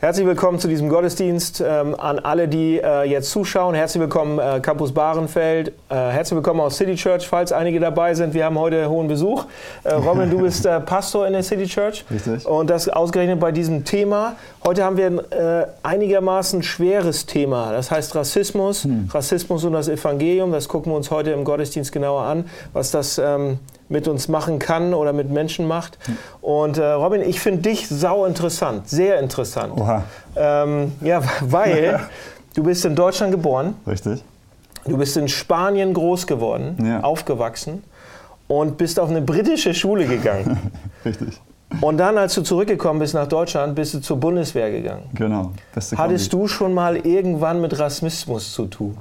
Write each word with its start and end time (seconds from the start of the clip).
Herzlich 0.00 0.26
willkommen 0.26 0.58
zu 0.58 0.66
diesem 0.66 0.88
Gottesdienst 0.88 1.60
ähm, 1.60 1.94
an 1.94 2.20
alle, 2.20 2.48
die 2.48 2.78
äh, 2.78 3.02
jetzt 3.02 3.30
zuschauen. 3.30 3.74
Herzlich 3.74 4.00
willkommen 4.00 4.38
äh, 4.38 4.58
Campus 4.60 4.92
Bahrenfeld. 4.92 5.74
Äh, 5.90 5.94
herzlich 5.94 6.36
willkommen 6.36 6.60
aus 6.60 6.78
City 6.78 6.94
Church, 6.94 7.28
falls 7.28 7.52
einige 7.52 7.80
dabei 7.80 8.14
sind. 8.14 8.32
Wir 8.32 8.46
haben 8.46 8.58
heute 8.58 8.88
hohen 8.88 9.08
Besuch. 9.08 9.44
Äh, 9.84 9.92
Robin, 9.92 10.30
du 10.30 10.38
bist 10.38 10.64
äh, 10.64 10.80
Pastor 10.80 11.26
in 11.26 11.34
der 11.34 11.42
City 11.42 11.66
Church. 11.66 12.06
Richtig. 12.10 12.46
Und 12.46 12.70
das 12.70 12.88
ausgerechnet 12.88 13.40
bei 13.40 13.52
diesem 13.52 13.84
Thema. 13.84 14.36
Heute 14.64 14.84
haben 14.84 14.96
wir 14.96 15.06
ein 15.06 15.18
äh, 15.18 15.66
einigermaßen 15.82 16.62
schweres 16.62 17.26
Thema. 17.26 17.70
Das 17.72 17.90
heißt 17.90 18.14
Rassismus, 18.14 18.84
hm. 18.84 19.10
Rassismus 19.12 19.64
und 19.64 19.74
das 19.74 19.88
Evangelium. 19.88 20.50
Das 20.50 20.66
gucken 20.66 20.92
wir 20.92 20.96
uns 20.96 21.10
heute 21.10 21.32
im 21.32 21.44
Gottesdienst 21.44 21.92
genauer 21.92 22.22
an, 22.22 22.46
was 22.72 22.90
das 22.90 23.18
ähm, 23.18 23.58
mit 23.90 24.08
uns 24.08 24.28
machen 24.28 24.58
kann 24.58 24.94
oder 24.94 25.12
mit 25.12 25.30
Menschen 25.30 25.66
macht. 25.66 25.98
Und 26.40 26.78
äh, 26.78 26.84
Robin, 26.92 27.20
ich 27.20 27.40
finde 27.40 27.62
dich 27.62 27.88
sau 27.88 28.24
interessant, 28.24 28.88
sehr 28.88 29.20
interessant. 29.20 29.74
Oha. 29.76 30.04
Ähm, 30.36 30.92
ja, 31.02 31.22
weil 31.40 32.00
du 32.54 32.62
bist 32.62 32.84
in 32.84 32.94
Deutschland 32.94 33.32
geboren. 33.32 33.74
Richtig. 33.86 34.22
Du 34.86 34.96
bist 34.96 35.16
in 35.16 35.28
Spanien 35.28 35.92
groß 35.92 36.26
geworden, 36.26 36.76
ja. 36.82 37.00
aufgewachsen 37.00 37.84
und 38.48 38.78
bist 38.78 38.98
auf 38.98 39.10
eine 39.10 39.20
britische 39.20 39.74
Schule 39.74 40.06
gegangen. 40.06 40.58
Richtig. 41.04 41.38
Und 41.80 41.98
dann, 41.98 42.16
als 42.18 42.34
du 42.34 42.42
zurückgekommen 42.42 42.98
bist 42.98 43.14
nach 43.14 43.28
Deutschland, 43.28 43.74
bist 43.74 43.94
du 43.94 44.00
zur 44.00 44.16
Bundeswehr 44.16 44.70
gegangen. 44.70 45.02
Genau. 45.14 45.52
Beste 45.72 45.98
Hattest 45.98 46.32
du 46.32 46.48
schon 46.48 46.74
mal 46.74 46.96
irgendwann 46.96 47.60
mit 47.60 47.78
Rassismus 47.78 48.52
zu 48.52 48.66
tun? 48.66 48.96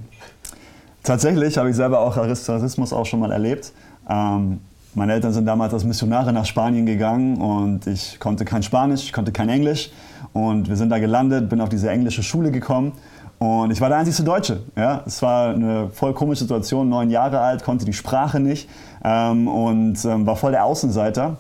Tatsächlich 1.01 1.57
habe 1.57 1.69
ich 1.69 1.75
selber 1.75 1.99
auch 1.99 2.17
Rassismus 2.17 2.93
auch 2.93 3.05
schon 3.05 3.21
mal 3.21 3.31
erlebt. 3.31 3.71
Ähm, 4.07 4.59
meine 4.95 5.13
Eltern 5.13 5.33
sind 5.33 5.45
damals 5.45 5.73
als 5.73 5.83
Missionare 5.83 6.33
nach 6.33 6.45
Spanien 6.45 6.85
gegangen 6.85 7.37
und 7.37 7.85
ich 7.87 8.19
konnte 8.19 8.45
kein 8.45 8.63
Spanisch, 8.63 9.03
ich 9.03 9.13
konnte 9.13 9.31
kein 9.31 9.49
Englisch. 9.49 9.91
Und 10.33 10.69
wir 10.69 10.75
sind 10.75 10.89
da 10.89 10.99
gelandet, 10.99 11.49
bin 11.49 11.61
auf 11.61 11.69
diese 11.69 11.89
englische 11.89 12.23
Schule 12.23 12.51
gekommen 12.51 12.93
und 13.39 13.71
ich 13.71 13.79
war 13.79 13.87
der 13.87 13.99
einzige 13.99 14.23
Deutsche. 14.23 14.61
Ja? 14.75 15.01
Es 15.05 15.21
war 15.21 15.53
eine 15.53 15.89
voll 15.89 16.13
komische 16.13 16.41
Situation, 16.41 16.89
neun 16.89 17.09
Jahre 17.09 17.39
alt, 17.39 17.63
konnte 17.63 17.85
die 17.85 17.93
Sprache 17.93 18.39
nicht 18.39 18.69
ähm, 19.03 19.47
und 19.47 20.03
ähm, 20.05 20.25
war 20.25 20.35
voll 20.35 20.51
der 20.51 20.65
Außenseiter. 20.65 21.37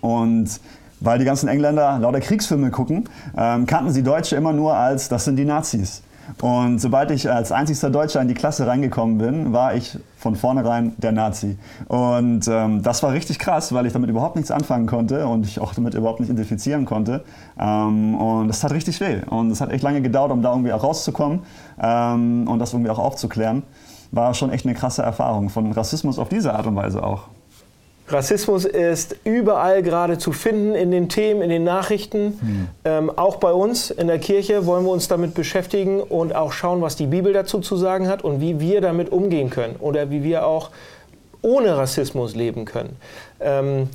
Und 0.00 0.60
weil 1.00 1.18
die 1.18 1.24
ganzen 1.24 1.48
Engländer 1.48 1.98
lauter 1.98 2.20
Kriegsfilme 2.20 2.70
gucken, 2.70 3.08
ähm, 3.36 3.66
kannten 3.66 3.90
sie 3.90 4.02
Deutsche 4.02 4.36
immer 4.36 4.52
nur 4.52 4.74
als, 4.74 5.08
das 5.08 5.24
sind 5.24 5.36
die 5.36 5.44
Nazis. 5.44 6.02
Und 6.40 6.78
sobald 6.78 7.10
ich 7.10 7.30
als 7.30 7.52
einzigster 7.52 7.90
Deutscher 7.90 8.20
in 8.20 8.28
die 8.28 8.34
Klasse 8.34 8.66
reingekommen 8.66 9.18
bin, 9.18 9.52
war 9.52 9.74
ich 9.74 9.98
von 10.16 10.36
vornherein 10.36 10.94
der 10.98 11.12
Nazi. 11.12 11.58
Und 11.88 12.48
ähm, 12.48 12.82
das 12.82 13.02
war 13.02 13.12
richtig 13.12 13.38
krass, 13.38 13.72
weil 13.72 13.86
ich 13.86 13.92
damit 13.92 14.10
überhaupt 14.10 14.36
nichts 14.36 14.50
anfangen 14.50 14.86
konnte 14.86 15.26
und 15.26 15.46
ich 15.46 15.60
auch 15.60 15.74
damit 15.74 15.94
überhaupt 15.94 16.20
nicht 16.20 16.30
identifizieren 16.30 16.86
konnte. 16.86 17.24
Ähm, 17.58 18.14
und 18.14 18.48
das 18.48 18.60
tat 18.60 18.72
richtig 18.72 19.00
weh. 19.00 19.20
Und 19.28 19.50
es 19.50 19.60
hat 19.60 19.70
echt 19.70 19.82
lange 19.82 20.00
gedauert, 20.00 20.32
um 20.32 20.42
da 20.42 20.50
irgendwie 20.50 20.72
auch 20.72 20.82
rauszukommen 20.82 21.40
ähm, 21.80 22.48
und 22.48 22.58
das 22.58 22.72
irgendwie 22.72 22.90
auch 22.90 22.98
aufzuklären. 22.98 23.62
War 24.12 24.32
schon 24.34 24.50
echt 24.50 24.64
eine 24.64 24.74
krasse 24.74 25.02
Erfahrung 25.02 25.50
von 25.50 25.72
Rassismus 25.72 26.18
auf 26.18 26.28
diese 26.28 26.54
Art 26.54 26.66
und 26.66 26.76
Weise 26.76 27.02
auch. 27.02 27.28
Rassismus 28.08 28.66
ist 28.66 29.16
überall 29.24 29.82
gerade 29.82 30.18
zu 30.18 30.32
finden 30.32 30.74
in 30.74 30.90
den 30.90 31.08
Themen, 31.08 31.40
in 31.40 31.48
den 31.48 31.64
Nachrichten. 31.64 32.38
Hm. 32.40 32.68
Ähm, 32.84 33.10
auch 33.16 33.36
bei 33.36 33.52
uns 33.52 33.90
in 33.90 34.08
der 34.08 34.18
Kirche 34.18 34.66
wollen 34.66 34.84
wir 34.84 34.92
uns 34.92 35.08
damit 35.08 35.34
beschäftigen 35.34 36.02
und 36.02 36.34
auch 36.34 36.52
schauen, 36.52 36.82
was 36.82 36.96
die 36.96 37.06
Bibel 37.06 37.32
dazu 37.32 37.60
zu 37.60 37.76
sagen 37.76 38.08
hat 38.08 38.22
und 38.22 38.40
wie 38.40 38.60
wir 38.60 38.82
damit 38.82 39.10
umgehen 39.10 39.48
können 39.48 39.76
oder 39.78 40.10
wie 40.10 40.22
wir 40.22 40.46
auch 40.46 40.70
ohne 41.40 41.76
Rassismus 41.76 42.34
leben 42.34 42.66
können. 42.66 42.96
Ähm, 43.40 43.88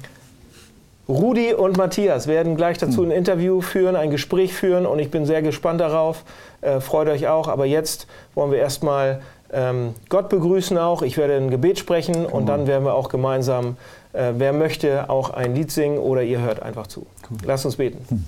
Rudi 1.08 1.54
und 1.54 1.78
Matthias 1.78 2.28
werden 2.28 2.56
gleich 2.56 2.78
dazu 2.80 3.02
hm. 3.02 3.10
ein 3.10 3.12
Interview 3.12 3.62
führen, 3.62 3.96
ein 3.96 4.10
Gespräch 4.10 4.54
führen 4.54 4.88
und 4.88 4.98
ich 5.00 5.12
bin 5.12 5.26
sehr 5.26 5.44
gespannt 5.44 5.82
darauf. 5.82 6.24
Äh, 6.62 6.80
freut 6.80 7.08
euch 7.08 7.28
auch. 7.28 7.48
Aber 7.48 7.66
jetzt 7.66 8.08
wollen 8.34 8.52
wir 8.52 8.60
erstmal 8.60 9.22
ähm, 9.52 9.96
Gott 10.10 10.30
begrüßen 10.30 10.78
auch. 10.78 11.02
Ich 11.02 11.18
werde 11.18 11.36
ein 11.36 11.50
Gebet 11.50 11.80
sprechen 11.80 12.26
und 12.26 12.48
dann 12.48 12.68
werden 12.68 12.86
wir 12.86 12.94
auch 12.94 13.10
gemeinsam 13.10 13.78
äh, 14.14 14.34
wer 14.38 14.54
möchte, 14.54 15.10
auch 15.10 15.30
ein 15.30 15.56
Lied 15.56 15.72
singen 15.72 16.00
oder 16.00 16.24
ihr 16.24 16.40
hört 16.40 16.62
einfach 16.62 16.88
zu. 16.88 17.06
Cool. 17.30 17.38
Lasst 17.46 17.66
uns 17.66 17.76
beten. 17.76 18.06
Hm. 18.10 18.26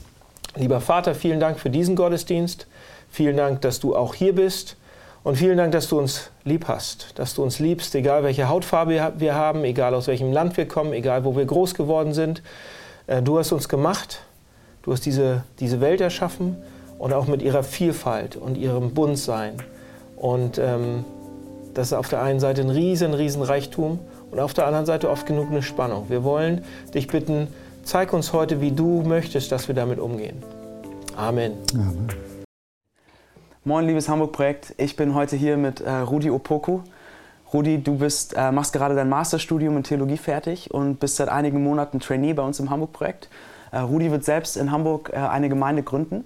Lieber 0.56 0.81
Vater, 0.81 1.16
vielen 1.16 1.40
Dank 1.40 1.59
für 1.59 1.69
diesen 1.69 1.96
Gottesdienst. 1.96 2.68
Vielen 3.09 3.38
Dank, 3.38 3.62
dass 3.62 3.80
du 3.80 3.96
auch 3.96 4.14
hier 4.14 4.36
bist. 4.36 4.75
Und 5.24 5.36
vielen 5.36 5.58
Dank, 5.58 5.72
dass 5.72 5.88
du 5.88 6.00
uns 6.00 6.31
lieb 6.44 6.68
hast, 6.68 7.19
dass 7.19 7.36
du 7.36 7.44
uns 7.44 7.59
liebst, 7.59 7.94
egal 7.94 8.24
welche 8.24 8.50
Hautfarbe 8.50 9.14
wir 9.18 9.36
haben, 9.36 9.64
egal 9.64 9.94
aus 9.94 10.08
welchem 10.08 10.31
Land 10.31 10.58
wir 10.58 10.68
kommen, 10.68 10.94
egal 10.94 11.24
wo 11.24 11.36
wir 11.36 11.46
groß 11.46 11.75
geworden 11.75 12.13
sind. 12.13 12.42
Äh, 13.06 13.22
du 13.22 13.38
hast 13.38 13.52
uns 13.52 13.69
gemacht, 13.69 14.22
du 14.81 14.92
hast 14.92 15.06
diese, 15.06 15.44
diese 15.59 15.80
Welt 15.80 16.02
erschaffen 16.02 16.58
und 16.98 17.13
auch 17.13 17.28
mit 17.28 17.44
ihrer 17.44 17.63
Vielfalt 17.63 18.36
und 18.36 18.58
ihrem 18.58 18.94
Buntsein. 18.94 19.58
Und 20.16 20.58
ähm, 20.58 21.06
das 21.75 21.88
ist 21.88 21.94
auf 21.94 22.09
der 22.09 22.22
einen 22.24 22.40
Seite 22.40 22.62
ein 22.62 22.69
riesen, 22.69 23.13
riesen 23.13 23.44
Reichtum 23.44 24.00
und 24.31 24.40
auf 24.40 24.53
der 24.53 24.66
anderen 24.66 24.86
Seite 24.86 25.09
oft 25.09 25.25
genug 25.25 25.50
eine 25.52 25.62
Spannung. 25.62 26.06
Wir 26.09 26.24
wollen 26.24 26.64
dich 26.94 27.08
bitten, 27.08 27.47
zeig 27.84 28.14
uns 28.14 28.34
heute, 28.34 28.62
wie 28.62 28.72
du 28.72 29.03
möchtest, 29.03 29.52
dass 29.52 29.68
wir 29.68 29.75
damit 29.75 30.00
umgehen. 30.00 30.42
Amen. 31.16 31.53
Amen. 31.74 32.08
Moin, 33.64 33.86
liebes 33.86 34.09
Hamburg-Projekt. 34.09 34.74
Ich 34.78 34.96
bin 34.96 35.14
heute 35.14 35.36
hier 35.36 35.58
mit 35.58 35.81
äh, 35.81 35.92
Rudi 35.92 36.31
Opoku. 36.31 36.80
Rudi, 37.53 37.84
du 37.84 37.97
bist, 37.97 38.34
äh, 38.36 38.52
machst 38.52 38.74
gerade 38.74 38.96
dein 38.96 39.09
Masterstudium 39.09 39.78
in 39.78 39.84
Theologie 39.84 40.18
fertig 40.18 40.72
und 40.72 41.00
bist 41.00 41.18
seit 41.18 41.30
einigen 41.30 41.62
Monaten 41.62 42.00
Trainee 42.00 42.34
bei 42.34 42.44
uns 42.44 42.59
im 42.59 42.69
Hamburg-Projekt. 42.69 43.30
Äh, 43.72 43.80
Rudi 43.80 44.09
wird 44.09 44.24
selbst 44.24 44.58
in 44.58 44.72
Hamburg 44.72 45.12
äh, 45.13 45.18
eine 45.18 45.50
Gemeinde 45.50 45.84
gründen. 45.84 46.25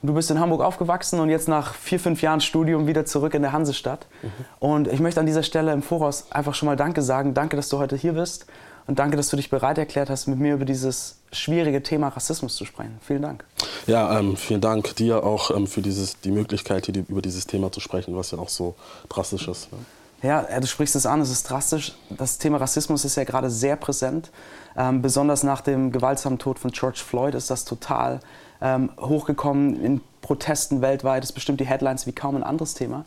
Du 0.00 0.14
bist 0.14 0.30
in 0.30 0.38
Hamburg 0.38 0.60
aufgewachsen 0.60 1.18
und 1.18 1.28
jetzt 1.28 1.48
nach 1.48 1.74
vier, 1.74 1.98
fünf 1.98 2.22
Jahren 2.22 2.40
Studium 2.40 2.86
wieder 2.86 3.04
zurück 3.04 3.34
in 3.34 3.42
der 3.42 3.52
Hansestadt. 3.52 4.06
Mhm. 4.22 4.28
Und 4.60 4.88
ich 4.88 5.00
möchte 5.00 5.18
an 5.18 5.26
dieser 5.26 5.42
Stelle 5.42 5.72
im 5.72 5.82
Voraus 5.82 6.26
einfach 6.30 6.54
schon 6.54 6.66
mal 6.66 6.76
Danke 6.76 7.02
sagen. 7.02 7.34
Danke, 7.34 7.56
dass 7.56 7.68
du 7.68 7.78
heute 7.78 7.96
hier 7.96 8.12
bist 8.12 8.46
und 8.86 9.00
danke, 9.00 9.16
dass 9.16 9.28
du 9.28 9.36
dich 9.36 9.50
bereit 9.50 9.76
erklärt 9.76 10.08
hast, 10.08 10.28
mit 10.28 10.38
mir 10.38 10.54
über 10.54 10.64
dieses 10.64 11.18
schwierige 11.32 11.82
Thema 11.82 12.08
Rassismus 12.08 12.54
zu 12.54 12.64
sprechen. 12.64 12.98
Vielen 13.04 13.22
Dank. 13.22 13.44
Ja, 13.86 14.18
ähm, 14.18 14.36
vielen 14.36 14.60
Dank 14.60 14.94
dir 14.96 15.24
auch 15.24 15.50
ähm, 15.50 15.66
für 15.66 15.82
dieses, 15.82 16.20
die 16.20 16.30
Möglichkeit, 16.30 16.86
hier 16.86 17.04
über 17.08 17.20
dieses 17.20 17.46
Thema 17.46 17.72
zu 17.72 17.80
sprechen, 17.80 18.16
was 18.16 18.30
ja 18.30 18.38
auch 18.38 18.48
so 18.48 18.76
drastisch 19.08 19.48
ist. 19.48 19.72
Ne? 19.72 19.78
Ja, 20.22 20.42
du 20.58 20.66
sprichst 20.66 20.96
es 20.96 21.06
an, 21.06 21.20
es 21.20 21.30
ist 21.30 21.44
drastisch. 21.50 21.92
Das 22.08 22.38
Thema 22.38 22.58
Rassismus 22.58 23.04
ist 23.04 23.16
ja 23.16 23.24
gerade 23.24 23.50
sehr 23.50 23.76
präsent. 23.76 24.30
Ähm, 24.76 25.02
besonders 25.02 25.42
nach 25.42 25.60
dem 25.60 25.92
gewaltsamen 25.92 26.38
Tod 26.38 26.58
von 26.58 26.70
George 26.70 27.00
Floyd 27.04 27.34
ist 27.34 27.50
das 27.50 27.64
total 27.64 28.20
ähm, 28.60 28.90
hochgekommen 28.98 29.82
in 29.82 30.00
Protesten 30.20 30.82
weltweit. 30.82 31.22
Das 31.22 31.32
bestimmt 31.32 31.60
die 31.60 31.66
Headlines 31.66 32.06
wie 32.06 32.12
kaum 32.12 32.36
ein 32.36 32.42
anderes 32.42 32.74
Thema. 32.74 32.98
Mhm. 32.98 33.04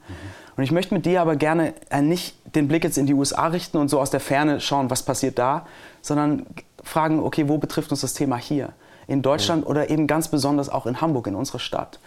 Und 0.58 0.64
ich 0.64 0.72
möchte 0.72 0.94
mit 0.94 1.06
dir 1.06 1.22
aber 1.22 1.36
gerne 1.36 1.74
äh, 1.90 2.02
nicht 2.02 2.36
den 2.56 2.68
Blick 2.68 2.84
jetzt 2.84 2.98
in 2.98 3.06
die 3.06 3.14
USA 3.14 3.48
richten 3.48 3.78
und 3.78 3.90
so 3.90 4.00
aus 4.00 4.10
der 4.10 4.20
Ferne 4.20 4.60
schauen, 4.60 4.90
was 4.90 5.04
passiert 5.04 5.40
da, 5.40 5.66
sondern 6.02 6.46
fragen, 6.84 7.20
okay, 7.20 7.48
wo 7.48 7.58
betrifft 7.58 7.92
uns 7.92 8.02
das 8.02 8.14
Thema 8.14 8.38
hier? 8.38 8.70
In 9.08 9.22
Deutschland 9.22 9.64
mhm. 9.64 9.68
oder 9.68 9.90
eben 9.90 10.08
ganz 10.08 10.28
besonders 10.28 10.70
auch 10.70 10.86
in 10.86 11.02
Hamburg, 11.02 11.28
in 11.28 11.36
unserer 11.36 11.60
Stadt? 11.60 12.00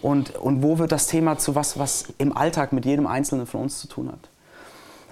Und, 0.00 0.36
und 0.36 0.62
wo 0.62 0.78
wird 0.78 0.92
das 0.92 1.06
Thema 1.06 1.38
zu 1.38 1.54
was, 1.54 1.78
was 1.78 2.04
im 2.18 2.36
Alltag 2.36 2.72
mit 2.72 2.84
jedem 2.84 3.06
Einzelnen 3.06 3.46
von 3.46 3.62
uns 3.62 3.80
zu 3.80 3.88
tun 3.88 4.08
hat? 4.08 4.28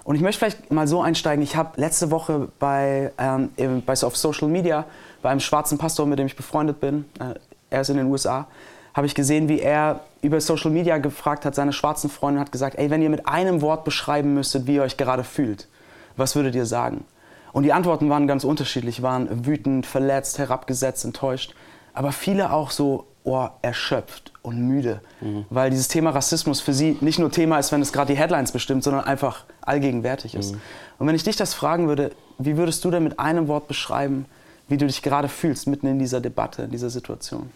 Und 0.03 0.15
ich 0.15 0.21
möchte 0.21 0.39
vielleicht 0.39 0.71
mal 0.71 0.87
so 0.87 1.01
einsteigen. 1.01 1.43
Ich 1.43 1.57
habe 1.57 1.79
letzte 1.81 2.11
Woche 2.11 2.47
bei, 2.59 3.11
ähm, 3.17 3.49
bei 3.85 3.93
auf 4.01 4.15
Social 4.15 4.47
Media 4.47 4.85
bei 5.21 5.29
einem 5.29 5.41
schwarzen 5.41 5.77
Pastor, 5.77 6.05
mit 6.05 6.17
dem 6.17 6.27
ich 6.27 6.37
befreundet 6.37 6.79
bin, 6.79 7.03
äh, 7.19 7.33
er 7.69 7.81
ist 7.81 7.89
in 7.89 7.97
den 7.97 8.07
USA, 8.07 8.47
habe 8.93 9.07
ich 9.07 9.15
gesehen, 9.15 9.47
wie 9.47 9.59
er 9.59 10.01
über 10.21 10.41
Social 10.41 10.71
Media 10.71 10.97
gefragt 10.97 11.45
hat, 11.45 11.53
seine 11.53 11.73
schwarzen 11.73 12.09
Freunde 12.09 12.39
hat 12.39 12.51
gesagt, 12.51 12.77
ey, 12.77 12.89
wenn 12.89 13.01
ihr 13.01 13.09
mit 13.09 13.27
einem 13.27 13.61
Wort 13.61 13.83
beschreiben 13.83 14.33
müsstet, 14.33 14.65
wie 14.65 14.75
ihr 14.75 14.81
euch 14.81 14.97
gerade 14.97 15.23
fühlt, 15.23 15.67
was 16.15 16.35
würdet 16.35 16.55
ihr 16.55 16.65
sagen? 16.65 17.05
Und 17.53 17.63
die 17.63 17.73
Antworten 17.73 18.09
waren 18.09 18.27
ganz 18.27 18.43
unterschiedlich, 18.43 19.01
waren 19.01 19.45
wütend, 19.45 19.85
verletzt, 19.85 20.39
herabgesetzt, 20.39 21.05
enttäuscht, 21.05 21.53
aber 21.93 22.11
viele 22.11 22.51
auch 22.51 22.71
so, 22.71 23.05
oh, 23.23 23.47
erschöpft 23.61 24.31
und 24.41 24.59
müde, 24.61 25.01
mhm. 25.21 25.45
weil 25.49 25.69
dieses 25.69 25.87
Thema 25.89 26.11
Rassismus 26.11 26.61
für 26.61 26.73
sie 26.73 26.97
nicht 27.01 27.19
nur 27.19 27.31
Thema 27.31 27.59
ist, 27.59 27.71
wenn 27.71 27.81
es 27.81 27.91
gerade 27.91 28.13
die 28.13 28.19
Headlines 28.19 28.51
bestimmt, 28.51 28.83
sondern 28.83 29.03
einfach 29.03 29.43
allgegenwärtig 29.61 30.33
ist. 30.33 30.53
Mhm. 30.53 30.61
Und 30.99 31.07
wenn 31.07 31.15
ich 31.15 31.23
dich 31.23 31.35
das 31.35 31.53
fragen 31.53 31.87
würde, 31.87 32.11
wie 32.37 32.57
würdest 32.57 32.83
du 32.85 32.91
denn 32.91 33.03
mit 33.03 33.19
einem 33.19 33.47
Wort 33.47 33.67
beschreiben, 33.67 34.25
wie 34.67 34.77
du 34.77 34.87
dich 34.87 35.01
gerade 35.01 35.29
fühlst, 35.29 35.67
mitten 35.67 35.87
in 35.87 35.99
dieser 35.99 36.21
Debatte, 36.21 36.63
in 36.63 36.71
dieser 36.71 36.89
Situation. 36.89 37.49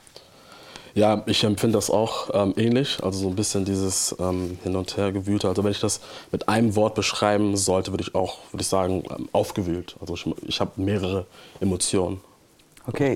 Ja, 0.93 1.23
ich 1.25 1.43
empfinde 1.43 1.77
das 1.77 1.89
auch 1.89 2.29
ähm, 2.33 2.53
ähnlich, 2.57 3.01
also 3.01 3.19
so 3.19 3.29
ein 3.29 3.35
bisschen 3.35 3.63
dieses 3.63 4.13
ähm, 4.19 4.57
Hin- 4.63 4.75
und 4.75 4.97
Hergewühlte. 4.97 5.47
Also 5.47 5.63
wenn 5.63 5.71
ich 5.71 5.79
das 5.79 6.01
mit 6.31 6.49
einem 6.49 6.75
Wort 6.75 6.95
beschreiben 6.95 7.55
sollte, 7.55 7.91
würde 7.91 8.03
ich 8.03 8.13
auch, 8.13 8.39
würde 8.51 8.61
ich 8.61 8.67
sagen, 8.67 9.03
ähm, 9.09 9.29
aufgewühlt. 9.31 9.95
Also 10.01 10.15
ich, 10.15 10.25
ich 10.43 10.59
habe 10.59 10.71
mehrere 10.75 11.27
Emotionen. 11.61 12.19
Okay, 12.87 13.15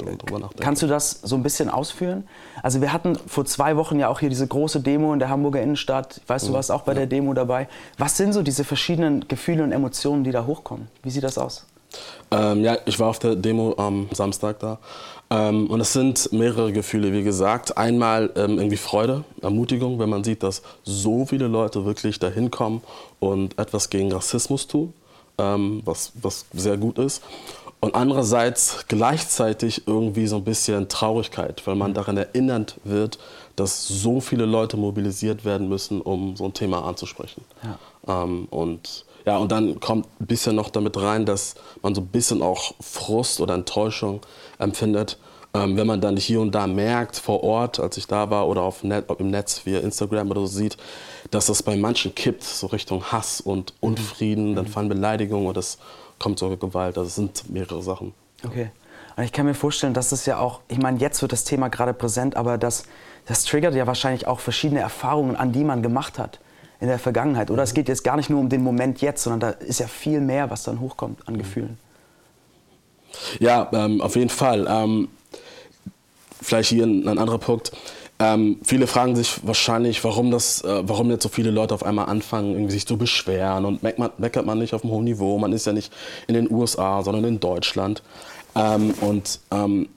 kannst 0.59 0.83
du 0.83 0.87
das 0.87 1.21
so 1.23 1.35
ein 1.35 1.41
bisschen 1.41 1.69
ausführen? 1.69 2.27
Also 2.61 2.81
wir 2.81 2.93
hatten 2.93 3.15
vor 3.15 3.45
zwei 3.45 3.75
Wochen 3.77 3.99
ja 3.99 4.09
auch 4.09 4.19
hier 4.19 4.29
diese 4.29 4.45
große 4.45 4.79
Demo 4.79 5.11
in 5.11 5.19
der 5.19 5.29
Hamburger 5.29 5.61
Innenstadt. 5.61 6.21
Ich 6.23 6.29
weiß, 6.29 6.43
du 6.43 6.51
mhm. 6.51 6.53
warst 6.53 6.71
auch 6.71 6.83
bei 6.83 6.91
ja. 6.91 6.99
der 6.99 7.07
Demo 7.07 7.33
dabei. 7.33 7.67
Was 7.97 8.15
sind 8.15 8.33
so 8.33 8.43
diese 8.43 8.63
verschiedenen 8.63 9.27
Gefühle 9.27 9.63
und 9.63 9.71
Emotionen, 9.71 10.23
die 10.23 10.31
da 10.31 10.45
hochkommen? 10.45 10.87
Wie 11.01 11.09
sieht 11.09 11.23
das 11.23 11.39
aus? 11.39 11.65
Ähm, 12.31 12.63
ja, 12.63 12.77
ich 12.85 12.99
war 12.99 13.09
auf 13.09 13.19
der 13.19 13.35
Demo 13.35 13.75
am 13.77 14.09
Samstag 14.11 14.59
da. 14.59 14.79
Ähm, 15.29 15.67
und 15.67 15.79
es 15.79 15.93
sind 15.93 16.31
mehrere 16.31 16.71
Gefühle, 16.71 17.11
wie 17.11 17.23
gesagt. 17.23 17.77
Einmal 17.77 18.31
ähm, 18.35 18.57
irgendwie 18.57 18.77
Freude, 18.77 19.23
Ermutigung, 19.41 19.99
wenn 19.99 20.09
man 20.09 20.23
sieht, 20.23 20.43
dass 20.43 20.61
so 20.83 21.25
viele 21.25 21.47
Leute 21.47 21.85
wirklich 21.85 22.19
dahin 22.19 22.51
kommen 22.51 22.81
und 23.19 23.57
etwas 23.57 23.89
gegen 23.89 24.11
Rassismus 24.11 24.67
tun, 24.67 24.93
ähm, 25.37 25.81
was, 25.85 26.11
was 26.21 26.45
sehr 26.53 26.77
gut 26.77 26.99
ist. 26.99 27.23
Und 27.79 27.95
andererseits 27.95 28.85
gleichzeitig 28.87 29.87
irgendwie 29.87 30.27
so 30.27 30.37
ein 30.37 30.43
bisschen 30.43 30.89
Traurigkeit, 30.89 31.61
weil 31.65 31.75
man 31.75 31.93
daran 31.93 32.17
erinnert 32.17 32.79
wird, 32.83 33.19
dass 33.55 33.87
so 33.87 34.21
viele 34.21 34.45
Leute 34.45 34.77
mobilisiert 34.77 35.45
werden 35.45 35.69
müssen, 35.69 36.01
um 36.01 36.35
so 36.35 36.45
ein 36.45 36.53
Thema 36.53 36.83
anzusprechen. 36.85 37.43
Ja. 37.63 38.23
Ähm, 38.23 38.47
und 38.49 39.04
ja, 39.25 39.37
und 39.37 39.51
dann 39.51 39.79
kommt 39.79 40.07
ein 40.21 40.27
bisschen 40.27 40.55
noch 40.55 40.69
damit 40.69 40.97
rein, 40.97 41.25
dass 41.25 41.55
man 41.81 41.95
so 41.95 42.01
ein 42.01 42.07
bisschen 42.07 42.41
auch 42.41 42.73
Frust 42.79 43.39
oder 43.39 43.55
Enttäuschung 43.55 44.21
empfindet, 44.59 45.17
ähm, 45.55 45.77
wenn 45.77 45.87
man 45.87 45.99
dann 45.99 46.15
hier 46.15 46.41
und 46.41 46.53
da 46.53 46.67
merkt 46.67 47.17
vor 47.17 47.43
Ort, 47.43 47.79
als 47.79 47.97
ich 47.97 48.05
da 48.05 48.29
war 48.29 48.47
oder 48.47 48.61
auf 48.61 48.83
Net, 48.83 49.05
im 49.17 49.31
Netz 49.31 49.65
via 49.65 49.79
Instagram 49.79 50.29
oder 50.29 50.41
so 50.41 50.47
sieht, 50.47 50.77
dass 51.31 51.47
das 51.47 51.63
bei 51.63 51.75
manchen 51.75 52.13
kippt, 52.13 52.43
so 52.43 52.67
Richtung 52.67 53.03
Hass 53.05 53.41
und 53.41 53.73
Unfrieden, 53.79 54.51
mhm. 54.51 54.55
dann 54.55 54.67
fallen 54.67 54.89
Beleidigungen 54.89 55.47
oder 55.47 55.59
es 55.59 55.79
kommt 56.19 56.37
sogar 56.37 56.57
Gewalt. 56.57 56.97
Also 56.97 57.07
es 57.07 57.15
sind 57.15 57.49
mehrere 57.49 57.81
Sachen. 57.81 58.13
Okay. 58.45 58.69
Und 59.17 59.23
ich 59.23 59.31
kann 59.31 59.45
mir 59.45 59.53
vorstellen, 59.53 59.93
dass 59.93 60.09
das 60.09 60.25
ja 60.25 60.37
auch, 60.37 60.59
ich 60.67 60.77
meine, 60.77 60.99
jetzt 60.99 61.21
wird 61.21 61.31
das 61.31 61.45
Thema 61.45 61.69
gerade 61.69 61.93
präsent, 61.93 62.35
aber 62.35 62.57
das, 62.57 62.83
das 63.25 63.45
triggert 63.45 63.73
ja 63.73 63.87
wahrscheinlich 63.87 64.27
auch 64.27 64.41
verschiedene 64.41 64.81
Erfahrungen, 64.81 65.35
an 65.35 65.51
die 65.51 65.63
man 65.63 65.81
gemacht 65.81 66.19
hat 66.19 66.39
in 66.85 66.89
der 66.89 66.99
Vergangenheit. 66.99 67.51
Oder 67.51 67.63
es 67.63 67.73
geht 67.73 67.87
jetzt 67.87 68.03
gar 68.03 68.15
nicht 68.15 68.29
nur 68.29 68.39
um 68.39 68.49
den 68.49 68.63
Moment 68.63 69.01
jetzt, 69.01 69.23
sondern 69.23 69.39
da 69.39 69.49
ist 69.49 69.79
ja 69.79 69.87
viel 69.87 70.21
mehr, 70.21 70.49
was 70.49 70.63
dann 70.63 70.79
hochkommt 70.79 71.27
an 71.27 71.37
Gefühlen. 71.37 71.77
Ja, 73.39 73.69
ähm, 73.73 74.01
auf 74.01 74.15
jeden 74.15 74.29
Fall. 74.29 74.67
Ähm, 74.69 75.07
vielleicht 76.41 76.69
hier 76.69 76.85
ein, 76.85 77.07
ein 77.07 77.17
anderer 77.17 77.39
Punkt. 77.39 77.71
Ähm, 78.19 78.59
viele 78.63 78.87
fragen 78.87 79.15
sich 79.15 79.45
wahrscheinlich, 79.45 80.03
warum, 80.03 80.31
das, 80.31 80.61
äh, 80.61 80.87
warum 80.87 81.09
jetzt 81.09 81.23
so 81.23 81.29
viele 81.29 81.51
Leute 81.51 81.73
auf 81.73 81.83
einmal 81.83 82.05
anfangen, 82.05 82.69
sich 82.69 82.85
zu 82.85 82.97
beschweren 82.97 83.65
und 83.65 83.83
meckert 83.83 84.45
man, 84.45 84.45
man 84.45 84.59
nicht 84.59 84.73
auf 84.73 84.83
einem 84.83 84.93
hohen 84.93 85.03
Niveau. 85.05 85.37
Man 85.37 85.51
ist 85.51 85.65
ja 85.65 85.73
nicht 85.73 85.91
in 86.27 86.35
den 86.35 86.49
USA, 86.49 87.03
sondern 87.03 87.25
in 87.25 87.39
Deutschland. 87.39 88.03
Ähm, 88.55 88.93
und 89.01 89.39
ähm, 89.51 89.89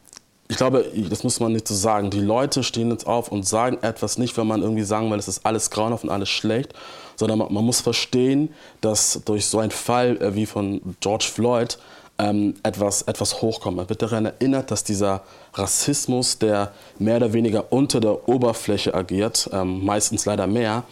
ich 0.48 0.56
glaube, 0.56 0.90
das 1.10 1.24
muss 1.24 1.40
man 1.40 1.52
nicht 1.52 1.68
so 1.68 1.74
sagen. 1.74 2.10
Die 2.10 2.20
Leute 2.20 2.62
stehen 2.62 2.90
jetzt 2.90 3.06
auf 3.06 3.30
und 3.30 3.46
sagen 3.46 3.78
etwas 3.82 4.16
nicht, 4.16 4.36
wenn 4.38 4.46
man 4.46 4.62
irgendwie 4.62 4.82
sagen 4.82 5.10
will, 5.10 5.18
es 5.18 5.28
ist 5.28 5.44
alles 5.44 5.70
grauenhaft 5.70 6.04
und 6.04 6.10
alles 6.10 6.30
schlecht, 6.30 6.72
sondern 7.16 7.38
man, 7.38 7.52
man 7.52 7.64
muss 7.64 7.82
verstehen, 7.82 8.54
dass 8.80 9.20
durch 9.26 9.46
so 9.46 9.58
einen 9.58 9.70
Fall 9.70 10.16
äh, 10.22 10.34
wie 10.34 10.46
von 10.46 10.80
George 11.00 11.26
Floyd 11.30 11.78
ähm, 12.18 12.54
etwas, 12.62 13.02
etwas 13.02 13.42
hochkommt. 13.42 13.76
Man 13.76 13.88
wird 13.90 14.00
daran 14.00 14.24
erinnert, 14.24 14.70
dass 14.70 14.84
dieser 14.84 15.22
Rassismus, 15.52 16.38
der 16.38 16.72
mehr 16.98 17.16
oder 17.16 17.32
weniger 17.34 17.70
unter 17.70 18.00
der 18.00 18.28
Oberfläche 18.28 18.94
agiert, 18.94 19.50
ähm, 19.52 19.84
meistens 19.84 20.24
leider 20.24 20.46
mehr, 20.46 20.84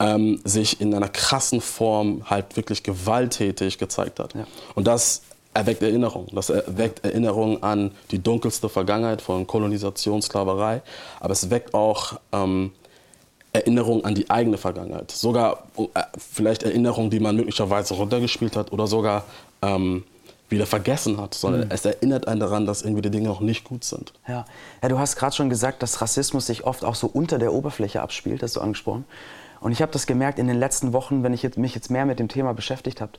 ähm, 0.00 0.40
sich 0.44 0.80
in 0.80 0.92
einer 0.92 1.08
krassen 1.08 1.60
Form 1.60 2.28
halt 2.28 2.56
wirklich 2.56 2.82
gewalttätig 2.82 3.78
gezeigt 3.78 4.18
hat. 4.18 4.34
Ja. 4.34 4.46
Und 4.74 4.88
das 4.88 5.22
erweckt 5.54 5.82
Erinnerung. 5.82 6.26
Das 6.32 6.50
erweckt 6.50 7.04
Erinnerung 7.04 7.62
an 7.62 7.92
die 8.10 8.22
dunkelste 8.22 8.68
Vergangenheit 8.68 9.22
von 9.22 9.46
Kolonisation, 9.46 10.20
Sklaverei. 10.20 10.82
Aber 11.20 11.32
es 11.32 11.48
weckt 11.48 11.72
auch 11.74 12.18
ähm, 12.32 12.72
Erinnerung 13.52 14.04
an 14.04 14.14
die 14.14 14.28
eigene 14.28 14.58
Vergangenheit. 14.58 15.12
Sogar 15.12 15.64
äh, 15.78 16.02
vielleicht 16.18 16.64
Erinnerungen, 16.64 17.10
die 17.10 17.20
man 17.20 17.36
möglicherweise 17.36 17.94
runtergespielt 17.94 18.56
hat 18.56 18.72
oder 18.72 18.88
sogar 18.88 19.24
ähm, 19.62 20.02
wieder 20.48 20.66
vergessen 20.66 21.20
hat, 21.20 21.34
sondern 21.34 21.62
mhm. 21.62 21.70
es 21.70 21.84
erinnert 21.84 22.28
einen 22.28 22.40
daran, 22.40 22.66
dass 22.66 22.82
irgendwie 22.82 23.02
die 23.02 23.10
Dinge 23.10 23.30
auch 23.30 23.40
nicht 23.40 23.64
gut 23.64 23.84
sind. 23.84 24.12
Ja, 24.28 24.44
ja 24.82 24.88
du 24.88 24.98
hast 24.98 25.16
gerade 25.16 25.34
schon 25.34 25.48
gesagt, 25.48 25.82
dass 25.82 26.00
Rassismus 26.02 26.46
sich 26.46 26.64
oft 26.64 26.84
auch 26.84 26.96
so 26.96 27.06
unter 27.06 27.38
der 27.38 27.52
Oberfläche 27.52 28.02
abspielt, 28.02 28.42
hast 28.42 28.56
du 28.56 28.60
angesprochen. 28.60 29.04
Und 29.60 29.72
ich 29.72 29.80
habe 29.80 29.92
das 29.92 30.06
gemerkt 30.06 30.38
in 30.38 30.46
den 30.46 30.58
letzten 30.58 30.92
Wochen, 30.92 31.22
wenn 31.22 31.32
ich 31.32 31.42
jetzt, 31.42 31.56
mich 31.56 31.74
jetzt 31.74 31.90
mehr 31.90 32.04
mit 32.04 32.18
dem 32.18 32.28
Thema 32.28 32.52
beschäftigt 32.52 33.00
habe, 33.00 33.12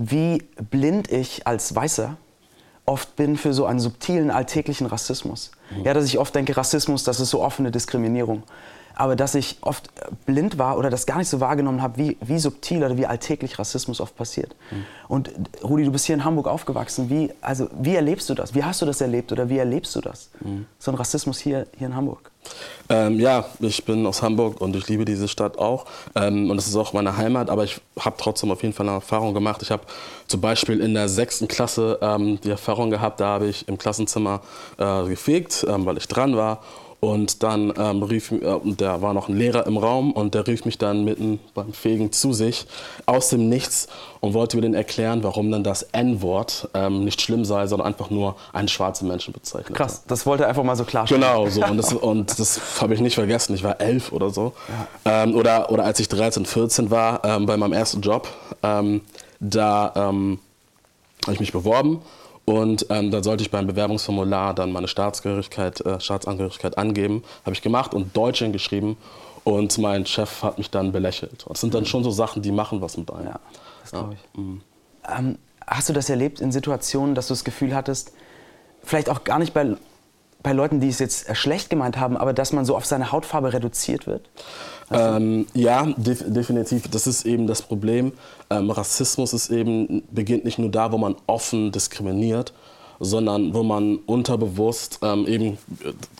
wie 0.00 0.42
blind 0.70 1.12
ich 1.12 1.46
als 1.46 1.74
Weißer 1.74 2.16
oft 2.86 3.16
bin 3.16 3.36
für 3.36 3.52
so 3.52 3.66
einen 3.66 3.80
subtilen 3.80 4.30
alltäglichen 4.30 4.86
Rassismus. 4.86 5.50
Mhm. 5.70 5.84
Ja, 5.84 5.94
dass 5.94 6.06
ich 6.06 6.18
oft 6.18 6.34
denke, 6.34 6.56
Rassismus, 6.56 7.04
das 7.04 7.20
ist 7.20 7.30
so 7.30 7.42
offene 7.42 7.70
Diskriminierung 7.70 8.42
aber 8.94 9.16
dass 9.16 9.34
ich 9.34 9.58
oft 9.62 9.90
blind 10.26 10.58
war 10.58 10.78
oder 10.78 10.90
das 10.90 11.06
gar 11.06 11.18
nicht 11.18 11.28
so 11.28 11.40
wahrgenommen 11.40 11.82
habe, 11.82 11.96
wie, 11.98 12.16
wie 12.20 12.38
subtil 12.38 12.84
oder 12.84 12.96
wie 12.96 13.06
alltäglich 13.06 13.58
Rassismus 13.58 14.00
oft 14.00 14.16
passiert. 14.16 14.54
Mhm. 14.70 14.84
Und 15.08 15.30
Rudi, 15.62 15.84
du 15.84 15.92
bist 15.92 16.06
hier 16.06 16.14
in 16.14 16.24
Hamburg 16.24 16.46
aufgewachsen. 16.46 17.10
Wie, 17.10 17.32
also, 17.40 17.68
wie 17.80 17.94
erlebst 17.94 18.28
du 18.28 18.34
das? 18.34 18.54
Wie 18.54 18.62
hast 18.62 18.82
du 18.82 18.86
das 18.86 19.00
erlebt 19.00 19.32
oder 19.32 19.48
wie 19.48 19.58
erlebst 19.58 19.94
du 19.96 20.00
das? 20.00 20.30
Mhm. 20.40 20.66
So 20.78 20.90
ein 20.90 20.94
Rassismus 20.96 21.38
hier, 21.38 21.66
hier 21.76 21.88
in 21.88 21.96
Hamburg? 21.96 22.30
Ähm, 22.88 23.20
ja, 23.20 23.44
ich 23.60 23.84
bin 23.84 24.06
aus 24.06 24.22
Hamburg 24.22 24.60
und 24.60 24.74
ich 24.74 24.88
liebe 24.88 25.04
diese 25.04 25.28
Stadt 25.28 25.58
auch. 25.58 25.84
Ähm, 26.14 26.50
und 26.50 26.58
es 26.58 26.66
ist 26.66 26.76
auch 26.76 26.92
meine 26.92 27.16
Heimat, 27.16 27.50
aber 27.50 27.64
ich 27.64 27.80
habe 27.98 28.16
trotzdem 28.18 28.50
auf 28.50 28.62
jeden 28.62 28.74
Fall 28.74 28.86
eine 28.88 28.96
Erfahrung 28.96 29.34
gemacht. 29.34 29.62
Ich 29.62 29.70
habe 29.70 29.82
zum 30.26 30.40
Beispiel 30.40 30.80
in 30.80 30.94
der 30.94 31.08
sechsten 31.08 31.46
Klasse 31.46 31.98
ähm, 32.02 32.40
die 32.40 32.50
Erfahrung 32.50 32.90
gehabt, 32.90 33.20
da 33.20 33.26
habe 33.26 33.46
ich 33.46 33.68
im 33.68 33.78
Klassenzimmer 33.78 34.40
äh, 34.78 35.04
gefegt, 35.04 35.64
ähm, 35.68 35.86
weil 35.86 35.98
ich 35.98 36.08
dran 36.08 36.36
war. 36.36 36.62
Und 37.00 37.42
dann 37.42 37.72
ähm, 37.78 38.02
rief, 38.02 38.30
äh, 38.30 38.60
der 38.62 39.00
war 39.00 39.14
noch 39.14 39.30
ein 39.30 39.36
Lehrer 39.36 39.66
im 39.66 39.78
Raum 39.78 40.12
und 40.12 40.34
der 40.34 40.46
rief 40.46 40.66
mich 40.66 40.76
dann 40.76 41.02
mitten 41.04 41.40
beim 41.54 41.72
Fegen 41.72 42.12
zu 42.12 42.34
sich 42.34 42.66
aus 43.06 43.30
dem 43.30 43.48
Nichts 43.48 43.88
und 44.20 44.34
wollte 44.34 44.58
mir 44.58 44.62
dann 44.62 44.74
erklären, 44.74 45.22
warum 45.22 45.50
dann 45.50 45.64
das 45.64 45.82
N-Wort 45.82 46.68
ähm, 46.74 47.04
nicht 47.04 47.22
schlimm 47.22 47.46
sei, 47.46 47.66
sondern 47.66 47.88
einfach 47.88 48.10
nur 48.10 48.36
einen 48.52 48.68
schwarzen 48.68 49.08
Menschen 49.08 49.32
bezeichnet. 49.32 49.78
Krass, 49.78 50.04
das 50.06 50.26
wollte 50.26 50.42
er 50.42 50.50
einfach 50.50 50.62
mal 50.62 50.76
so 50.76 50.84
klarstellen. 50.84 51.22
Genau, 51.22 51.48
so. 51.48 51.64
Und 51.64 51.78
das, 51.78 51.92
und 51.94 52.38
das 52.38 52.60
habe 52.82 52.92
ich 52.92 53.00
nicht 53.00 53.14
vergessen. 53.14 53.54
Ich 53.54 53.64
war 53.64 53.80
elf 53.80 54.12
oder 54.12 54.28
so. 54.28 54.52
Ja. 55.06 55.22
Ähm, 55.22 55.34
oder, 55.34 55.70
oder 55.72 55.84
als 55.84 56.00
ich 56.00 56.08
13, 56.08 56.44
14 56.44 56.90
war, 56.90 57.24
ähm, 57.24 57.46
bei 57.46 57.56
meinem 57.56 57.72
ersten 57.72 58.02
Job, 58.02 58.28
ähm, 58.62 59.00
da 59.40 59.92
ähm, 59.96 60.38
habe 61.24 61.32
ich 61.32 61.40
mich 61.40 61.52
beworben 61.52 62.02
und 62.50 62.86
ähm, 62.90 63.12
dann 63.12 63.22
sollte 63.22 63.44
ich 63.44 63.52
beim 63.52 63.68
Bewerbungsformular 63.68 64.54
dann 64.54 64.72
meine 64.72 64.88
Staatsangehörigkeit, 64.88 65.86
äh, 65.86 66.00
Staatsangehörigkeit 66.00 66.76
angeben. 66.78 67.22
Habe 67.44 67.52
ich 67.52 67.62
gemacht 67.62 67.94
und 67.94 68.16
Deutsch 68.16 68.42
geschrieben. 68.50 68.96
Und 69.44 69.78
mein 69.78 70.04
Chef 70.04 70.42
hat 70.42 70.58
mich 70.58 70.68
dann 70.68 70.90
belächelt. 70.90 71.44
Das 71.48 71.60
sind 71.60 71.74
dann 71.74 71.86
schon 71.86 72.02
so 72.02 72.10
Sachen, 72.10 72.42
die 72.42 72.50
machen 72.50 72.80
was 72.80 72.96
mit 72.96 73.08
einem. 73.12 73.26
Ja, 73.26 73.40
das 73.82 73.90
glaube 73.92 74.14
ich. 74.14 74.20
Ja. 74.34 74.42
Mhm. 74.42 74.62
Ähm, 75.08 75.38
hast 75.64 75.88
du 75.90 75.92
das 75.92 76.10
erlebt 76.10 76.40
in 76.40 76.50
Situationen, 76.50 77.14
dass 77.14 77.28
du 77.28 77.34
das 77.34 77.44
Gefühl 77.44 77.72
hattest, 77.72 78.14
vielleicht 78.82 79.10
auch 79.10 79.22
gar 79.22 79.38
nicht 79.38 79.54
bei, 79.54 79.76
bei 80.42 80.52
Leuten, 80.52 80.80
die 80.80 80.88
es 80.88 80.98
jetzt 80.98 81.34
schlecht 81.36 81.70
gemeint 81.70 81.98
haben, 81.98 82.16
aber 82.16 82.32
dass 82.32 82.52
man 82.52 82.64
so 82.64 82.76
auf 82.76 82.86
seine 82.86 83.12
Hautfarbe 83.12 83.52
reduziert 83.52 84.06
wird? 84.06 84.28
Ähm, 84.90 85.46
ja, 85.54 85.86
def 85.96 86.24
definitiv. 86.26 86.88
Das 86.88 87.06
ist 87.06 87.24
eben 87.24 87.46
das 87.46 87.62
Problem. 87.62 88.12
Ähm, 88.50 88.70
Rassismus 88.70 89.32
ist 89.32 89.50
eben, 89.50 90.02
beginnt 90.10 90.44
nicht 90.44 90.58
nur 90.58 90.70
da, 90.70 90.90
wo 90.92 90.98
man 90.98 91.14
offen 91.26 91.70
diskriminiert, 91.70 92.52
sondern 92.98 93.54
wo 93.54 93.62
man 93.62 93.96
unterbewusst 93.96 94.98
ähm, 95.02 95.26
eben 95.26 95.58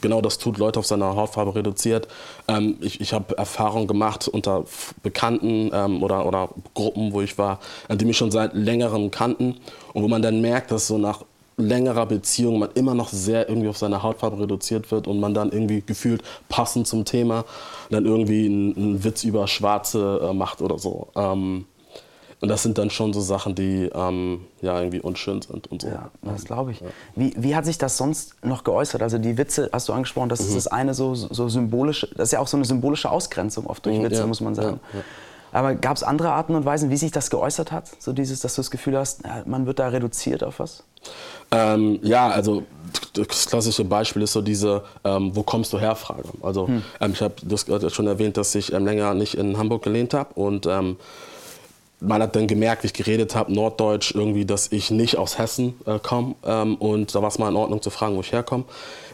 genau 0.01 0.21
das 0.23 0.39
tut, 0.39 0.57
Leute 0.57 0.79
auf 0.79 0.87
seine 0.87 1.05
Hautfarbe 1.05 1.55
reduziert. 1.55 2.09
Ähm, 2.49 2.77
ich 2.81 3.01
ich 3.01 3.13
habe 3.13 3.37
Erfahrungen 3.37 3.87
gemacht 3.87 4.29
unter 4.29 4.65
Bekannten 5.03 5.71
ähm, 5.75 6.03
oder, 6.03 6.27
oder 6.27 6.49
Gruppen, 6.75 7.13
wo 7.13 7.21
ich 7.21 7.37
war, 7.39 7.59
die 7.91 8.05
mich 8.05 8.17
schon 8.17 8.31
seit 8.31 8.55
längerem 8.55 9.11
kannten 9.11 9.57
und 9.93 10.03
wo 10.03 10.09
man 10.09 10.23
dann 10.23 10.41
merkt, 10.41 10.71
dass 10.71 10.87
so 10.87 10.97
nach 10.97 11.25
längerer 11.61 12.07
Beziehung 12.07 12.59
man 12.59 12.71
immer 12.75 12.95
noch 12.95 13.09
sehr 13.09 13.49
irgendwie 13.49 13.69
auf 13.69 13.79
seine 13.79 14.03
Hautfarbe 14.03 14.41
reduziert 14.41 14.91
wird 14.91 15.07
und 15.07 15.21
man 15.21 15.35
dann 15.35 15.53
irgendwie 15.53 15.83
gefühlt 15.85 16.23
passend 16.49 16.87
zum 16.87 17.05
Thema 17.05 17.45
dann 17.91 18.07
irgendwie 18.07 18.47
einen, 18.47 18.77
einen 18.77 19.05
Witz 19.05 19.25
über 19.25 19.47
Schwarze 19.49 20.21
äh, 20.31 20.33
macht 20.33 20.63
oder 20.63 20.79
so. 20.79 21.09
Ähm, 21.17 21.67
und 22.41 22.49
das 22.49 22.63
sind 22.63 22.79
dann 22.79 22.89
schon 22.89 23.13
so 23.13 23.21
Sachen, 23.21 23.55
die 23.55 23.91
ähm, 23.95 24.47
ja 24.63 24.79
irgendwie 24.79 25.01
unschön 25.01 25.43
sind 25.43 25.71
und 25.71 25.83
so. 25.83 25.89
Ja, 25.89 26.11
das 26.23 26.45
glaube 26.45 26.71
ich. 26.71 26.81
Ja. 26.81 26.87
Wie, 27.15 27.35
wie 27.37 27.55
hat 27.55 27.67
sich 27.67 27.77
das 27.77 27.99
sonst 27.99 28.43
noch 28.43 28.65
geäußert? 28.65 29.03
Also 29.03 29.19
die 29.19 29.37
Witze 29.37 29.69
hast 29.73 29.89
du 29.89 29.93
angesprochen, 29.93 30.31
das 30.31 30.41
mhm. 30.41 30.49
ist 30.49 30.57
das 30.57 30.67
eine 30.67 30.95
so, 30.95 31.15
so 31.15 31.49
symbolische, 31.51 32.09
das 32.15 32.29
ist 32.29 32.33
ja 32.33 32.39
auch 32.39 32.49
so 32.49 32.57
eine 32.57 32.65
symbolische 32.65 33.11
Ausgrenzung 33.11 33.67
oft 33.67 33.85
durch 33.85 33.99
mhm, 33.99 34.05
Witze, 34.05 34.21
ja. 34.21 34.27
muss 34.27 34.41
man 34.41 34.55
sagen. 34.55 34.81
Ja, 34.95 35.01
aber 35.53 35.75
gab 35.75 35.97
es 35.97 36.03
andere 36.03 36.33
Arten 36.33 36.55
und 36.55 36.65
Weisen, 36.65 36.91
wie 36.91 36.97
sich 36.97 37.11
das 37.11 37.29
geäußert 37.29 37.73
hat? 37.73 37.91
So 37.99 38.13
dieses, 38.13 38.41
dass 38.41 38.55
du 38.55 38.61
das 38.61 38.71
Gefühl 38.71 38.97
hast, 38.97 39.23
man 39.47 39.67
wird 39.67 39.79
da 39.79 39.89
reduziert 39.89 40.45
auf 40.45 40.61
was? 40.61 40.85
Ähm, 41.53 41.99
ja, 42.03 42.29
also 42.29 42.65
das 43.13 43.47
klassische 43.47 43.85
Beispiel 43.85 44.23
ist 44.23 44.33
so 44.33 44.41
diese 44.41 44.83
ähm, 45.05 45.35
Wo 45.35 45.43
kommst 45.43 45.73
du 45.73 45.79
her 45.79 45.97
Frage. 45.97 46.29
Also 46.43 46.69
hm. 46.69 46.83
ähm, 47.01 47.13
ich 47.13 47.23
habe 47.23 47.35
das 47.43 47.67
schon 47.93 48.07
erwähnt, 48.07 48.37
dass 48.37 48.55
ich 48.55 48.73
ähm, 48.73 48.85
länger 48.85 49.15
nicht 49.15 49.35
in 49.35 49.59
Hamburg 49.59 49.83
gelehnt 49.83 50.15
habe 50.15 50.35
und 50.35 50.67
ähm, 50.67 50.97
man 52.01 52.23
hat 52.23 52.35
dann 52.35 52.47
gemerkt, 52.47 52.83
wie 52.83 52.87
ich 52.87 52.95
geredet 52.95 53.35
habe, 53.35 53.53
Norddeutsch, 53.53 54.15
irgendwie, 54.15 54.47
dass 54.47 54.73
ich 54.73 54.91
nicht 54.91 55.19
aus 55.19 55.39
Hessen 55.39 55.79
äh, 55.87 55.99
komme. 55.99 56.35
Ähm, 56.45 56.77
und 56.77 57.15
da 57.15 57.21
war 57.21 57.29
es 57.29 57.39
mal 57.39 57.49
in 57.49 57.57
Ordnung 57.57 57.83
zu 57.83 57.91
fragen, 57.91 58.17
wo 58.17 58.21
ich 58.21 58.33
herkomme. 58.33 58.65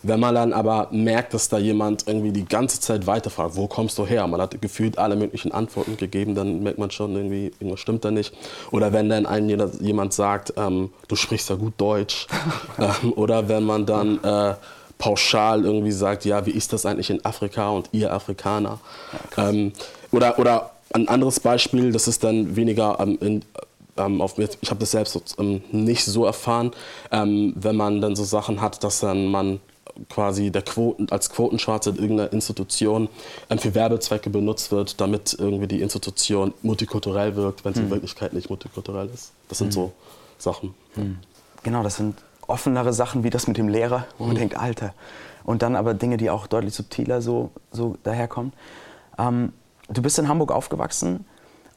Wenn 0.02 0.21
man 0.21 0.35
dann 0.35 0.52
aber 0.52 0.88
merkt, 0.93 1.35
dass 1.35 1.49
da 1.49 1.59
jemand 1.59 2.07
irgendwie 2.07 2.31
die 2.31 2.45
ganze 2.45 2.81
Zeit 2.81 3.09
weiterfragt, 3.09 3.57
wo 3.57 3.66
kommst 3.66 3.99
du 3.99 4.07
her? 4.07 4.26
Man 4.28 4.40
hat 4.40 4.61
gefühlt 4.62 4.99
alle 4.99 5.16
möglichen 5.16 5.50
Antworten 5.50 5.97
gegeben, 5.97 6.37
dann 6.37 6.62
merkt 6.62 6.78
man 6.78 6.93
schon 6.93 7.16
irgendwie, 7.16 7.47
irgendwas 7.59 7.81
stimmt 7.81 8.05
da 8.05 8.12
nicht. 8.12 8.33
Oder 8.71 8.93
wenn 8.93 9.09
dann 9.09 9.26
einem 9.26 9.69
jemand 9.81 10.12
sagt, 10.12 10.55
ähm, 10.57 10.90
du 11.09 11.16
sprichst 11.16 11.50
ja 11.50 11.57
gut 11.57 11.75
Deutsch. 11.78 12.28
ähm, 12.78 13.12
oder 13.14 13.49
wenn 13.49 13.64
man 13.64 13.85
dann 13.85 14.23
äh, 14.23 14.55
pauschal 14.99 15.64
irgendwie 15.64 15.93
sagt, 15.93 16.25
ja, 16.25 16.47
wie 16.47 16.52
ist 16.52 16.73
das 16.73 16.87
eigentlich 16.87 17.11
in 17.11 17.25
Afrika 17.25 17.69
und 17.71 17.88
ihr 17.90 18.12
Afrikaner? 18.12 18.78
Ja, 19.37 19.49
ähm, 19.49 19.73
oder, 20.12 20.38
oder 20.38 20.71
ein 20.93 21.09
anderes 21.09 21.40
Beispiel, 21.40 21.93
das 21.93 22.09
ist 22.09 22.25
dann 22.25 22.57
weniger 22.57 22.99
ähm, 23.00 23.19
in, 23.21 23.45
ähm, 23.97 24.21
auf 24.21 24.37
mir, 24.38 24.49
ich 24.61 24.71
habe 24.71 24.81
das 24.81 24.90
selbst 24.90 25.37
ähm, 25.38 25.62
nicht 25.73 26.05
so 26.05 26.25
erfahren, 26.25 26.71
ähm, 27.11 27.52
wenn 27.57 27.76
man 27.76 28.00
dann 28.00 28.16
so 28.16 28.25
Sachen 28.25 28.61
hat, 28.61 28.83
dass 28.85 29.00
dann 29.00 29.26
man 29.26 29.61
quasi 30.09 30.50
der 30.50 30.62
Quoten, 30.62 31.09
als 31.11 31.31
Quotenschwarze 31.31 31.90
in 31.90 31.97
irgendeiner 31.97 32.33
Institution 32.33 33.09
für 33.59 33.75
Werbezwecke 33.75 34.28
benutzt 34.28 34.71
wird, 34.71 35.00
damit 35.00 35.35
irgendwie 35.38 35.66
die 35.66 35.81
Institution 35.81 36.52
multikulturell 36.62 37.35
wirkt, 37.35 37.64
wenn 37.64 37.73
sie 37.73 37.81
hm. 37.81 37.87
in 37.87 37.93
Wirklichkeit 37.93 38.35
nicht 38.35 38.50
multikulturell 38.50 39.09
ist. 39.12 39.33
Das 39.49 39.59
sind 39.59 39.69
hm. 39.69 39.73
so 39.73 39.93
Sachen. 40.38 40.75
Hm. 40.95 41.19
Genau, 41.62 41.83
das 41.83 41.97
sind 41.97 42.16
offenere 42.47 42.93
Sachen 42.93 43.25
wie 43.25 43.31
das 43.31 43.47
mit 43.47 43.57
dem 43.57 43.69
Lehrer, 43.69 44.07
wo 44.19 44.25
man 44.25 44.37
hm. 44.37 44.40
denkt, 44.40 44.59
Alter. 44.59 44.93
Und 45.45 45.62
dann 45.62 45.76
aber 45.76 45.95
Dinge, 45.95 46.16
die 46.16 46.28
auch 46.28 46.47
deutlich 46.47 46.75
subtiler 46.75 47.23
so, 47.23 47.50
so 47.71 47.97
daherkommen. 48.02 48.52
Ähm, 49.19 49.52
du 49.88 50.02
bist 50.02 50.19
in 50.19 50.28
Hamburg 50.28 50.52
aufgewachsen 50.52 51.25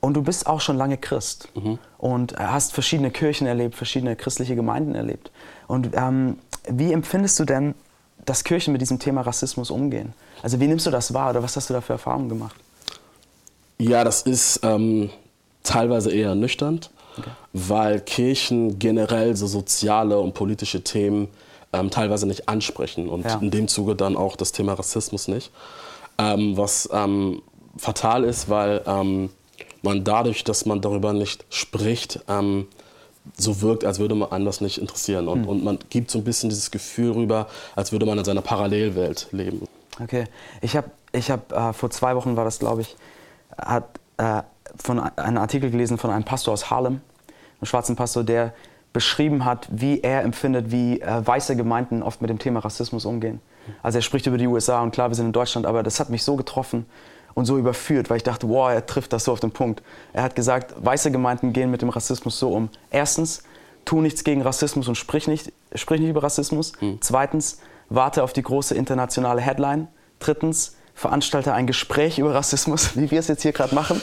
und 0.02 0.14
du 0.14 0.22
bist 0.22 0.48
auch 0.48 0.62
schon 0.62 0.78
lange 0.78 0.98
Christ 0.98 1.50
mhm. 1.56 1.80
und 1.98 2.38
hast 2.38 2.74
verschiedene 2.74 3.12
Kirchen 3.12 3.48
erlebt, 3.48 3.76
verschiedene 3.76 4.16
christliche 4.16 4.56
Gemeinden 4.56 4.96
erlebt. 4.96 5.32
Und 5.68 5.92
ähm, 5.94 6.38
wie 6.68 6.94
empfindest 6.94 7.40
du 7.40 7.46
denn, 7.46 7.76
dass 8.26 8.44
Kirchen 8.44 8.72
mit 8.72 8.82
diesem 8.82 9.00
Thema 9.00 9.22
Rassismus 9.22 9.72
umgehen? 9.72 10.14
Also 10.42 10.60
wie 10.60 10.68
nimmst 10.68 10.86
du 10.86 10.92
das 10.92 11.14
wahr 11.14 11.32
oder 11.32 11.44
was 11.44 11.56
hast 11.56 11.70
du 11.70 11.74
da 11.74 11.82
für 11.82 11.94
Erfahrungen 11.94 12.30
gemacht? 12.30 12.56
Ja, 13.78 14.04
das 14.04 14.22
ist 14.22 14.60
ähm, 14.64 15.10
teilweise 15.64 16.12
eher 16.12 16.36
nüchtern, 16.36 16.82
okay. 17.18 17.30
weil 17.54 18.00
Kirchen 18.02 18.78
generell 18.80 19.36
so 19.36 19.48
soziale 19.48 20.20
und 20.20 20.34
politische 20.34 20.84
Themen 20.84 21.30
ähm, 21.72 21.90
teilweise 21.90 22.28
nicht 22.28 22.50
ansprechen 22.50 23.10
und 23.10 23.26
ja. 23.26 23.36
in 23.36 23.52
dem 23.52 23.68
Zuge 23.68 23.96
dann 23.96 24.18
auch 24.18 24.36
das 24.36 24.52
Thema 24.52 24.74
Rassismus 24.74 25.28
nicht. 25.28 25.52
Ähm, 26.18 26.58
was 26.58 26.90
ähm, 26.92 27.42
fatal 27.78 28.24
ist, 28.24 28.50
weil 28.50 28.82
ähm, 28.86 29.30
man 29.82 30.04
dadurch, 30.04 30.44
dass 30.44 30.66
man 30.66 30.82
darüber 30.82 31.14
nicht 31.14 31.46
spricht, 31.50 32.20
ähm, 32.28 32.68
so 33.38 33.62
wirkt, 33.62 33.86
als 33.86 34.00
würde 34.00 34.16
man 34.16 34.32
anders 34.32 34.62
nicht 34.62 34.80
interessieren. 34.80 35.28
Und, 35.28 35.44
hm. 35.44 35.50
und 35.50 35.64
man 35.64 35.80
gibt 35.90 36.12
so 36.12 36.20
ein 36.20 36.24
bisschen 36.24 36.50
dieses 36.50 36.72
Gefühl 36.72 37.12
rüber, 37.12 37.48
als 37.76 37.92
würde 37.92 38.06
man 38.06 38.18
in 38.18 38.26
seiner 38.26 38.42
Parallelwelt 38.42 39.28
leben. 39.32 39.68
Okay. 40.02 40.26
Ich 40.62 40.76
habe 40.76 40.90
ich 41.12 41.32
hab, 41.32 41.52
äh, 41.52 41.74
vor 41.74 41.90
zwei 41.90 42.16
Wochen 42.16 42.36
war 42.36 42.46
das, 42.46 42.60
glaube 42.60 42.82
ich, 42.82 42.96
hat 43.58 44.00
äh, 44.18 44.44
von 44.76 45.00
einem 45.00 45.38
Artikel 45.38 45.72
gelesen 45.72 45.98
von 45.98 46.12
einem 46.12 46.24
Pastor 46.24 46.54
aus 46.54 46.70
Harlem, 46.70 47.02
einem 47.60 47.66
schwarzen 47.66 47.96
Pastor, 47.96 48.24
der 48.24 48.54
beschrieben 48.94 49.46
hat, 49.46 49.68
wie 49.72 50.02
er 50.02 50.24
empfindet, 50.24 50.72
wie 50.72 51.02
äh, 51.02 51.26
weiße 51.26 51.56
Gemeinden 51.56 52.02
oft 52.04 52.22
mit 52.22 52.30
dem 52.30 52.40
Thema 52.40 52.60
Rassismus 52.62 53.06
umgehen. 53.06 53.40
Also 53.84 54.00
er 54.00 54.02
spricht 54.02 54.26
über 54.26 54.38
die 54.38 54.48
USA 54.48 54.82
und 54.82 54.92
klar, 54.92 55.10
wir 55.10 55.16
sind 55.16 55.28
in 55.28 55.32
Deutschland, 55.32 55.68
aber 55.68 55.84
das 55.84 56.00
hat 56.00 56.10
mich 56.10 56.24
so 56.24 56.36
getroffen, 56.36 56.86
und 57.34 57.46
so 57.46 57.58
überführt, 57.58 58.10
weil 58.10 58.18
ich 58.18 58.24
dachte, 58.24 58.50
wow, 58.50 58.72
er 58.72 58.86
trifft 58.86 59.14
das 59.14 59.26
so 59.26 59.32
auf 59.32 59.40
den 59.40 59.52
Punkt. 59.52 59.82
Er 60.14 60.24
hat 60.24 60.36
gesagt, 60.36 60.74
weiße 60.78 61.12
Gemeinden 61.12 61.54
gehen 61.54 61.72
mit 61.72 61.82
dem 61.82 61.90
Rassismus 61.90 62.40
so 62.40 62.50
um. 62.50 62.70
Erstens, 62.92 63.44
tu 63.86 64.02
nichts 64.02 64.24
gegen 64.24 64.42
Rassismus 64.42 64.88
und 64.88 64.96
sprich 64.96 65.28
nicht, 65.28 65.52
sprich 65.76 66.00
nicht 66.00 66.10
über 66.10 66.24
Rassismus. 66.24 66.74
Hm. 66.80 66.98
Zweitens, 67.02 67.60
warte 67.90 68.24
auf 68.24 68.34
die 68.34 68.44
große 68.44 68.76
internationale 68.76 69.42
Headline. 69.42 69.88
Drittens, 70.20 70.76
veranstalte 71.00 71.54
ein 71.54 71.66
Gespräch 71.66 72.20
über 72.20 72.34
Rassismus, 72.36 72.96
wie 72.98 73.10
wir 73.10 73.20
es 73.20 73.28
jetzt 73.28 73.42
hier 73.42 73.54
gerade 73.54 73.74
machen. 73.74 74.02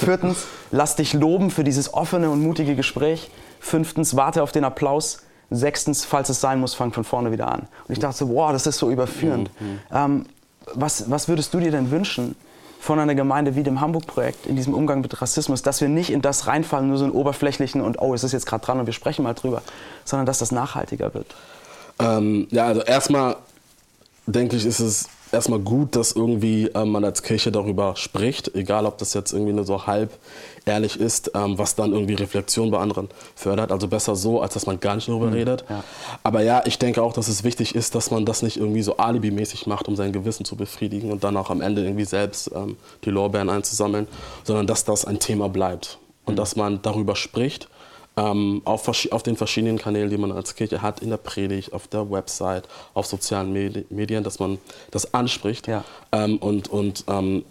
Viertens, 0.00 0.46
lass 0.70 0.96
dich 0.96 1.12
loben 1.12 1.50
für 1.50 1.64
dieses 1.64 1.94
offene 1.94 2.30
und 2.30 2.42
mutige 2.42 2.74
Gespräch. 2.74 3.30
Fünftens, 3.60 4.16
warte 4.16 4.42
auf 4.42 4.52
den 4.52 4.64
Applaus. 4.64 5.22
Sechstens, 5.50 6.04
falls 6.04 6.30
es 6.30 6.40
sein 6.40 6.58
muss, 6.60 6.74
fang 6.74 6.92
von 6.92 7.04
vorne 7.04 7.30
wieder 7.30 7.48
an. 7.48 7.68
Und 7.86 7.92
ich 7.92 7.98
dachte 7.98 8.16
so, 8.16 8.28
wow, 8.30 8.52
das 8.52 8.66
ist 8.66 8.78
so 8.78 8.90
überführend. 8.90 9.50
Mhm. 9.60 9.78
Ähm, 9.92 10.26
was, 10.74 11.10
was 11.10 11.28
würdest 11.28 11.52
du 11.54 11.60
dir 11.60 11.70
denn 11.70 11.90
wünschen, 11.90 12.34
von 12.82 12.98
einer 12.98 13.14
Gemeinde 13.14 13.54
wie 13.54 13.62
dem 13.62 13.80
Hamburg-Projekt 13.80 14.44
in 14.44 14.56
diesem 14.56 14.74
Umgang 14.74 15.02
mit 15.02 15.22
Rassismus, 15.22 15.62
dass 15.62 15.80
wir 15.80 15.88
nicht 15.88 16.10
in 16.10 16.20
das 16.20 16.48
reinfallen, 16.48 16.88
nur 16.88 16.98
so 16.98 17.04
einen 17.04 17.12
oberflächlichen 17.12 17.80
und 17.80 18.02
oh, 18.02 18.12
es 18.12 18.24
ist 18.24 18.32
jetzt 18.32 18.44
gerade 18.44 18.64
dran 18.64 18.80
und 18.80 18.86
wir 18.86 18.92
sprechen 18.92 19.22
mal 19.22 19.34
drüber, 19.34 19.62
sondern 20.04 20.26
dass 20.26 20.38
das 20.40 20.50
nachhaltiger 20.50 21.14
wird? 21.14 21.32
Ähm, 22.00 22.48
ja, 22.50 22.66
also 22.66 22.80
erstmal 22.80 23.36
denke 24.26 24.56
ich, 24.56 24.66
ist 24.66 24.80
es 24.80 25.08
erstmal 25.32 25.58
gut, 25.58 25.96
dass 25.96 26.12
irgendwie 26.12 26.66
ähm, 26.74 26.90
man 26.90 27.04
als 27.04 27.22
Kirche 27.22 27.52
darüber 27.52 27.96
spricht, 27.96 28.54
egal 28.54 28.86
ob 28.86 28.98
das 28.98 29.14
jetzt 29.14 29.32
irgendwie 29.32 29.52
nur 29.52 29.64
so 29.64 29.86
halb 29.86 30.10
ehrlich 30.64 30.98
ist, 30.98 31.32
ähm, 31.34 31.58
was 31.58 31.74
dann 31.74 31.92
irgendwie 31.92 32.14
Reflexion 32.14 32.70
bei 32.70 32.78
anderen 32.78 33.08
fördert. 33.34 33.72
Also 33.72 33.88
besser 33.88 34.16
so, 34.16 34.40
als 34.40 34.54
dass 34.54 34.66
man 34.66 34.80
gar 34.80 34.94
nicht 34.94 35.08
darüber 35.08 35.26
mhm, 35.26 35.32
redet. 35.32 35.64
Ja. 35.68 35.84
Aber 36.22 36.42
ja, 36.42 36.62
ich 36.66 36.78
denke 36.78 37.02
auch, 37.02 37.12
dass 37.12 37.28
es 37.28 37.44
wichtig 37.44 37.74
ist, 37.74 37.94
dass 37.94 38.10
man 38.10 38.24
das 38.24 38.42
nicht 38.42 38.56
irgendwie 38.56 38.82
so 38.82 38.96
alibimäßig 38.96 39.66
macht, 39.66 39.88
um 39.88 39.96
sein 39.96 40.12
Gewissen 40.12 40.44
zu 40.44 40.56
befriedigen 40.56 41.10
und 41.10 41.24
dann 41.24 41.36
auch 41.36 41.50
am 41.50 41.60
Ende 41.60 41.82
irgendwie 41.82 42.04
selbst 42.04 42.50
ähm, 42.54 42.76
die 43.04 43.10
Lorbeeren 43.10 43.50
einzusammeln, 43.50 44.06
sondern 44.44 44.66
dass 44.66 44.84
das 44.84 45.04
ein 45.04 45.18
Thema 45.18 45.48
bleibt 45.48 45.98
und 46.24 46.34
mhm. 46.34 46.36
dass 46.36 46.56
man 46.56 46.82
darüber 46.82 47.16
spricht 47.16 47.68
ähm, 48.16 48.62
auf, 48.64 48.88
auf, 48.88 49.22
den 49.22 49.36
verschiedenen 49.36 49.78
Kanälen, 49.78 50.10
die 50.10 50.16
man 50.18 50.32
als 50.32 50.54
Kirche 50.54 50.82
hat, 50.82 51.00
in 51.00 51.10
der 51.10 51.16
Predigt, 51.16 51.72
auf 51.72 51.88
der 51.88 52.10
Website, 52.10 52.68
auf 52.94 53.06
sozialen 53.06 53.52
Medien, 53.90 54.24
dass 54.24 54.38
man 54.38 54.58
das 54.90 55.14
anspricht 55.14 55.66
ja. 55.66 55.84
ähm, 56.12 56.38
und, 56.38 56.68
und 56.68 57.04
ähm, 57.08 57.44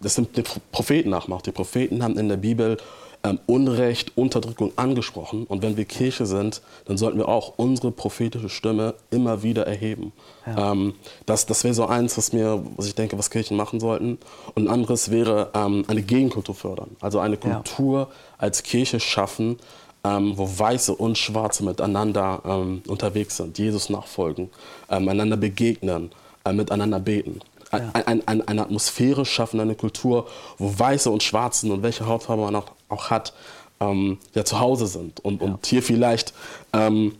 das 0.00 0.14
sind 0.14 0.36
die 0.36 0.42
Propheten 0.72 1.10
nachmacht. 1.10 1.46
Die 1.46 1.52
Propheten 1.52 2.02
haben 2.02 2.18
in 2.18 2.28
der 2.28 2.36
Bibel 2.36 2.78
ähm, 3.24 3.40
Unrecht, 3.46 4.16
Unterdrückung 4.16 4.72
angesprochen. 4.76 5.44
Und 5.44 5.62
wenn 5.62 5.76
wir 5.76 5.84
Kirche 5.84 6.26
sind, 6.26 6.62
dann 6.84 6.96
sollten 6.96 7.18
wir 7.18 7.28
auch 7.28 7.54
unsere 7.56 7.90
prophetische 7.90 8.48
Stimme 8.48 8.94
immer 9.10 9.42
wieder 9.42 9.66
erheben. 9.66 10.12
Ja. 10.46 10.72
Ähm, 10.72 10.94
das 11.26 11.46
das 11.46 11.64
wäre 11.64 11.74
so 11.74 11.86
eins, 11.86 12.16
was, 12.16 12.32
mir, 12.32 12.64
was 12.76 12.86
ich 12.86 12.94
denke, 12.94 13.18
was 13.18 13.30
Kirchen 13.30 13.56
machen 13.56 13.80
sollten. 13.80 14.18
Und 14.54 14.66
ein 14.66 14.68
anderes 14.68 15.10
wäre 15.10 15.50
ähm, 15.54 15.84
eine 15.88 16.02
Gegenkultur 16.02 16.54
fördern. 16.54 16.96
Also 17.00 17.18
eine 17.18 17.36
Kultur 17.36 17.98
ja. 18.00 18.08
als 18.38 18.62
Kirche 18.62 19.00
schaffen, 19.00 19.58
ähm, 20.04 20.32
wo 20.36 20.48
Weiße 20.58 20.94
und 20.94 21.18
Schwarze 21.18 21.64
miteinander 21.64 22.42
ähm, 22.44 22.82
unterwegs 22.86 23.36
sind, 23.36 23.58
Jesus 23.58 23.90
nachfolgen, 23.90 24.50
ähm, 24.90 25.08
einander 25.08 25.36
begegnen, 25.36 26.10
äh, 26.44 26.52
miteinander 26.52 27.00
beten. 27.00 27.40
Ja. 27.72 27.90
Ein, 27.92 28.26
ein, 28.26 28.48
eine 28.48 28.62
Atmosphäre 28.62 29.26
schaffen, 29.26 29.60
eine 29.60 29.74
Kultur, 29.74 30.26
wo 30.56 30.78
Weiße 30.78 31.10
und 31.10 31.22
Schwarzen 31.22 31.70
und 31.70 31.82
welche 31.82 32.06
Hautfarbe 32.06 32.42
man 32.42 32.56
auch, 32.56 32.70
auch 32.88 33.10
hat, 33.10 33.34
ähm, 33.80 34.18
ja 34.34 34.44
zu 34.44 34.58
Hause 34.58 34.86
sind. 34.86 35.20
Und, 35.20 35.42
ja. 35.42 35.48
und 35.48 35.66
hier 35.66 35.82
vielleicht 35.82 36.32
ähm, 36.72 37.14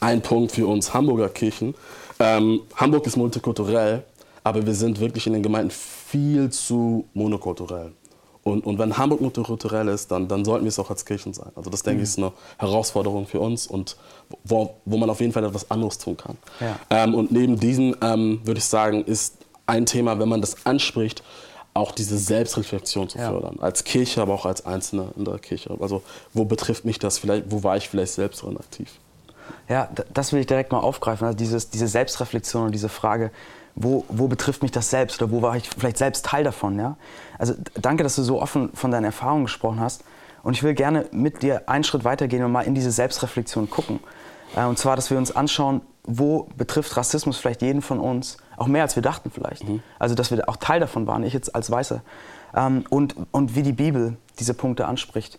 ein 0.00 0.20
Punkt 0.20 0.52
für 0.52 0.66
uns 0.66 0.92
Hamburger 0.92 1.28
Kirchen. 1.28 1.74
Ähm, 2.18 2.60
Hamburg 2.76 3.06
ist 3.06 3.16
multikulturell, 3.16 4.02
aber 4.44 4.66
wir 4.66 4.74
sind 4.74 5.00
wirklich 5.00 5.26
in 5.26 5.32
den 5.32 5.42
Gemeinden 5.42 5.70
viel 5.70 6.50
zu 6.50 7.06
monokulturell. 7.14 7.92
Und, 8.48 8.66
und 8.66 8.78
wenn 8.78 8.96
Hamburg 8.96 9.20
multikulturell 9.20 9.88
ist, 9.88 10.10
dann, 10.10 10.28
dann 10.28 10.44
sollten 10.44 10.64
wir 10.64 10.68
es 10.68 10.78
auch 10.78 10.90
als 10.90 11.04
Kirchen 11.04 11.34
sein. 11.34 11.50
Also 11.54 11.70
das, 11.70 11.82
denke 11.82 11.98
mhm. 11.98 12.04
ich, 12.04 12.10
ist 12.10 12.18
eine 12.18 12.32
Herausforderung 12.58 13.26
für 13.26 13.40
uns 13.40 13.66
und 13.66 13.96
wo, 14.44 14.74
wo 14.84 14.96
man 14.96 15.10
auf 15.10 15.20
jeden 15.20 15.32
Fall 15.32 15.44
etwas 15.44 15.70
anderes 15.70 15.98
tun 15.98 16.16
kann. 16.16 16.36
Ja. 16.60 16.78
Ähm, 16.90 17.14
und 17.14 17.30
neben 17.32 17.58
diesem, 17.58 17.96
ähm, 18.02 18.40
würde 18.44 18.58
ich 18.58 18.64
sagen, 18.64 19.04
ist 19.04 19.36
ein 19.66 19.86
Thema, 19.86 20.18
wenn 20.18 20.28
man 20.28 20.40
das 20.40 20.66
anspricht, 20.66 21.22
auch 21.74 21.92
diese 21.92 22.18
Selbstreflexion 22.18 23.08
zu 23.08 23.18
fördern. 23.18 23.56
Ja. 23.58 23.62
Als 23.62 23.84
Kirche, 23.84 24.20
aber 24.20 24.34
auch 24.34 24.46
als 24.46 24.66
Einzelne 24.66 25.08
in 25.16 25.24
der 25.24 25.38
Kirche. 25.38 25.76
Also 25.80 26.02
wo 26.34 26.44
betrifft 26.44 26.84
mich 26.84 26.98
das 26.98 27.18
vielleicht, 27.18 27.44
wo 27.50 27.62
war 27.62 27.76
ich 27.76 27.88
vielleicht 27.88 28.12
selbst 28.12 28.42
drin 28.42 28.56
aktiv? 28.56 28.90
Ja, 29.68 29.88
das 30.12 30.32
will 30.32 30.40
ich 30.40 30.46
direkt 30.46 30.72
mal 30.72 30.80
aufgreifen. 30.80 31.26
Also 31.26 31.36
dieses, 31.36 31.70
diese 31.70 31.86
Selbstreflexion 31.86 32.64
und 32.64 32.72
diese 32.72 32.88
Frage, 32.88 33.30
wo, 33.80 34.04
wo 34.08 34.26
betrifft 34.26 34.62
mich 34.62 34.72
das 34.72 34.90
selbst 34.90 35.22
oder 35.22 35.30
wo 35.30 35.40
war 35.40 35.56
ich 35.56 35.68
vielleicht 35.68 35.98
selbst 35.98 36.26
Teil 36.26 36.44
davon? 36.44 36.78
Ja? 36.78 36.96
Also 37.38 37.54
danke, 37.80 38.02
dass 38.02 38.16
du 38.16 38.22
so 38.22 38.42
offen 38.42 38.70
von 38.74 38.90
deinen 38.90 39.04
Erfahrungen 39.04 39.44
gesprochen 39.44 39.80
hast. 39.80 40.02
Und 40.42 40.54
ich 40.54 40.62
will 40.62 40.74
gerne 40.74 41.06
mit 41.12 41.42
dir 41.42 41.68
einen 41.68 41.84
Schritt 41.84 42.04
weitergehen 42.04 42.42
und 42.44 42.52
mal 42.52 42.62
in 42.62 42.74
diese 42.74 42.90
Selbstreflexion 42.90 43.70
gucken. 43.70 44.00
Äh, 44.56 44.64
und 44.64 44.78
zwar, 44.78 44.96
dass 44.96 45.10
wir 45.10 45.18
uns 45.18 45.34
anschauen, 45.34 45.82
wo 46.04 46.48
betrifft 46.56 46.96
Rassismus 46.96 47.38
vielleicht 47.38 47.62
jeden 47.62 47.82
von 47.82 48.00
uns, 48.00 48.38
auch 48.56 48.66
mehr 48.66 48.82
als 48.82 48.96
wir 48.96 49.02
dachten 49.02 49.30
vielleicht. 49.30 49.68
Mhm. 49.68 49.82
Also 49.98 50.14
dass 50.14 50.30
wir 50.30 50.48
auch 50.48 50.56
Teil 50.56 50.80
davon 50.80 51.06
waren, 51.06 51.22
ich 51.22 51.32
jetzt 51.32 51.54
als 51.54 51.70
Weißer. 51.70 52.02
Ähm, 52.56 52.84
und, 52.88 53.14
und 53.30 53.54
wie 53.54 53.62
die 53.62 53.72
Bibel 53.72 54.16
diese 54.40 54.54
Punkte 54.54 54.86
anspricht. 54.86 55.38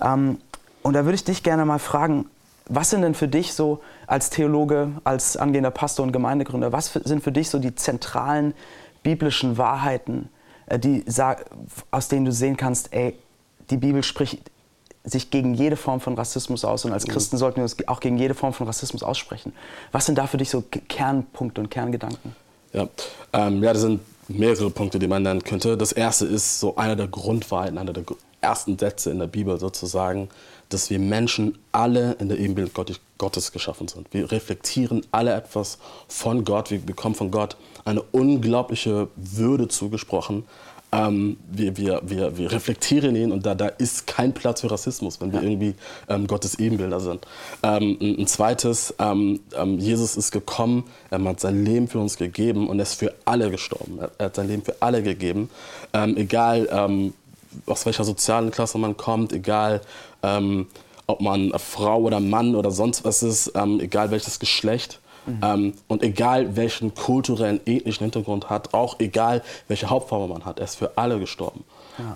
Ähm, 0.00 0.38
und 0.82 0.94
da 0.94 1.04
würde 1.04 1.14
ich 1.14 1.24
dich 1.24 1.42
gerne 1.42 1.64
mal 1.64 1.78
fragen, 1.78 2.26
was 2.70 2.90
sind 2.90 3.02
denn 3.02 3.14
für 3.14 3.28
dich 3.28 3.52
so 3.52 3.80
als 4.06 4.30
Theologe, 4.30 4.92
als 5.04 5.36
angehender 5.36 5.70
Pastor 5.70 6.04
und 6.06 6.12
Gemeindegründer, 6.12 6.72
was 6.72 6.92
sind 6.92 7.22
für 7.22 7.32
dich 7.32 7.50
so 7.50 7.58
die 7.58 7.74
zentralen 7.74 8.54
biblischen 9.02 9.58
Wahrheiten, 9.58 10.28
äh, 10.66 10.78
die, 10.78 11.04
aus 11.90 12.08
denen 12.08 12.24
du 12.24 12.32
sehen 12.32 12.56
kannst, 12.56 12.92
ey, 12.92 13.18
die 13.70 13.76
Bibel 13.76 14.02
spricht 14.02 14.38
sich 15.02 15.30
gegen 15.30 15.54
jede 15.54 15.76
Form 15.76 16.00
von 16.00 16.14
Rassismus 16.14 16.64
aus 16.64 16.84
und 16.84 16.92
als 16.92 17.06
Mhm. 17.06 17.12
Christen 17.12 17.36
sollten 17.38 17.56
wir 17.56 17.62
uns 17.64 17.76
auch 17.88 18.00
gegen 18.00 18.18
jede 18.18 18.34
Form 18.34 18.52
von 18.52 18.66
Rassismus 18.66 19.02
aussprechen. 19.02 19.52
Was 19.92 20.06
sind 20.06 20.18
da 20.18 20.26
für 20.26 20.36
dich 20.36 20.50
so 20.50 20.62
Kernpunkte 20.62 21.60
und 21.60 21.70
Kerngedanken? 21.70 22.36
Ja, 22.72 22.86
ähm, 23.32 23.62
ja, 23.62 23.72
das 23.72 23.82
sind 23.82 24.00
mehrere 24.28 24.70
Punkte, 24.70 24.98
die 24.98 25.08
man 25.08 25.22
nennen 25.22 25.42
könnte. 25.42 25.76
Das 25.76 25.92
erste 25.92 26.26
ist 26.26 26.60
so 26.60 26.76
einer 26.76 26.96
der 26.96 27.08
Grundwahrheiten, 27.08 27.78
einer 27.78 27.92
der 27.92 28.04
ersten 28.40 28.78
Sätze 28.78 29.10
in 29.10 29.18
der 29.18 29.26
Bibel 29.26 29.58
sozusagen, 29.58 30.28
dass 30.70 30.88
wir 30.88 30.98
Menschen 30.98 31.58
alle 31.72 32.12
in 32.20 32.28
der 32.28 32.38
Ebenbild 32.38 32.72
Gottes, 33.18 33.52
geschaffen 33.52 33.86
sind. 33.86 34.06
Wir 34.12 34.32
reflektieren 34.32 35.02
alle 35.10 35.34
etwas 35.34 35.78
von 36.08 36.44
Gott, 36.44 36.70
wir 36.70 36.78
bekommen 36.78 37.14
von 37.14 37.30
Gott 37.30 37.56
eine 37.84 38.00
unglaubliche 38.00 39.08
Würde 39.16 39.68
zugesprochen. 39.68 40.44
Ähm, 40.92 41.36
wir, 41.48 41.76
wir, 41.76 42.00
wir, 42.04 42.36
wir 42.36 42.50
reflektieren 42.50 43.14
ihn 43.14 43.30
und 43.30 43.46
da, 43.46 43.54
da 43.54 43.66
ist 43.66 44.08
kein 44.08 44.32
Platz 44.32 44.62
für 44.62 44.70
Rassismus, 44.70 45.20
wenn 45.20 45.32
wir 45.32 45.40
irgendwie 45.42 45.74
ähm, 46.08 46.26
Gottes 46.26 46.58
Ebenbilder 46.58 46.98
sind. 46.98 47.26
Ähm, 47.62 47.96
ein, 48.00 48.26
zweites, 48.26 48.94
ähm, 48.98 49.40
ähm, 49.56 49.78
Jesus 49.78 50.16
ist 50.16 50.32
gekommen, 50.32 50.84
er 51.10 51.22
hat 51.22 51.40
sein 51.40 51.64
Leben 51.64 51.86
für 51.86 52.00
uns 52.00 52.16
gegeben 52.16 52.68
und 52.68 52.80
er 52.80 52.84
ist 52.84 52.94
für 52.94 53.14
alle 53.24 53.50
gestorben. 53.50 54.00
Er, 54.18 54.26
hat 54.26 54.34
sein 54.34 54.48
Leben 54.48 54.62
für 54.62 54.76
alle 54.80 55.02
gegeben, 55.02 55.48
ähm, 55.92 56.16
egal 56.16 56.68
aus 57.66 57.86
welcher 57.86 58.04
sozialen 58.04 58.50
Klasse 58.50 58.78
man 58.78 58.96
kommt, 58.96 59.32
egal 59.32 59.80
ähm, 60.22 60.66
ob 61.06 61.20
man 61.20 61.52
Frau 61.58 62.00
oder 62.00 62.20
Mann 62.20 62.54
oder 62.54 62.70
sonst 62.70 63.04
was 63.04 63.22
ist, 63.22 63.52
ähm, 63.54 63.80
egal 63.80 64.10
welches 64.10 64.38
Geschlecht. 64.38 65.00
Ähm, 65.42 65.74
und 65.86 66.02
egal 66.02 66.56
welchen 66.56 66.94
kulturellen, 66.94 67.60
ethnischen 67.66 68.04
Hintergrund 68.04 68.48
hat, 68.48 68.72
auch 68.72 68.98
egal 69.00 69.42
welche 69.68 69.90
Hauptfarbe 69.90 70.26
man 70.26 70.44
hat, 70.44 70.58
er 70.58 70.64
ist 70.64 70.76
für 70.76 70.96
alle 70.96 71.20
gestorben. 71.20 71.62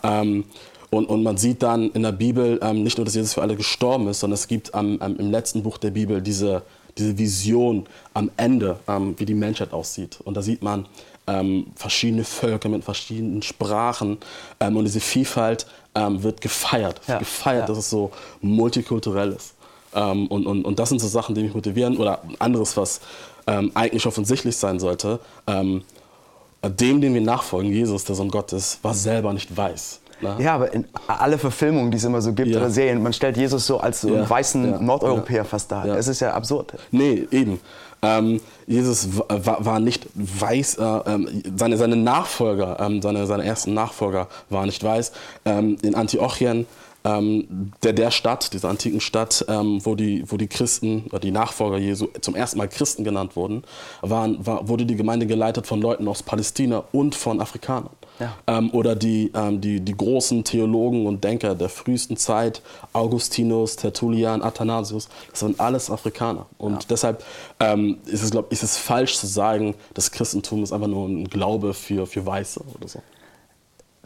Ähm, 0.02 0.44
und, 0.90 1.06
und 1.06 1.22
man 1.22 1.36
sieht 1.36 1.62
dann 1.62 1.90
in 1.90 2.02
der 2.02 2.12
Bibel 2.12 2.58
ähm, 2.62 2.82
nicht 2.82 2.98
nur, 2.98 3.04
dass 3.04 3.14
Jesus 3.14 3.34
für 3.34 3.42
alle 3.42 3.56
gestorben 3.56 4.08
ist, 4.08 4.20
sondern 4.20 4.34
es 4.34 4.48
gibt 4.48 4.74
am, 4.74 4.98
am, 5.00 5.16
im 5.16 5.30
letzten 5.30 5.62
Buch 5.62 5.76
der 5.76 5.90
Bibel 5.90 6.22
diese, 6.22 6.62
diese 6.98 7.16
Vision 7.18 7.86
am 8.12 8.30
Ende, 8.36 8.78
ähm, 8.88 9.14
wie 9.18 9.24
die 9.24 9.34
Menschheit 9.34 9.72
aussieht. 9.72 10.18
Und 10.24 10.36
da 10.36 10.42
sieht 10.42 10.62
man 10.62 10.86
ähm, 11.26 11.66
verschiedene 11.74 12.24
Völker 12.24 12.68
mit 12.68 12.84
verschiedenen 12.84 13.42
Sprachen 13.42 14.18
ähm, 14.60 14.76
und 14.76 14.84
diese 14.84 15.00
Vielfalt 15.00 15.66
ähm, 15.94 16.22
wird 16.22 16.40
gefeiert. 16.40 17.00
Ja, 17.06 17.18
gefeiert, 17.18 17.62
ja. 17.62 17.66
dass 17.66 17.78
es 17.78 17.90
so 17.90 18.10
multikulturell 18.40 19.32
ist. 19.32 19.54
Ähm, 19.94 20.26
und, 20.28 20.46
und, 20.46 20.64
und 20.64 20.78
das 20.78 20.88
sind 20.88 21.00
so 21.00 21.08
Sachen, 21.08 21.34
die 21.34 21.42
mich 21.42 21.54
motivieren. 21.54 21.96
Oder 21.96 22.22
anderes, 22.38 22.76
was 22.76 23.00
ähm, 23.46 23.70
eigentlich 23.74 24.06
offensichtlich 24.06 24.56
sein 24.56 24.78
sollte. 24.78 25.20
Dem, 25.46 27.02
den 27.02 27.12
wir 27.12 27.20
nachfolgen, 27.20 27.70
Jesus, 27.70 28.04
der 28.04 28.16
Sohn 28.16 28.30
Gottes, 28.30 28.78
war 28.80 28.94
selber 28.94 29.34
nicht 29.34 29.54
weiß. 29.54 30.00
Ne? 30.24 30.36
Ja, 30.44 30.54
aber 30.56 30.72
in 30.72 30.84
alle 31.06 31.38
Verfilmungen, 31.38 31.90
die 31.90 31.96
es 31.98 32.04
immer 32.04 32.20
so 32.20 32.32
gibt 32.32 32.48
Ja. 32.48 32.58
oder 32.58 32.70
Serien, 32.70 33.02
man 33.02 33.12
stellt 33.12 33.36
Jesus 33.36 33.66
so 33.66 33.78
als 33.78 34.00
so 34.00 34.08
einen 34.08 34.16
Ja, 34.22 34.30
weißen 34.30 34.70
ja, 34.72 34.78
Nordeuropäer 34.80 35.44
fast 35.44 35.70
dar. 35.70 35.86
Ja. 35.86 35.94
Es 35.96 36.08
ist 36.08 36.20
ja 36.20 36.32
absurd. 36.32 36.72
Nee, 36.90 37.26
eben. 37.30 37.60
Ähm, 38.02 38.40
Jesus 38.66 39.16
wa- 39.18 39.24
war, 39.28 39.64
war 39.64 39.80
nicht 39.80 40.06
weiß, 40.14 40.76
äh, 40.76 40.82
ähm, 41.06 41.42
seine, 41.56 41.76
seine 41.78 41.96
Nachfolger, 41.96 42.76
ähm, 42.80 43.00
seine, 43.00 43.26
seine 43.26 43.44
ersten 43.44 43.72
Nachfolger 43.74 44.28
waren 44.50 44.66
nicht 44.66 44.82
weiß. 44.84 45.12
Ähm, 45.46 45.76
in 45.82 45.94
Antiochien, 45.94 46.66
ähm, 47.06 47.72
der, 47.82 47.92
der 47.94 48.10
Stadt, 48.10 48.52
dieser 48.52 48.68
antiken 48.70 49.00
Stadt, 49.00 49.44
ähm, 49.48 49.80
wo, 49.84 49.94
die, 49.94 50.24
wo 50.30 50.36
die 50.36 50.48
Christen, 50.48 51.04
oder 51.10 51.18
die 51.20 51.30
Nachfolger 51.30 51.78
Jesu 51.78 52.08
zum 52.20 52.34
ersten 52.34 52.58
Mal 52.58 52.68
Christen 52.68 53.04
genannt 53.04 53.36
wurden, 53.36 53.62
waren, 54.02 54.44
war, 54.46 54.68
wurde 54.68 54.84
die 54.86 54.96
Gemeinde 54.96 55.26
geleitet 55.26 55.66
von 55.66 55.80
Leuten 55.80 56.06
aus 56.08 56.22
Palästina 56.22 56.84
und 56.92 57.14
von 57.14 57.40
Afrikanern. 57.40 57.90
Ja. 58.20 58.36
Ähm, 58.46 58.70
oder 58.72 58.94
die, 58.94 59.32
ähm, 59.34 59.60
die, 59.60 59.80
die 59.80 59.96
großen 59.96 60.44
Theologen 60.44 61.06
und 61.06 61.24
Denker 61.24 61.54
der 61.54 61.68
frühesten 61.68 62.16
Zeit, 62.16 62.62
Augustinus, 62.92 63.76
Tertullian, 63.76 64.42
Athanasius, 64.42 65.08
das 65.30 65.40
sind 65.40 65.58
alles 65.58 65.90
Afrikaner. 65.90 66.46
Und 66.58 66.90
deshalb 66.90 67.24
ähm, 67.58 67.98
ist, 68.06 68.22
es, 68.22 68.30
glaub, 68.30 68.52
ist 68.52 68.62
es 68.62 68.76
falsch 68.76 69.16
zu 69.16 69.26
sagen, 69.26 69.74
das 69.94 70.12
Christentum 70.12 70.62
ist 70.62 70.72
einfach 70.72 70.86
nur 70.86 71.08
ein 71.08 71.24
Glaube 71.24 71.74
für, 71.74 72.06
für 72.06 72.24
Weiße 72.24 72.60
oder 72.78 72.88
so. 72.88 73.00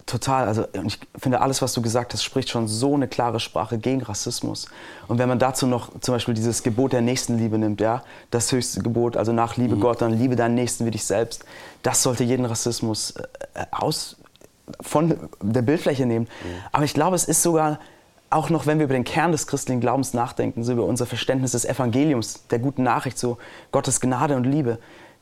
Total. 0.08 0.48
Also 0.48 0.64
ich 0.86 0.98
finde, 1.18 1.42
alles, 1.42 1.60
was 1.60 1.74
du 1.74 1.82
gesagt 1.82 2.14
hast, 2.14 2.24
spricht 2.24 2.48
schon 2.48 2.66
so 2.66 2.94
eine 2.94 3.08
klare 3.08 3.40
Sprache 3.40 3.76
gegen 3.76 4.00
Rassismus. 4.00 4.66
Und 5.06 5.18
wenn 5.18 5.28
man 5.28 5.38
dazu 5.38 5.66
noch 5.66 5.90
zum 6.00 6.14
Beispiel 6.14 6.32
dieses 6.32 6.62
Gebot 6.62 6.94
der 6.94 7.02
Nächstenliebe 7.02 7.58
nimmt, 7.58 7.82
ja, 7.82 8.02
das 8.30 8.50
höchste 8.50 8.80
Gebot, 8.80 9.18
also 9.18 9.32
nach 9.32 9.58
Liebe 9.58 9.76
Gott, 9.76 10.00
dann 10.00 10.18
liebe 10.18 10.34
deinen 10.34 10.54
Nächsten 10.54 10.86
wie 10.86 10.90
dich 10.92 11.04
selbst, 11.04 11.44
das 11.82 12.02
sollte 12.02 12.24
jeden 12.24 12.46
Rassismus 12.46 13.16
äh, 13.52 13.66
aus, 13.70 14.16
von 14.80 15.28
der 15.42 15.62
Bildfläche 15.62 16.06
nehmen. 16.06 16.26
Aber 16.72 16.85
ich 16.85 16.94
glaube, 16.94 17.14
es 17.14 17.24
ist 17.24 17.42
sogar 17.42 17.78
auch 18.30 18.48
noch, 18.48 18.66
wenn 18.66 18.78
wir 18.78 18.85
über 18.85 18.94
den 18.94 19.04
Kern 19.04 19.33
des 19.33 19.46
christlichen 19.46 19.80
Glaubens 19.80 20.14
nachdenken, 20.14 20.64
so 20.64 20.72
über 20.72 20.85
unser 20.85 21.04
Verständnis 21.04 21.52
des 21.52 21.66
Evangeliums, 21.66 22.46
der 22.48 22.61
guten 22.61 22.83
Nachricht, 22.83 23.18
so 23.18 23.37
Gottes 23.72 24.00
Gnade 24.00 24.37
und 24.37 24.44
Liebe, 24.44 24.78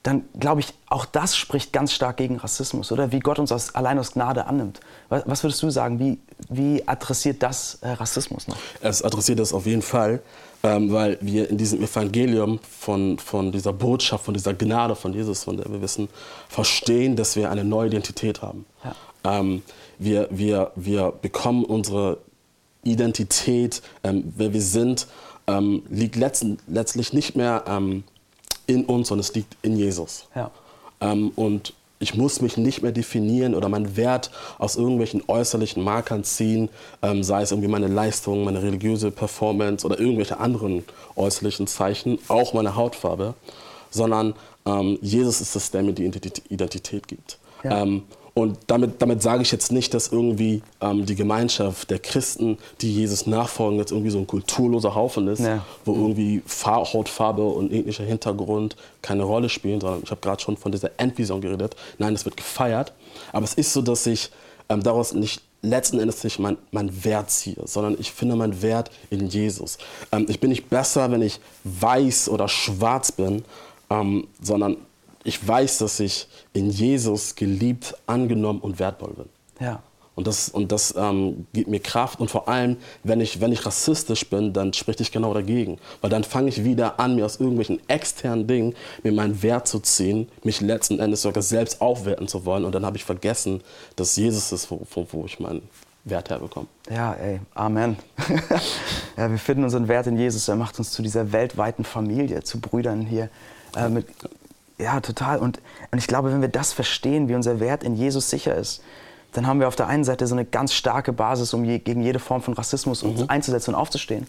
dann 0.06 0.24
glaube 0.38 0.60
ich, 0.60 0.72
auch 0.88 1.04
das 1.04 1.36
spricht 1.36 1.72
ganz 1.72 1.92
stark 1.92 2.18
gegen 2.18 2.36
Rassismus, 2.36 2.92
oder? 2.92 3.10
Wie 3.10 3.18
Gott 3.18 3.40
uns 3.40 3.50
aus, 3.50 3.74
allein 3.74 3.98
aus 3.98 4.12
Gnade 4.12 4.46
annimmt. 4.46 4.78
Was, 5.08 5.24
was 5.26 5.42
würdest 5.42 5.62
du 5.64 5.70
sagen? 5.70 5.98
Wie, 5.98 6.18
wie 6.48 6.86
adressiert 6.86 7.42
das 7.42 7.78
äh, 7.80 7.88
Rassismus 7.88 8.46
noch? 8.46 8.56
Es 8.80 9.02
adressiert 9.02 9.40
das 9.40 9.52
auf 9.52 9.66
jeden 9.66 9.82
Fall, 9.82 10.22
ähm, 10.62 10.92
weil 10.92 11.18
wir 11.20 11.50
in 11.50 11.58
diesem 11.58 11.82
Evangelium 11.82 12.60
von, 12.60 13.18
von 13.18 13.50
dieser 13.50 13.72
Botschaft, 13.72 14.24
von 14.24 14.34
dieser 14.34 14.54
Gnade 14.54 14.94
von 14.94 15.12
Jesus, 15.12 15.42
von 15.42 15.56
der 15.56 15.66
wir 15.72 15.82
wissen, 15.82 16.08
verstehen, 16.48 17.16
dass 17.16 17.34
wir 17.34 17.50
eine 17.50 17.64
neue 17.64 17.88
Identität 17.88 18.42
haben. 18.42 18.64
Ja. 18.84 19.40
Ähm, 19.40 19.62
wir, 19.98 20.28
wir, 20.30 20.70
wir 20.76 21.12
bekommen 21.20 21.64
unsere 21.64 22.18
Identität, 22.84 23.82
ähm, 24.04 24.32
wer 24.36 24.52
wir 24.52 24.62
sind, 24.62 25.08
ähm, 25.48 25.82
liegt 25.90 26.14
letzten, 26.14 26.58
letztlich 26.68 27.12
nicht 27.12 27.34
mehr 27.34 27.64
ähm, 27.66 28.04
in 28.66 28.85
uns, 28.85 29.09
sondern 29.09 29.20
es 29.20 29.35
liegt 29.35 29.57
in 29.62 29.76
Jesus. 29.76 30.29
Ja. 30.35 30.50
Ähm, 31.00 31.33
und 31.37 31.72
ich 31.98 32.14
muss 32.14 32.40
mich 32.42 32.57
nicht 32.57 32.83
mehr 32.83 32.92
definieren 32.92 33.55
oder 33.55 33.68
meinen 33.68 33.96
Wert 33.96 34.31
aus 34.59 34.76
irgendwelchen 34.76 35.22
äußerlichen 35.26 35.83
Markern 35.83 36.24
ziehen, 36.24 36.68
ähm, 37.02 37.22
sei 37.22 37.42
es 37.42 37.52
irgendwie 37.52 37.68
meine 37.68 37.88
Leistung, 37.88 38.44
meine 38.44 38.62
religiöse 38.62 39.11
Performance 39.11 39.87
oder 39.87 39.98
irgendwelche 39.98 40.38
anderen 40.38 40.85
äußerlichen 41.14 41.66
Zeichen, 41.66 42.18
auch 42.29 42.52
meine 42.52 42.76
Hautfarbe, 42.76 43.35
sondern 43.90 44.35
ähm, 44.66 44.98
Jesus 45.00 45.40
ist 45.40 45.57
es, 45.57 45.70
der 45.70 45.83
mir 45.83 45.92
die 45.92 46.05
Identität, 46.05 46.50
Identität 46.50 47.09
gibt. 47.09 47.38
Ja. 47.64 47.83
Ähm, 47.83 48.02
und 48.38 48.59
damit, 48.66 49.01
damit 49.01 49.22
sage 49.22 49.40
ich 49.40 49.51
jetzt 49.51 49.72
nicht, 49.72 49.94
dass 49.94 50.09
irgendwie 50.09 50.61
ähm, 50.83 51.07
die 51.07 51.14
Gemeinschaft 51.14 51.90
der 51.90 51.99
Christen, 51.99 52.59
die 52.83 52.92
Jesus 52.94 53.27
nachfolgen, 53.27 53.79
jetzt 53.79 53.92
irgendwie 53.92 54.11
so 54.11 54.18
ein 54.18 54.27
kulturloser 54.27 54.94
Haufen 54.94 55.27
ist, 55.29 55.38
Ja. 55.40 55.64
wo 55.87 55.94
irgendwie 55.94 56.42
Fa 56.44 56.85
Hautfarbe 56.92 57.42
und 57.42 57.72
ethnischer 57.72 58.05
Hintergrund 58.05 58.77
keine 59.01 59.22
Rolle 59.22 59.49
spielen, 59.49 59.81
sondern 59.81 60.03
ich 60.05 60.11
habe 60.11 60.20
gerade 60.20 60.42
schon 60.42 60.59
von 60.59 60.70
dieser 60.70 60.90
Endvision 60.99 61.40
geredet. 61.40 61.77
Nein, 61.96 62.12
das 62.12 62.27
wird 62.27 62.37
gefeiert. 62.37 62.92
Aber 63.33 63.44
es 63.44 63.55
ist 63.55 63.72
so, 63.72 63.81
dass 63.81 64.07
ich 64.07 64.31
ähm, 64.68 64.83
daraus 64.83 65.14
nicht 65.14 65.40
letzten 65.62 65.99
Endes 65.99 66.22
nicht 66.22 66.38
mein, 66.38 66.59
mein 66.72 67.05
Wert 67.07 67.31
ziehe, 67.31 67.57
sondern 67.64 67.96
ich 67.99 68.12
finde 68.12 68.37
meinen 68.37 68.61
Wert 68.61 68.90
in 69.09 69.29
Jesus. 69.29 69.79
Ähm, 70.12 70.27
ich 70.29 70.40
bin 70.40 70.51
nicht 70.51 70.68
besser, 70.68 71.11
wenn 71.11 71.22
ich 71.22 71.40
weiß 71.64 72.29
oder 72.29 72.49
schwarz 72.49 73.12
bin, 73.12 73.46
ähm, 73.88 74.27
sondern 74.42 74.77
ich 75.26 75.46
weiß, 75.46 75.78
dass 75.78 76.00
ich 76.00 76.28
in 76.52 76.70
Jesus 76.70 77.34
geliebt, 77.34 77.96
angenommen 78.06 78.60
und 78.60 78.78
wertvoll 78.78 79.14
bin. 79.14 79.28
Ja. 79.60 79.82
Und 80.14 80.26
das, 80.26 80.48
und 80.48 80.72
das 80.72 80.94
ähm, 80.96 81.46
gibt 81.52 81.68
mir 81.68 81.80
Kraft. 81.80 82.20
Und 82.20 82.30
vor 82.30 82.48
allem, 82.48 82.78
wenn 83.04 83.20
ich, 83.20 83.40
wenn 83.40 83.52
ich 83.52 83.66
rassistisch 83.66 84.30
bin, 84.30 84.54
dann 84.54 84.72
spreche 84.72 85.02
ich 85.02 85.12
genau 85.12 85.34
dagegen. 85.34 85.78
Weil 86.00 86.08
dann 86.08 86.24
fange 86.24 86.48
ich 86.48 86.64
wieder 86.64 86.98
an, 86.98 87.16
mir 87.16 87.26
aus 87.26 87.38
irgendwelchen 87.38 87.80
externen 87.88 88.46
Dingen 88.46 88.74
mir 89.02 89.12
meinen 89.12 89.42
Wert 89.42 89.68
zu 89.68 89.78
ziehen, 89.78 90.28
mich 90.42 90.62
letzten 90.62 91.00
Endes 91.00 91.22
sogar 91.22 91.42
selbst 91.42 91.82
aufwerten 91.82 92.28
zu 92.28 92.46
wollen. 92.46 92.64
Und 92.64 92.74
dann 92.74 92.86
habe 92.86 92.96
ich 92.96 93.04
vergessen, 93.04 93.60
dass 93.96 94.16
Jesus 94.16 94.52
ist, 94.52 94.70
wo, 94.70 94.86
wo, 94.90 95.06
wo 95.10 95.26
ich 95.26 95.38
meinen 95.38 95.68
Wert 96.04 96.30
herbekomme. 96.30 96.68
Ja, 96.88 97.12
ey, 97.14 97.40
Amen. 97.54 97.96
ja, 99.18 99.30
wir 99.30 99.38
finden 99.38 99.64
unseren 99.64 99.86
Wert 99.86 100.06
in 100.06 100.16
Jesus. 100.16 100.48
Er 100.48 100.56
macht 100.56 100.78
uns 100.78 100.92
zu 100.92 101.02
dieser 101.02 101.32
weltweiten 101.32 101.84
Familie, 101.84 102.42
zu 102.42 102.58
Brüdern 102.58 103.02
hier. 103.02 103.28
Äh, 103.76 103.90
mit, 103.90 104.06
ja, 104.78 105.00
total. 105.00 105.38
Und, 105.38 105.60
und 105.90 105.98
ich 105.98 106.06
glaube, 106.06 106.32
wenn 106.32 106.40
wir 106.40 106.48
das 106.48 106.72
verstehen, 106.72 107.28
wie 107.28 107.34
unser 107.34 107.60
Wert 107.60 107.82
in 107.82 107.94
Jesus 107.94 108.30
sicher 108.30 108.54
ist, 108.54 108.82
dann 109.32 109.46
haben 109.46 109.60
wir 109.60 109.68
auf 109.68 109.76
der 109.76 109.86
einen 109.86 110.04
Seite 110.04 110.26
so 110.26 110.34
eine 110.34 110.44
ganz 110.44 110.72
starke 110.72 111.12
Basis, 111.12 111.52
um 111.54 111.64
je, 111.64 111.78
gegen 111.78 112.02
jede 112.02 112.18
Form 112.18 112.42
von 112.42 112.54
Rassismus 112.54 113.02
uns 113.02 113.28
einzusetzen 113.28 113.74
und 113.74 113.80
aufzustehen. 113.80 114.26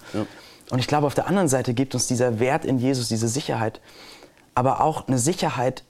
Und 0.69 0.79
ich 0.79 0.88
glaube, 0.88 1.07
auf 1.07 1.13
der 1.13 1.27
anderen 1.27 1.47
Seite 1.47 1.73
gibt 1.73 1.93
uns 1.93 2.07
dieser 2.07 2.39
Wert 2.39 2.65
in 2.65 2.77
Jesus, 2.77 3.07
diese 3.07 3.27
Sicherheit, 3.27 3.79
aber 4.53 4.81
auch 4.81 5.07
eine 5.07 5.17
Sicherheit, 5.17 5.83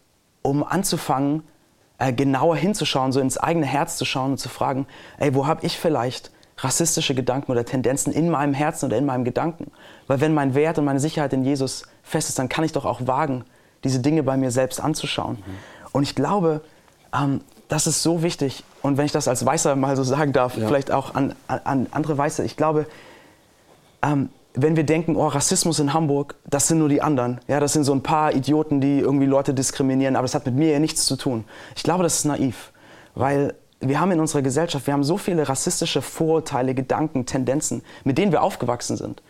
um 0.43 0.63
anzufangen, 0.63 1.43
äh, 1.97 2.13
genauer 2.13 2.55
hinzuschauen, 2.57 3.11
so 3.11 3.19
ins 3.19 3.37
eigene 3.37 3.65
Herz 3.65 3.97
zu 3.97 4.05
schauen 4.05 4.31
und 4.31 4.37
zu 4.37 4.49
fragen, 4.49 4.85
ey, 5.17 5.33
wo 5.33 5.47
habe 5.47 5.65
ich 5.65 5.79
vielleicht 5.79 6.31
rassistische 6.59 7.15
Gedanken 7.15 7.51
oder 7.51 7.65
Tendenzen 7.65 8.13
in 8.13 8.29
meinem 8.29 8.53
Herzen 8.53 8.85
oder 8.85 8.97
in 8.97 9.05
meinem 9.05 9.23
Gedanken? 9.23 9.71
Weil 10.05 10.21
wenn 10.21 10.33
mein 10.33 10.53
Wert 10.53 10.77
und 10.77 10.85
meine 10.85 10.99
Sicherheit 10.99 11.33
in 11.33 11.43
Jesus 11.43 11.83
fest 12.03 12.29
ist, 12.29 12.37
dann 12.37 12.49
kann 12.49 12.63
ich 12.63 12.71
doch 12.71 12.85
auch 12.85 13.07
wagen, 13.07 13.45
diese 13.87 13.99
Dinge 13.99 14.23
bei 14.23 14.37
mir 14.37 14.51
selbst 14.51 14.81
anzuschauen. 14.81 15.37
Und 15.91 16.03
ich 16.03 16.15
glaube, 16.15 16.61
ähm, 17.13 17.41
das 17.67 17.87
ist 17.87 18.03
so 18.03 18.23
wichtig. 18.23 18.63
Und 18.81 18.97
wenn 18.97 19.05
ich 19.05 19.11
das 19.11 19.27
als 19.27 19.45
Weißer 19.45 19.75
mal 19.75 19.95
so 19.95 20.03
sagen 20.03 20.33
darf, 20.33 20.57
ja. 20.57 20.67
vielleicht 20.67 20.91
auch 20.91 21.15
an, 21.15 21.35
an, 21.47 21.87
andere 21.91 22.17
Weiße, 22.17 22.43
ich 22.43 22.55
glaube, 22.55 22.85
ähm, 24.01 24.29
wenn 24.53 24.75
wir 24.75 24.83
denken, 24.83 25.15
oh, 25.15 25.27
Rassismus 25.27 25.79
in 25.79 25.93
Hamburg, 25.93 26.35
das 26.45 26.67
sind 26.67 26.79
nur 26.79 26.89
die 26.89 27.01
anderen. 27.01 27.39
Ja, 27.47 27.59
das 27.59 27.73
sind 27.73 27.83
so 27.83 27.93
ein 27.93 28.01
paar 28.01 28.33
Idioten, 28.33 28.81
die 28.81 28.99
irgendwie 28.99 29.25
Leute 29.25 29.53
diskriminieren, 29.53 30.15
aber 30.15 30.23
das 30.23 30.33
hat 30.33 30.45
mit 30.45 30.55
mir 30.55 30.71
ja 30.71 30.79
nichts 30.79 31.05
zu 31.05 31.15
tun. 31.15 31.45
Ich 31.75 31.83
glaube, 31.83 32.03
das 32.03 32.15
ist 32.15 32.25
naiv, 32.25 32.71
weil 33.13 33.53
wir 33.79 33.99
haben 33.99 34.11
in 34.11 34.19
unserer 34.19 34.41
Gesellschaft, 34.41 34.87
wir 34.87 34.93
haben 34.93 35.03
so 35.03 35.17
viele 35.17 35.47
rassistische 35.47 36.01
Vorurteile, 36.01 36.73
Gedanken, 36.73 37.27
Tendenzen, 37.27 37.83
mit 38.03 38.17
denen 38.17 38.31
wir 38.31 38.41
aufgewachsen 38.41 38.97
sind. 38.97 39.21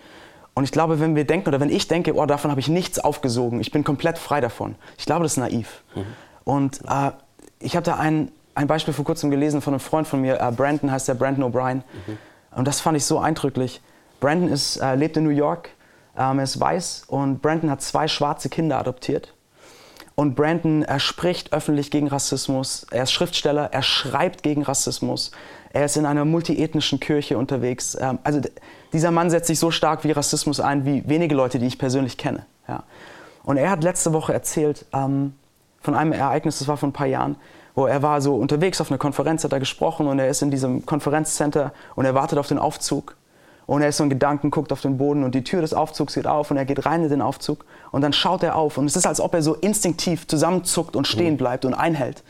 Und 0.57 0.63
ich 0.63 0.71
glaube, 0.71 0.99
wenn 0.99 1.15
wir 1.15 1.23
denken 1.23 1.49
oder 1.49 1.59
wenn 1.59 1.69
ich 1.69 1.87
denke, 1.87 2.15
oh, 2.15 2.25
davon 2.25 2.49
habe 2.49 2.59
ich 2.59 2.67
nichts 2.67 2.97
aufgesogen, 2.97 3.61
ich 3.61 3.69
bin 3.71 3.83
komplett 3.83 4.17
frei 4.17 4.41
davon. 4.41 4.73
Ich 4.97 5.05
glaube, 5.05 5.21
das 5.21 5.33
ist 5.33 5.37
naiv. 5.37 5.83
Mhm. 5.93 6.05
Und 6.45 6.81
äh, 6.89 7.11
ich 7.59 7.75
habe 7.75 7.83
da 7.83 7.97
ein, 7.97 8.31
ein 8.55 8.65
Beispiel 8.65 8.91
vor 8.91 9.05
kurzem 9.05 9.29
gelesen 9.29 9.61
von 9.61 9.75
einem 9.75 9.79
Freund 9.79 10.07
von 10.07 10.19
mir, 10.19 10.41
äh, 10.41 10.51
Brandon 10.51 10.89
heißt 10.89 11.09
der, 11.09 11.13
Brandon 11.13 11.43
O'Brien. 11.43 11.83
Mhm. 12.07 12.17
Und 12.55 12.67
das 12.67 12.81
fand 12.81 12.97
ich 12.97 13.05
so 13.05 13.19
eindrücklich. 13.19 13.83
Brandon 14.19 14.49
ist, 14.49 14.77
äh, 14.77 14.95
lebt 14.95 15.15
in 15.15 15.25
New 15.25 15.29
York, 15.29 15.69
ähm, 16.17 16.39
er 16.39 16.43
ist 16.43 16.59
weiß 16.59 17.03
und 17.07 17.43
Brandon 17.43 17.69
hat 17.69 17.83
zwei 17.83 18.07
schwarze 18.07 18.49
Kinder 18.49 18.79
adoptiert. 18.79 19.35
Und 20.15 20.33
Brandon 20.33 20.81
er 20.81 20.99
spricht 20.99 21.53
öffentlich 21.53 21.91
gegen 21.91 22.07
Rassismus. 22.07 22.87
Er 22.89 23.03
ist 23.03 23.11
Schriftsteller, 23.11 23.69
er 23.71 23.83
schreibt 23.83 24.41
gegen 24.41 24.63
Rassismus. 24.63 25.29
Er 25.71 25.85
ist 25.85 25.97
in 25.97 26.07
einer 26.07 26.25
multiethnischen 26.25 26.99
Kirche 26.99 27.37
unterwegs. 27.37 27.95
Ähm, 28.01 28.17
also 28.23 28.41
dieser 28.97 29.11
Mann 29.11 29.29
setzt 29.29 29.45
sich 29.45 29.59
so 29.59 29.69
stark 29.69 30.03
wie 30.03 30.11
Rassismus 30.11 30.59
ein 30.59 30.83
wie 30.83 31.07
wenige 31.07 31.35
Leute, 31.35 31.59
die 31.59 31.67
ich 31.67 31.77
persönlich 31.77 32.17
kenne. 32.17 32.47
Ja. 32.67 32.81
Und 33.43 33.57
er 33.57 33.69
hat 33.69 33.83
letzte 33.83 34.11
Woche 34.11 34.33
erzählt 34.33 34.85
ähm, 34.91 35.35
von 35.81 35.93
einem 35.93 36.13
Ereignis, 36.13 36.57
das 36.57 36.67
war 36.67 36.77
vor 36.77 36.89
ein 36.89 36.93
paar 36.93 37.05
Jahren, 37.05 37.35
wo 37.75 37.85
er 37.85 38.01
war 38.01 38.21
so 38.21 38.35
unterwegs 38.35 38.81
auf 38.81 38.89
einer 38.89 38.97
Konferenz, 38.97 39.43
hat 39.43 39.53
er 39.53 39.59
gesprochen 39.59 40.07
und 40.07 40.17
er 40.17 40.29
ist 40.29 40.41
in 40.41 40.49
diesem 40.49 40.83
Konferenzcenter 40.87 41.73
und 41.95 42.05
er 42.05 42.15
wartet 42.15 42.39
auf 42.39 42.47
den 42.47 42.57
Aufzug 42.57 43.15
und 43.67 43.83
er 43.83 43.89
ist 43.89 43.97
so 43.97 44.03
in 44.03 44.09
Gedanken, 44.09 44.49
guckt 44.49 44.73
auf 44.73 44.81
den 44.81 44.97
Boden 44.97 45.23
und 45.23 45.35
die 45.35 45.43
Tür 45.43 45.61
des 45.61 45.75
Aufzugs 45.75 46.15
geht 46.15 46.25
auf 46.25 46.49
und 46.49 46.57
er 46.57 46.65
geht 46.65 46.87
rein 46.87 47.03
in 47.03 47.09
den 47.09 47.21
Aufzug 47.21 47.65
und 47.91 48.01
dann 48.01 48.13
schaut 48.13 48.41
er 48.41 48.55
auf 48.55 48.79
und 48.79 48.87
es 48.87 48.95
ist, 48.95 49.05
als 49.05 49.21
ob 49.21 49.35
er 49.35 49.43
so 49.43 49.53
instinktiv 49.53 50.25
zusammenzuckt 50.25 50.95
und 50.95 51.05
stehen 51.05 51.33
mhm. 51.33 51.37
bleibt 51.37 51.65
und 51.65 51.75
einhält. 51.75 52.23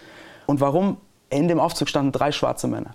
Und 0.48 0.60
warum? 0.60 0.98
In 1.30 1.48
dem 1.48 1.62
Aufzug 1.62 1.88
standen 1.88 2.12
drei 2.12 2.34
schwarze 2.34 2.68
Männer. 2.68 2.92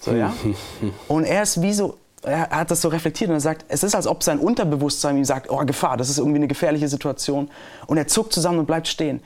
So, 0.00 0.12
ja? 0.12 0.32
Und 1.08 1.24
er 1.24 1.42
ist 1.42 1.62
wie 1.62 1.72
so, 1.72 1.96
er 2.24 2.50
hat 2.50 2.70
das 2.70 2.80
so 2.80 2.88
reflektiert 2.88 3.30
und 3.30 3.36
er 3.36 3.40
sagt, 3.40 3.64
es 3.68 3.82
ist, 3.82 3.94
als 3.94 4.06
ob 4.06 4.22
sein 4.22 4.38
Unterbewusstsein 4.38 5.16
ihm 5.16 5.24
sagt, 5.24 5.50
oh, 5.50 5.64
Gefahr, 5.64 5.96
das 5.96 6.08
ist 6.08 6.18
irgendwie 6.18 6.38
eine 6.38 6.48
gefährliche 6.48 6.88
Situation. 6.88 7.50
Und 7.86 7.96
er 7.96 8.06
zuckt 8.06 8.32
zusammen 8.32 8.60
und 8.60 8.66
bleibt 8.66 8.88
stehen. 8.88 9.20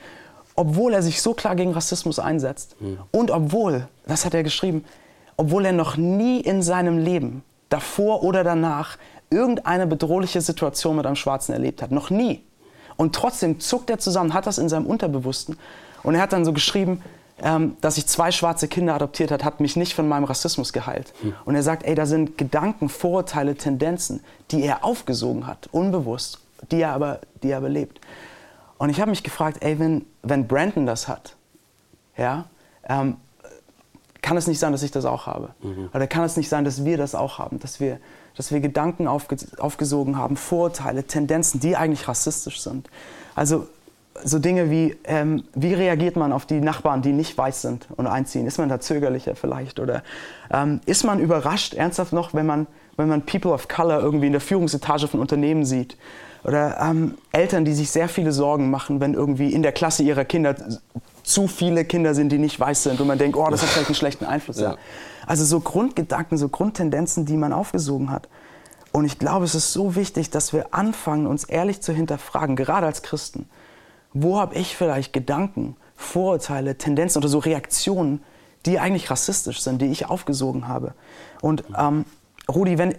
Obwohl 0.55 0.93
er 0.93 1.01
sich 1.01 1.21
so 1.21 1.33
klar 1.33 1.55
gegen 1.55 1.71
Rassismus 1.71 2.19
einsetzt 2.19 2.75
mhm. 2.81 2.99
und 3.11 3.31
obwohl, 3.31 3.87
das 4.07 4.25
hat 4.25 4.33
er 4.33 4.43
geschrieben, 4.43 4.83
obwohl 5.37 5.65
er 5.65 5.71
noch 5.71 5.95
nie 5.95 6.41
in 6.41 6.61
seinem 6.61 6.97
Leben 6.97 7.43
davor 7.69 8.23
oder 8.23 8.43
danach 8.43 8.97
irgendeine 9.29 9.87
bedrohliche 9.87 10.41
Situation 10.41 10.97
mit 10.97 11.05
einem 11.05 11.15
Schwarzen 11.15 11.53
erlebt 11.53 11.81
hat. 11.81 11.91
Noch 11.91 12.09
nie. 12.09 12.43
Und 12.97 13.15
trotzdem 13.15 13.59
zuckt 13.61 13.89
er 13.89 13.99
zusammen, 13.99 14.33
hat 14.33 14.47
das 14.47 14.57
in 14.57 14.67
seinem 14.67 14.85
Unterbewussten. 14.85 15.57
Und 16.03 16.15
er 16.15 16.21
hat 16.21 16.33
dann 16.33 16.43
so 16.43 16.51
geschrieben, 16.51 17.01
ähm, 17.43 17.77
dass 17.81 17.97
ich 17.97 18.07
zwei 18.07 18.31
schwarze 18.31 18.67
Kinder 18.67 18.95
adoptiert 18.95 19.31
hat, 19.31 19.43
hat 19.43 19.59
mich 19.59 19.75
nicht 19.75 19.93
von 19.93 20.07
meinem 20.07 20.25
Rassismus 20.25 20.73
geheilt. 20.73 21.13
Hm. 21.21 21.33
Und 21.45 21.55
er 21.55 21.63
sagt, 21.63 21.83
ey, 21.83 21.95
da 21.95 22.05
sind 22.05 22.37
Gedanken, 22.37 22.89
Vorurteile, 22.89 23.55
Tendenzen, 23.55 24.21
die 24.51 24.63
er 24.63 24.83
aufgesogen 24.83 25.47
hat, 25.47 25.69
unbewusst, 25.71 26.39
die 26.71 26.81
er 26.81 26.91
aber, 26.91 27.19
die 27.43 27.51
er 27.51 27.57
aber 27.57 27.69
lebt. 27.69 28.01
Und 28.77 28.89
ich 28.89 28.99
habe 29.01 29.09
mich 29.09 29.23
gefragt, 29.23 29.57
ey, 29.61 29.77
wenn, 29.79 30.05
wenn 30.23 30.47
Brandon 30.47 30.85
das 30.85 31.07
hat, 31.07 31.35
ja, 32.17 32.45
ähm, 32.87 33.17
kann 34.21 34.37
es 34.37 34.47
nicht 34.47 34.59
sein, 34.59 34.71
dass 34.71 34.83
ich 34.83 34.91
das 34.91 35.05
auch 35.05 35.27
habe? 35.27 35.49
Mhm. 35.61 35.89
Oder 35.93 36.07
kann 36.07 36.23
es 36.23 36.35
nicht 36.35 36.49
sein, 36.49 36.65
dass 36.65 36.83
wir 36.83 36.97
das 36.97 37.15
auch 37.15 37.39
haben? 37.39 37.59
Dass 37.59 37.79
wir, 37.79 37.99
dass 38.35 38.51
wir 38.51 38.59
Gedanken 38.59 39.07
aufge 39.07 39.37
aufgesogen 39.57 40.17
haben, 40.17 40.35
Vorurteile, 40.35 41.05
Tendenzen, 41.05 41.59
die 41.59 41.75
eigentlich 41.75 42.07
rassistisch 42.07 42.61
sind. 42.61 42.89
Also 43.35 43.67
so 44.23 44.39
Dinge 44.39 44.69
wie, 44.69 44.95
ähm, 45.05 45.43
wie 45.53 45.73
reagiert 45.73 46.15
man 46.15 46.33
auf 46.33 46.45
die 46.45 46.59
Nachbarn, 46.59 47.01
die 47.01 47.11
nicht 47.11 47.37
weiß 47.37 47.61
sind 47.61 47.87
und 47.95 48.07
einziehen? 48.07 48.47
Ist 48.47 48.57
man 48.57 48.69
da 48.69 48.79
zögerlicher 48.79 49.35
vielleicht? 49.35 49.79
Oder 49.79 50.03
ähm, 50.51 50.81
ist 50.85 51.03
man 51.03 51.19
überrascht, 51.19 51.73
ernsthaft 51.73 52.13
noch, 52.13 52.33
wenn 52.33 52.45
man, 52.45 52.67
wenn 52.97 53.07
man 53.07 53.23
People 53.23 53.51
of 53.51 53.67
Color 53.67 54.01
irgendwie 54.01 54.27
in 54.27 54.33
der 54.33 54.41
Führungsetage 54.41 55.07
von 55.07 55.19
Unternehmen 55.19 55.65
sieht? 55.65 55.97
Oder 56.43 56.79
ähm, 56.81 57.15
Eltern, 57.31 57.65
die 57.65 57.73
sich 57.73 57.91
sehr 57.91 58.07
viele 58.07 58.31
Sorgen 58.31 58.69
machen, 58.69 59.01
wenn 59.01 59.13
irgendwie 59.13 59.53
in 59.53 59.61
der 59.61 59.71
Klasse 59.71 60.03
ihrer 60.03 60.25
Kinder 60.25 60.55
zu 61.23 61.47
viele 61.47 61.85
Kinder 61.85 62.15
sind, 62.15 62.31
die 62.31 62.37
nicht 62.37 62.59
weiß 62.59 62.83
sind 62.83 63.01
und 63.01 63.07
man 63.07 63.17
denkt, 63.17 63.37
oh, 63.37 63.47
das 63.49 63.61
hat 63.61 63.69
vielleicht 63.69 63.89
einen 63.89 63.95
schlechten 63.95 64.25
Einfluss. 64.25 64.59
Ja. 64.59 64.77
Also 65.27 65.45
so 65.45 65.59
Grundgedanken, 65.59 66.37
so 66.37 66.49
Grundtendenzen, 66.49 67.25
die 67.25 67.37
man 67.37 67.53
aufgesogen 67.53 68.09
hat. 68.09 68.27
Und 68.91 69.05
ich 69.05 69.19
glaube, 69.19 69.45
es 69.45 69.53
ist 69.53 69.73
so 69.73 69.95
wichtig, 69.95 70.31
dass 70.31 70.53
wir 70.53 70.73
anfangen, 70.73 71.27
uns 71.27 71.43
ehrlich 71.43 71.81
zu 71.81 71.93
hinterfragen, 71.93 72.55
gerade 72.55 72.87
als 72.87 73.03
Christen. 73.03 73.47
Wo 74.13 74.39
habe 74.39 74.55
ich 74.55 74.75
vielleicht 74.75 75.13
Gedanken, 75.13 75.75
Vorurteile, 75.95 76.77
Tendenzen 76.77 77.19
oder 77.19 77.29
so 77.29 77.39
Reaktionen, 77.39 78.23
die 78.65 78.79
eigentlich 78.79 79.09
rassistisch 79.11 79.61
sind, 79.61 79.81
die 79.81 79.87
ich 79.87 80.07
aufgesogen 80.07 80.67
habe? 80.67 80.93
Und 81.41 81.63
ähm, 81.77 82.05
Rudi, 82.47 82.77
wenn, 82.77 82.95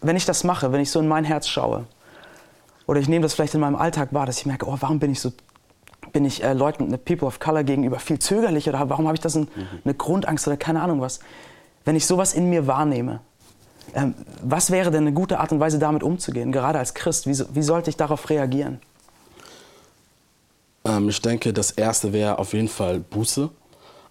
wenn 0.00 0.16
ich 0.16 0.24
das 0.24 0.44
mache, 0.44 0.72
wenn 0.72 0.80
ich 0.80 0.90
so 0.90 1.00
in 1.00 1.08
mein 1.08 1.24
Herz 1.24 1.48
schaue, 1.48 1.86
oder 2.86 3.00
ich 3.00 3.08
nehme 3.08 3.22
das 3.22 3.34
vielleicht 3.34 3.54
in 3.54 3.60
meinem 3.60 3.76
Alltag 3.76 4.12
wahr, 4.12 4.26
dass 4.26 4.38
ich 4.38 4.46
merke, 4.46 4.66
oh, 4.66 4.76
warum 4.80 4.98
bin 4.98 5.12
ich 5.12 5.20
so 5.20 5.32
bin 6.12 6.24
ich 6.24 6.42
äh, 6.42 6.54
Leuten, 6.54 6.90
People 7.04 7.26
of 7.26 7.38
Color 7.38 7.62
gegenüber 7.64 7.98
viel 7.98 8.18
zögerlicher 8.18 8.70
oder 8.70 8.88
warum 8.90 9.06
habe 9.06 9.14
ich 9.14 9.20
das 9.20 9.36
ein, 9.36 9.42
mhm. 9.42 9.66
eine 9.84 9.94
Grundangst 9.94 10.46
oder 10.46 10.56
keine 10.56 10.82
Ahnung 10.82 11.00
was. 11.00 11.20
Wenn 11.84 11.94
ich 11.94 12.06
sowas 12.06 12.34
in 12.34 12.50
mir 12.50 12.66
wahrnehme, 12.66 13.20
ähm, 13.94 14.14
was 14.42 14.70
wäre 14.70 14.90
denn 14.90 15.02
eine 15.02 15.12
gute 15.12 15.40
Art 15.40 15.52
und 15.52 15.60
Weise, 15.60 15.78
damit 15.78 16.02
umzugehen, 16.02 16.52
gerade 16.52 16.78
als 16.78 16.94
Christ? 16.94 17.26
Wie, 17.26 17.38
wie 17.54 17.62
sollte 17.62 17.90
ich 17.90 17.96
darauf 17.96 18.28
reagieren? 18.28 18.80
Ähm, 20.84 21.08
ich 21.08 21.20
denke, 21.20 21.52
das 21.52 21.70
Erste 21.70 22.12
wäre 22.12 22.38
auf 22.38 22.52
jeden 22.52 22.68
Fall 22.68 23.00
Buße. 23.00 23.50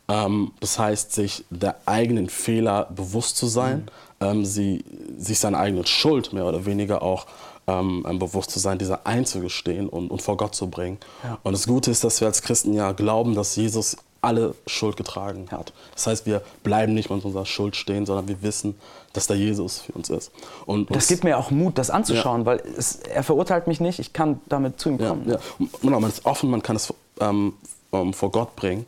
Ähm, 0.08 0.52
das 0.60 0.80
heißt, 0.80 1.14
sich 1.14 1.46
der 1.50 1.76
eigenen 1.86 2.30
Fehler 2.30 2.86
bewusst 2.86 3.38
zu 3.38 3.48
sein, 3.48 3.90
mhm. 4.20 4.26
ähm, 4.26 4.46
sie, 4.46 4.84
sich 5.18 5.40
seiner 5.40 5.60
eigenen 5.60 5.86
Schuld 5.86 6.34
mehr 6.34 6.46
oder 6.46 6.66
weniger 6.66 7.02
auch 7.02 7.28
ähm, 7.68 8.04
bewusst 8.18 8.50
zu 8.50 8.60
sein, 8.60 8.80
diese 8.80 9.06
einzugestehen 9.06 9.88
und, 9.88 10.10
und 10.10 10.22
vor 10.22 10.38
Gott 10.38 10.56
zu 10.56 10.70
bringen. 10.70 10.98
Ja. 11.24 11.38
Und 11.44 11.54
das 11.54 11.68
Gute 11.68 11.92
ist, 11.92 12.04
dass 12.04 12.20
wir 12.20 12.28
als 12.28 12.42
Christen 12.42 12.74
ja 12.74 12.92
glauben, 12.94 13.36
dass 13.36 13.56
Jesus 13.56 13.98
alle 14.22 14.56
Schuld 14.68 14.98
getragen 14.98 15.48
hat. 15.52 15.74
Das 15.94 16.08
heißt, 16.08 16.26
wir 16.26 16.42
bleiben 16.64 16.94
nicht 16.94 17.10
mit 17.10 17.24
unserer 17.24 17.46
Schuld 17.46 17.76
stehen, 17.76 18.06
sondern 18.06 18.28
wir 18.28 18.42
wissen, 18.42 18.76
dass 19.14 19.28
da 19.28 19.34
Jesus 19.34 19.80
für 19.80 19.94
uns 19.94 20.10
ist. 20.10 20.32
Und 20.66 20.94
das 20.94 21.08
gibt 21.08 21.24
mir 21.24 21.38
auch 21.38 21.52
Mut, 21.52 21.78
das 21.78 21.90
anzuschauen, 21.90 22.42
ja. 22.42 22.46
weil 22.46 22.64
es, 22.78 22.98
er 22.98 23.24
verurteilt 23.24 23.68
mich 23.68 23.80
nicht, 23.80 24.00
ich 24.00 24.14
kann 24.14 24.40
damit 24.48 24.80
zu 24.80 24.90
ihm 24.90 24.98
kommen. 24.98 25.28
Ja, 25.28 25.36
ja. 25.36 25.68
Genau, 25.82 26.00
man 26.00 26.10
ist 26.10 26.26
offen, 26.26 26.50
man 26.50 26.62
kann 26.62 26.76
es 26.76 26.94
ähm, 27.20 27.54
ähm, 27.92 28.14
vor 28.14 28.32
Gott 28.32 28.56
bringen, 28.56 28.86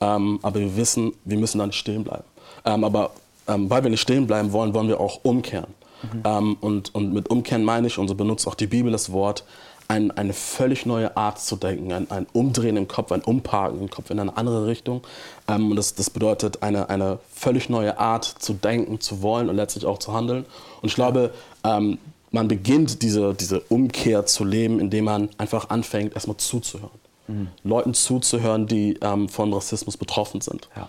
ähm, 0.00 0.38
aber 0.42 0.60
wir 0.60 0.76
wissen, 0.76 1.12
wir 1.24 1.38
müssen 1.38 1.58
da 1.58 1.66
nicht 1.66 1.78
stehen 1.78 2.04
bleiben. 2.04 2.24
Ähm, 2.64 2.84
aber 2.84 3.10
ähm, 3.48 3.68
weil 3.68 3.82
wir 3.82 3.90
nicht 3.90 4.00
stehen 4.00 4.26
bleiben 4.26 4.52
wollen, 4.52 4.74
wollen 4.74 4.88
wir 4.88 5.00
auch 5.00 5.20
umkehren. 5.22 5.74
Mhm. 6.12 6.58
und, 6.60 6.94
und 6.94 7.14
mit 7.14 7.30
umkehren 7.30 7.64
meine 7.64 7.86
ich, 7.86 7.96
und 7.96 8.08
so 8.08 8.14
benutzt 8.14 8.46
auch 8.46 8.54
die 8.54 8.66
Bibel 8.66 8.92
das 8.92 9.10
Wort, 9.10 9.42
ein, 9.88 10.10
eine 10.12 10.32
völlig 10.32 10.86
neue 10.86 11.16
Art 11.16 11.40
zu 11.40 11.56
denken, 11.56 11.92
ein, 11.92 12.10
ein, 12.10 12.26
Umdrehen 12.32 12.76
im 12.76 12.88
Kopf, 12.88 13.12
ein 13.12 13.22
Umparken 13.22 13.80
im 13.80 13.90
Kopf 13.90 14.10
in 14.10 14.18
eine 14.18 14.36
andere 14.36 14.66
Richtung. 14.66 15.02
Ähm, 15.48 15.70
und 15.70 15.76
das, 15.76 15.94
das 15.94 16.10
bedeutet 16.10 16.62
eine, 16.62 16.88
eine 16.88 17.18
völlig 17.32 17.68
neue 17.68 17.98
Art 17.98 18.24
zu 18.24 18.54
denken, 18.54 19.00
zu 19.00 19.22
wollen 19.22 19.48
und 19.48 19.56
letztlich 19.56 19.86
auch 19.86 19.98
zu 19.98 20.12
handeln. 20.12 20.46
Und 20.80 20.88
ich 20.88 20.94
glaube, 20.94 21.32
ähm, 21.64 21.98
man 22.30 22.48
beginnt 22.48 23.02
diese, 23.02 23.34
diese 23.34 23.60
Umkehr 23.60 24.26
zu 24.26 24.44
leben, 24.44 24.80
indem 24.80 25.04
man 25.04 25.28
einfach 25.38 25.70
anfängt, 25.70 26.14
erstmal 26.14 26.36
zuzuhören. 26.36 26.90
Mhm. 27.28 27.48
Leuten 27.62 27.94
zuzuhören, 27.94 28.66
die 28.66 28.98
ähm, 29.00 29.28
von 29.28 29.52
Rassismus 29.52 29.96
betroffen 29.96 30.40
sind. 30.40 30.68
Ja. 30.76 30.88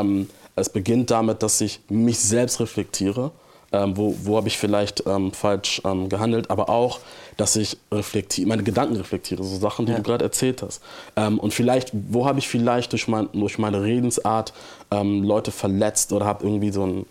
Ähm, 0.00 0.28
es 0.54 0.70
beginnt 0.70 1.10
damit, 1.10 1.42
dass 1.42 1.60
ich 1.60 1.80
mich 1.88 2.18
selbst 2.18 2.60
reflektiere 2.60 3.30
ähm, 3.72 3.96
wo, 3.96 4.16
wo 4.22 4.36
habe 4.36 4.48
ich 4.48 4.58
vielleicht 4.58 5.04
ähm, 5.06 5.32
falsch 5.32 5.82
ähm, 5.84 6.08
gehandelt, 6.08 6.50
aber 6.50 6.68
auch, 6.68 7.00
dass 7.36 7.56
ich 7.56 7.76
reflektiere, 7.92 8.48
meine 8.48 8.62
Gedanken 8.62 8.96
reflektiere, 8.96 9.42
so 9.42 9.58
Sachen, 9.58 9.86
die 9.86 9.92
ja. 9.92 9.98
du 9.98 10.04
gerade 10.04 10.24
erzählt 10.24 10.62
hast. 10.62 10.82
Ähm, 11.16 11.38
und 11.38 11.52
vielleicht, 11.52 11.90
wo 11.92 12.26
habe 12.26 12.38
ich 12.38 12.48
vielleicht 12.48 12.92
durch, 12.92 13.08
mein, 13.08 13.28
durch 13.32 13.58
meine 13.58 13.82
Redensart 13.82 14.52
ähm, 14.90 15.22
Leute 15.22 15.50
verletzt 15.50 16.12
oder 16.12 16.26
habe 16.26 16.44
irgendwie 16.44 16.70
so 16.70 16.84
einen, 16.84 17.06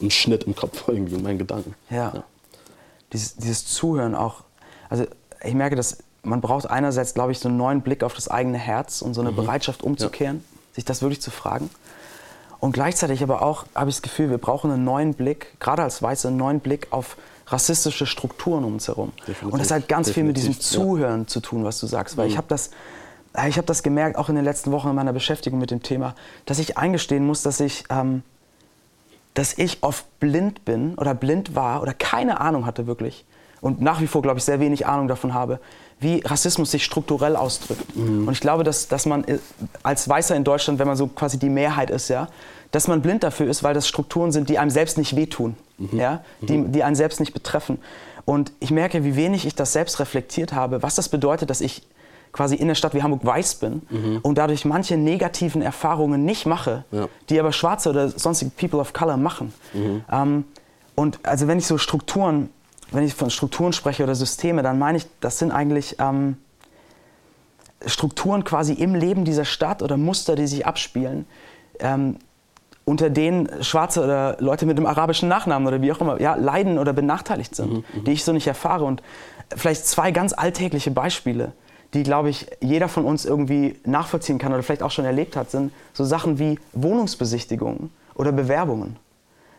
einen, 0.00 0.10
Schnitt 0.10 0.44
im 0.44 0.54
Kopf 0.54 0.84
irgendwie 0.88 1.16
in 1.16 1.22
meinen 1.22 1.38
Gedanken. 1.38 1.74
Ja. 1.90 2.12
ja. 2.14 2.24
Dieses, 3.12 3.36
dieses 3.36 3.66
Zuhören 3.66 4.14
auch, 4.14 4.42
also 4.88 5.04
ich 5.42 5.54
merke, 5.54 5.76
dass 5.76 5.98
man 6.22 6.40
braucht 6.40 6.68
einerseits, 6.68 7.14
glaube 7.14 7.32
ich, 7.32 7.38
so 7.38 7.48
einen 7.48 7.56
neuen 7.56 7.80
Blick 7.80 8.02
auf 8.02 8.14
das 8.14 8.28
eigene 8.28 8.58
Herz 8.58 9.02
und 9.02 9.14
so 9.14 9.20
eine 9.20 9.32
mhm. 9.32 9.36
Bereitschaft 9.36 9.82
umzukehren, 9.82 10.36
ja. 10.36 10.74
sich 10.74 10.84
das 10.84 11.02
wirklich 11.02 11.20
zu 11.20 11.30
fragen. 11.30 11.70
Und 12.60 12.72
gleichzeitig 12.72 13.22
aber 13.22 13.42
auch 13.42 13.66
habe 13.74 13.90
ich 13.90 13.96
das 13.96 14.02
Gefühl, 14.02 14.30
wir 14.30 14.38
brauchen 14.38 14.70
einen 14.70 14.84
neuen 14.84 15.14
Blick, 15.14 15.58
gerade 15.60 15.82
als 15.82 16.02
Weiße, 16.02 16.28
einen 16.28 16.36
neuen 16.36 16.60
Blick 16.60 16.88
auf 16.90 17.16
rassistische 17.46 18.04
Strukturen 18.06 18.64
um 18.64 18.74
uns 18.74 18.88
herum. 18.88 19.12
Definitiv. 19.20 19.52
Und 19.52 19.60
das 19.60 19.70
hat 19.70 19.88
ganz 19.88 20.10
viel 20.10 20.24
mit 20.24 20.36
diesem 20.36 20.58
Zuhören 20.58 21.22
ja. 21.22 21.26
zu 21.26 21.40
tun, 21.40 21.64
was 21.64 21.78
du 21.80 21.86
sagst. 21.86 22.16
Weil 22.16 22.26
mhm. 22.26 22.32
ich 22.32 22.36
habe 22.36 22.48
das, 22.48 22.70
ich 23.46 23.56
habe 23.56 23.66
das 23.66 23.82
gemerkt, 23.82 24.16
auch 24.16 24.28
in 24.28 24.34
den 24.34 24.44
letzten 24.44 24.72
Wochen 24.72 24.88
in 24.88 24.94
meiner 24.94 25.12
Beschäftigung 25.12 25.58
mit 25.58 25.70
dem 25.70 25.82
Thema, 25.82 26.14
dass 26.46 26.58
ich 26.58 26.76
eingestehen 26.76 27.24
muss, 27.24 27.42
dass 27.42 27.60
ich, 27.60 27.84
ähm, 27.90 28.22
dass 29.34 29.56
ich 29.56 29.82
oft 29.82 30.04
blind 30.18 30.64
bin 30.64 30.94
oder 30.96 31.14
blind 31.14 31.54
war 31.54 31.80
oder 31.80 31.94
keine 31.94 32.40
Ahnung 32.40 32.66
hatte 32.66 32.86
wirklich 32.86 33.24
und 33.60 33.80
nach 33.80 34.00
wie 34.00 34.06
vor, 34.06 34.22
glaube 34.22 34.38
ich, 34.38 34.44
sehr 34.44 34.60
wenig 34.60 34.86
Ahnung 34.86 35.08
davon 35.08 35.34
habe, 35.34 35.60
wie 36.00 36.22
Rassismus 36.24 36.70
sich 36.70 36.84
strukturell 36.84 37.36
ausdrückt. 37.36 37.96
Mhm. 37.96 38.28
Und 38.28 38.32
ich 38.32 38.40
glaube, 38.40 38.64
dass, 38.64 38.88
dass 38.88 39.06
man 39.06 39.24
äh, 39.24 39.38
als 39.82 40.08
Weißer 40.08 40.36
in 40.36 40.44
Deutschland, 40.44 40.78
wenn 40.78 40.86
man 40.86 40.96
so 40.96 41.08
quasi 41.08 41.38
die 41.38 41.48
Mehrheit 41.48 41.90
ist, 41.90 42.08
ja, 42.08 42.28
dass 42.70 42.86
man 42.86 43.02
blind 43.02 43.22
dafür 43.22 43.48
ist, 43.48 43.62
weil 43.62 43.74
das 43.74 43.88
Strukturen 43.88 44.30
sind, 44.30 44.48
die 44.48 44.58
einem 44.58 44.70
selbst 44.70 44.98
nicht 44.98 45.16
wehtun, 45.16 45.56
mhm. 45.78 45.98
ja, 45.98 46.22
die, 46.40 46.64
die 46.68 46.82
einen 46.82 46.96
selbst 46.96 47.18
nicht 47.20 47.32
betreffen. 47.32 47.78
Und 48.24 48.52
ich 48.60 48.70
merke, 48.70 49.04
wie 49.04 49.16
wenig 49.16 49.46
ich 49.46 49.54
das 49.54 49.72
selbst 49.72 50.00
reflektiert 50.00 50.52
habe, 50.52 50.82
was 50.82 50.94
das 50.94 51.08
bedeutet, 51.08 51.48
dass 51.48 51.60
ich 51.62 51.82
quasi 52.30 52.56
in 52.56 52.68
der 52.68 52.74
Stadt 52.74 52.94
wie 52.94 53.02
Hamburg 53.02 53.24
weiß 53.24 53.54
bin 53.56 53.82
mhm. 53.88 54.18
und 54.22 54.36
dadurch 54.36 54.66
manche 54.66 54.98
negativen 54.98 55.62
Erfahrungen 55.62 56.26
nicht 56.26 56.44
mache, 56.44 56.84
ja. 56.90 57.08
die 57.30 57.40
aber 57.40 57.52
Schwarze 57.52 57.88
oder 57.88 58.10
sonstige 58.10 58.50
People 58.54 58.80
of 58.80 58.92
Color 58.92 59.16
machen. 59.16 59.54
Mhm. 59.72 60.04
Ähm, 60.12 60.44
und 60.94 61.20
also 61.22 61.46
wenn 61.46 61.58
ich 61.58 61.66
so 61.66 61.78
Strukturen 61.78 62.50
wenn 62.90 63.04
ich 63.04 63.14
von 63.14 63.30
Strukturen 63.30 63.72
spreche 63.72 64.02
oder 64.02 64.14
Systeme, 64.14 64.62
dann 64.62 64.78
meine 64.78 64.98
ich, 64.98 65.06
das 65.20 65.38
sind 65.38 65.52
eigentlich 65.52 65.96
ähm, 65.98 66.36
Strukturen 67.86 68.44
quasi 68.44 68.72
im 68.72 68.94
Leben 68.94 69.24
dieser 69.24 69.44
Stadt 69.44 69.82
oder 69.82 69.96
Muster, 69.96 70.36
die 70.36 70.46
sich 70.46 70.66
abspielen, 70.66 71.26
ähm, 71.80 72.16
unter 72.84 73.10
denen 73.10 73.62
Schwarze 73.62 74.02
oder 74.02 74.36
Leute 74.40 74.64
mit 74.64 74.78
einem 74.78 74.86
arabischen 74.86 75.28
Nachnamen 75.28 75.68
oder 75.68 75.82
wie 75.82 75.92
auch 75.92 76.00
immer 76.00 76.20
ja, 76.20 76.34
leiden 76.34 76.78
oder 76.78 76.92
benachteiligt 76.92 77.54
sind, 77.54 77.70
mhm, 77.70 77.84
mhm. 77.92 78.04
die 78.04 78.12
ich 78.12 78.24
so 78.24 78.32
nicht 78.32 78.46
erfahre. 78.46 78.84
Und 78.84 79.02
vielleicht 79.54 79.86
zwei 79.86 80.10
ganz 80.10 80.32
alltägliche 80.32 80.90
Beispiele, 80.90 81.52
die, 81.94 82.02
glaube 82.02 82.30
ich, 82.30 82.46
jeder 82.60 82.88
von 82.88 83.04
uns 83.04 83.24
irgendwie 83.24 83.78
nachvollziehen 83.84 84.38
kann 84.38 84.52
oder 84.52 84.62
vielleicht 84.62 84.82
auch 84.82 84.90
schon 84.90 85.04
erlebt 85.04 85.36
hat, 85.36 85.50
sind 85.50 85.72
so 85.92 86.04
Sachen 86.04 86.38
wie 86.38 86.58
Wohnungsbesichtigungen 86.72 87.90
oder 88.14 88.32
Bewerbungen. 88.32 88.96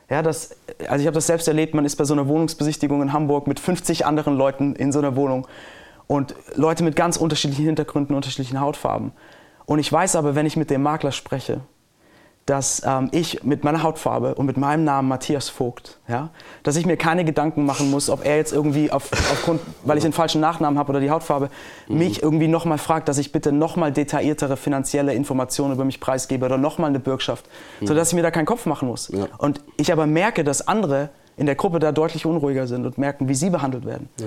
Ja, 0.09 0.23
das, 0.23 0.55
also 0.87 1.01
ich 1.01 1.07
habe 1.07 1.15
das 1.15 1.27
selbst 1.27 1.47
erlebt, 1.47 1.73
man 1.73 1.85
ist 1.85 1.95
bei 1.95 2.03
so 2.03 2.13
einer 2.13 2.27
Wohnungsbesichtigung 2.27 3.01
in 3.01 3.13
Hamburg 3.13 3.47
mit 3.47 3.59
50 3.59 4.05
anderen 4.05 4.35
Leuten 4.35 4.75
in 4.75 4.91
so 4.91 4.99
einer 4.99 5.15
Wohnung 5.15 5.47
und 6.07 6.33
Leute 6.55 6.83
mit 6.83 6.95
ganz 6.95 7.17
unterschiedlichen 7.17 7.65
Hintergründen, 7.65 8.15
unterschiedlichen 8.15 8.59
Hautfarben. 8.59 9.11
Und 9.67 9.77
ich 9.77 9.91
weiß 9.91 10.15
aber, 10.15 10.33
wenn 10.33 10.47
ich 10.47 10.57
mit 10.57 10.71
dem 10.71 10.81
Makler 10.81 11.11
spreche, 11.11 11.61
dass 12.45 12.81
ähm, 12.83 13.09
ich 13.11 13.43
mit 13.43 13.63
meiner 13.63 13.83
Hautfarbe 13.83 14.33
und 14.35 14.47
mit 14.47 14.57
meinem 14.57 14.83
Namen 14.83 15.07
Matthias 15.07 15.49
Vogt, 15.49 15.99
ja, 16.07 16.29
dass 16.63 16.75
ich 16.77 16.85
mir 16.85 16.97
keine 16.97 17.23
Gedanken 17.23 17.65
machen 17.65 17.91
muss, 17.91 18.09
ob 18.09 18.25
er 18.25 18.37
jetzt 18.37 18.51
irgendwie 18.51 18.91
auf, 18.91 19.11
aufgrund, 19.11 19.61
weil 19.83 19.97
ich 19.97 20.03
den 20.03 20.13
falschen 20.13 20.41
Nachnamen 20.41 20.79
habe 20.79 20.89
oder 20.89 20.99
die 20.99 21.11
Hautfarbe, 21.11 21.49
mhm. 21.87 21.97
mich 21.97 22.23
irgendwie 22.23 22.47
nochmal 22.47 22.79
fragt, 22.79 23.07
dass 23.07 23.19
ich 23.19 23.31
bitte 23.31 23.51
nochmal 23.51 23.91
detailliertere 23.91 24.57
finanzielle 24.57 25.13
Informationen 25.13 25.73
über 25.73 25.85
mich 25.85 25.99
preisgebe 25.99 26.45
oder 26.45 26.57
nochmal 26.57 26.89
eine 26.89 26.99
Bürgschaft, 26.99 27.45
mhm. 27.81 27.87
sodass 27.87 28.09
ich 28.09 28.15
mir 28.15 28.23
da 28.23 28.31
keinen 28.31 28.47
Kopf 28.47 28.65
machen 28.65 28.87
muss. 28.87 29.09
Ja. 29.09 29.27
Und 29.37 29.61
ich 29.77 29.91
aber 29.91 30.07
merke, 30.07 30.43
dass 30.43 30.67
andere 30.67 31.09
in 31.37 31.45
der 31.45 31.55
Gruppe 31.55 31.79
da 31.79 31.91
deutlich 31.91 32.25
unruhiger 32.25 32.67
sind 32.67 32.85
und 32.85 32.97
merken, 32.97 33.29
wie 33.29 33.35
sie 33.35 33.49
behandelt 33.49 33.85
werden. 33.85 34.09
Ja. 34.19 34.25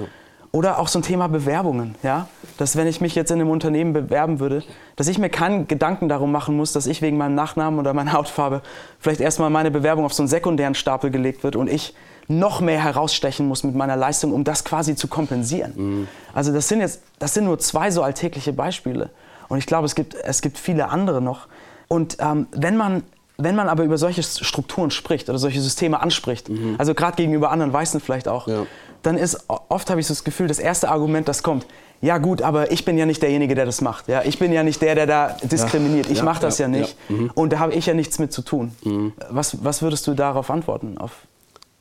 Oder 0.55 0.79
auch 0.79 0.89
so 0.89 0.99
ein 0.99 1.03
Thema 1.03 1.29
Bewerbungen, 1.29 1.95
ja? 2.03 2.29
Dass 2.59 2.77
wenn 2.77 2.87
ich 2.87 3.01
mich 3.01 3.15
jetzt 3.15 3.31
in 3.31 3.41
einem 3.41 3.49
Unternehmen 3.49 3.95
bewerben 3.95 4.39
würde, 4.39 4.63
dass 4.97 5.09
ich 5.09 5.19
mir 5.19 5.31
keinen 5.31 5.67
Gedanken 5.67 6.11
darum 6.11 6.31
machen 6.31 6.55
muss, 6.59 6.73
dass 6.73 6.87
ich 6.87 7.01
wegen 7.01 7.17
meinem 7.17 7.35
Nachnamen 7.35 7.81
oder 7.81 7.95
meiner 7.95 8.13
Hautfarbe 8.19 8.61
vielleicht 9.01 9.23
erstmal 9.23 9.49
meine 9.49 9.71
Bewerbung 9.71 10.05
auf 10.05 10.13
so 10.13 10.23
einen 10.23 10.29
sekundären 10.29 10.75
Stapel 10.75 11.11
gelegt 11.11 11.43
wird 11.43 11.57
und 11.57 11.71
ich 11.71 11.95
noch 12.29 12.61
mehr 12.61 12.79
herausstechen 12.79 13.49
muss 13.49 13.65
mit 13.65 13.75
meiner 13.75 13.97
Leistung, 13.97 14.33
um 14.35 14.45
das 14.45 14.63
quasi 14.63 14.95
zu 14.95 15.09
kompensieren. 15.09 15.73
Mhm. 15.75 16.09
Also 16.35 16.53
das 16.53 16.69
sind 16.69 16.81
jetzt, 16.81 17.01
das 17.19 17.33
sind 17.33 17.45
nur 17.45 17.59
zwei 17.59 17.91
so 17.91 18.03
alltägliche 18.03 18.53
Beispiele. 18.53 19.09
Und 19.49 19.57
ich 19.57 19.67
glaube, 19.67 19.87
es 19.87 19.95
gibt, 19.95 20.15
es 20.15 20.43
gibt 20.43 20.59
viele 20.59 20.91
andere 20.91 21.23
noch. 21.23 21.49
Und 21.89 22.19
ähm, 22.21 22.47
wenn 22.53 22.77
man 22.77 23.03
wenn 23.39 23.57
man 23.57 23.69
aber 23.69 23.83
über 23.83 23.99
solche 23.99 24.23
Strukturen 24.23 24.91
spricht 24.93 25.29
oder 25.29 25.39
solche 25.39 25.61
Systeme 25.61 26.01
anspricht, 26.01 26.49
mhm. 26.49 26.77
also 26.79 26.95
gerade 26.95 27.17
gegenüber 27.17 27.51
anderen 27.51 27.73
Weißen 27.73 27.99
vielleicht 28.01 28.29
auch, 28.29 28.47
ja 28.47 28.67
dann 29.03 29.17
ist 29.17 29.47
oft 29.49 29.91
habe 29.91 30.01
ich 30.01 30.07
so 30.07 30.15
das 30.15 30.25
Gefühl, 30.25 30.49
das 30.49 30.59
erste 30.59 30.89
Argument, 30.89 31.29
das 31.29 31.43
kommt, 31.43 31.67
ja 32.03 32.19
gut, 32.19 32.43
aber 32.43 32.73
ich 32.73 32.85
bin 32.85 32.99
ja 32.99 33.07
nicht 33.07 33.23
derjenige, 33.23 33.55
der 33.55 33.65
das 33.65 33.81
macht. 33.81 34.09
Ja, 34.09 34.23
ich 34.25 34.39
bin 34.39 34.53
ja 34.53 34.65
nicht 34.65 34.83
der, 34.83 34.97
der 34.97 35.07
da 35.07 35.37
diskriminiert. 35.43 36.11
Ich 36.11 36.19
ja, 36.19 36.25
mache 36.25 36.41
das 36.41 36.59
ja, 36.59 36.65
ja 36.65 36.69
nicht. 36.69 36.97
Ja. 37.09 37.17
Mhm. 37.17 37.31
Und 37.35 37.53
da 37.53 37.61
habe 37.61 37.75
ich 37.75 37.87
ja 37.87 37.95
nichts 37.95 38.19
mit 38.19 38.33
zu 38.33 38.43
tun. 38.43 38.73
Mhm. 38.83 39.13
Was, 39.31 39.65
was 39.65 39.83
würdest 39.83 40.09
du 40.09 40.15
darauf 40.15 40.51
antworten? 40.51 40.99
Auf 40.99 41.13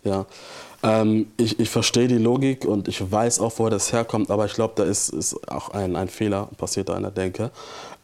ja, 0.03 0.25
ähm, 0.83 1.27
ich, 1.37 1.59
ich 1.59 1.69
verstehe 1.69 2.07
die 2.07 2.17
Logik 2.17 2.65
und 2.65 2.87
ich 2.87 3.11
weiß 3.11 3.39
auch, 3.39 3.53
woher 3.57 3.71
das 3.71 3.93
herkommt, 3.93 4.31
aber 4.31 4.45
ich 4.45 4.53
glaube, 4.53 4.73
da 4.75 4.83
ist, 4.83 5.09
ist 5.09 5.49
auch 5.49 5.69
ein, 5.69 5.95
ein 5.95 6.07
Fehler 6.07 6.49
passiert 6.57 6.89
da 6.89 6.97
in 6.97 7.03
der 7.03 7.11
Denke. 7.11 7.51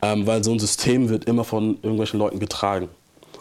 Ähm, 0.01 0.27
weil 0.27 0.43
so 0.43 0.51
ein 0.51 0.59
System 0.59 1.09
wird 1.09 1.25
immer 1.25 1.43
von 1.43 1.75
irgendwelchen 1.81 2.19
Leuten 2.19 2.39
getragen. 2.39 2.89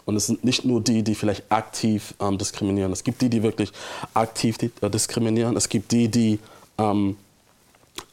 Und 0.07 0.15
es 0.15 0.27
sind 0.27 0.45
nicht 0.45 0.63
nur 0.63 0.79
die, 0.79 1.03
die 1.03 1.15
vielleicht 1.15 1.43
aktiv 1.51 2.13
ähm, 2.21 2.37
diskriminieren. 2.37 2.93
Es 2.93 3.03
gibt 3.03 3.21
die, 3.21 3.29
die 3.29 3.43
wirklich 3.43 3.73
aktiv 4.13 4.57
äh, 4.61 4.89
diskriminieren. 4.89 5.57
Es 5.57 5.67
gibt 5.67 5.91
die, 5.91 6.07
die 6.07 6.39
ähm, 6.77 7.17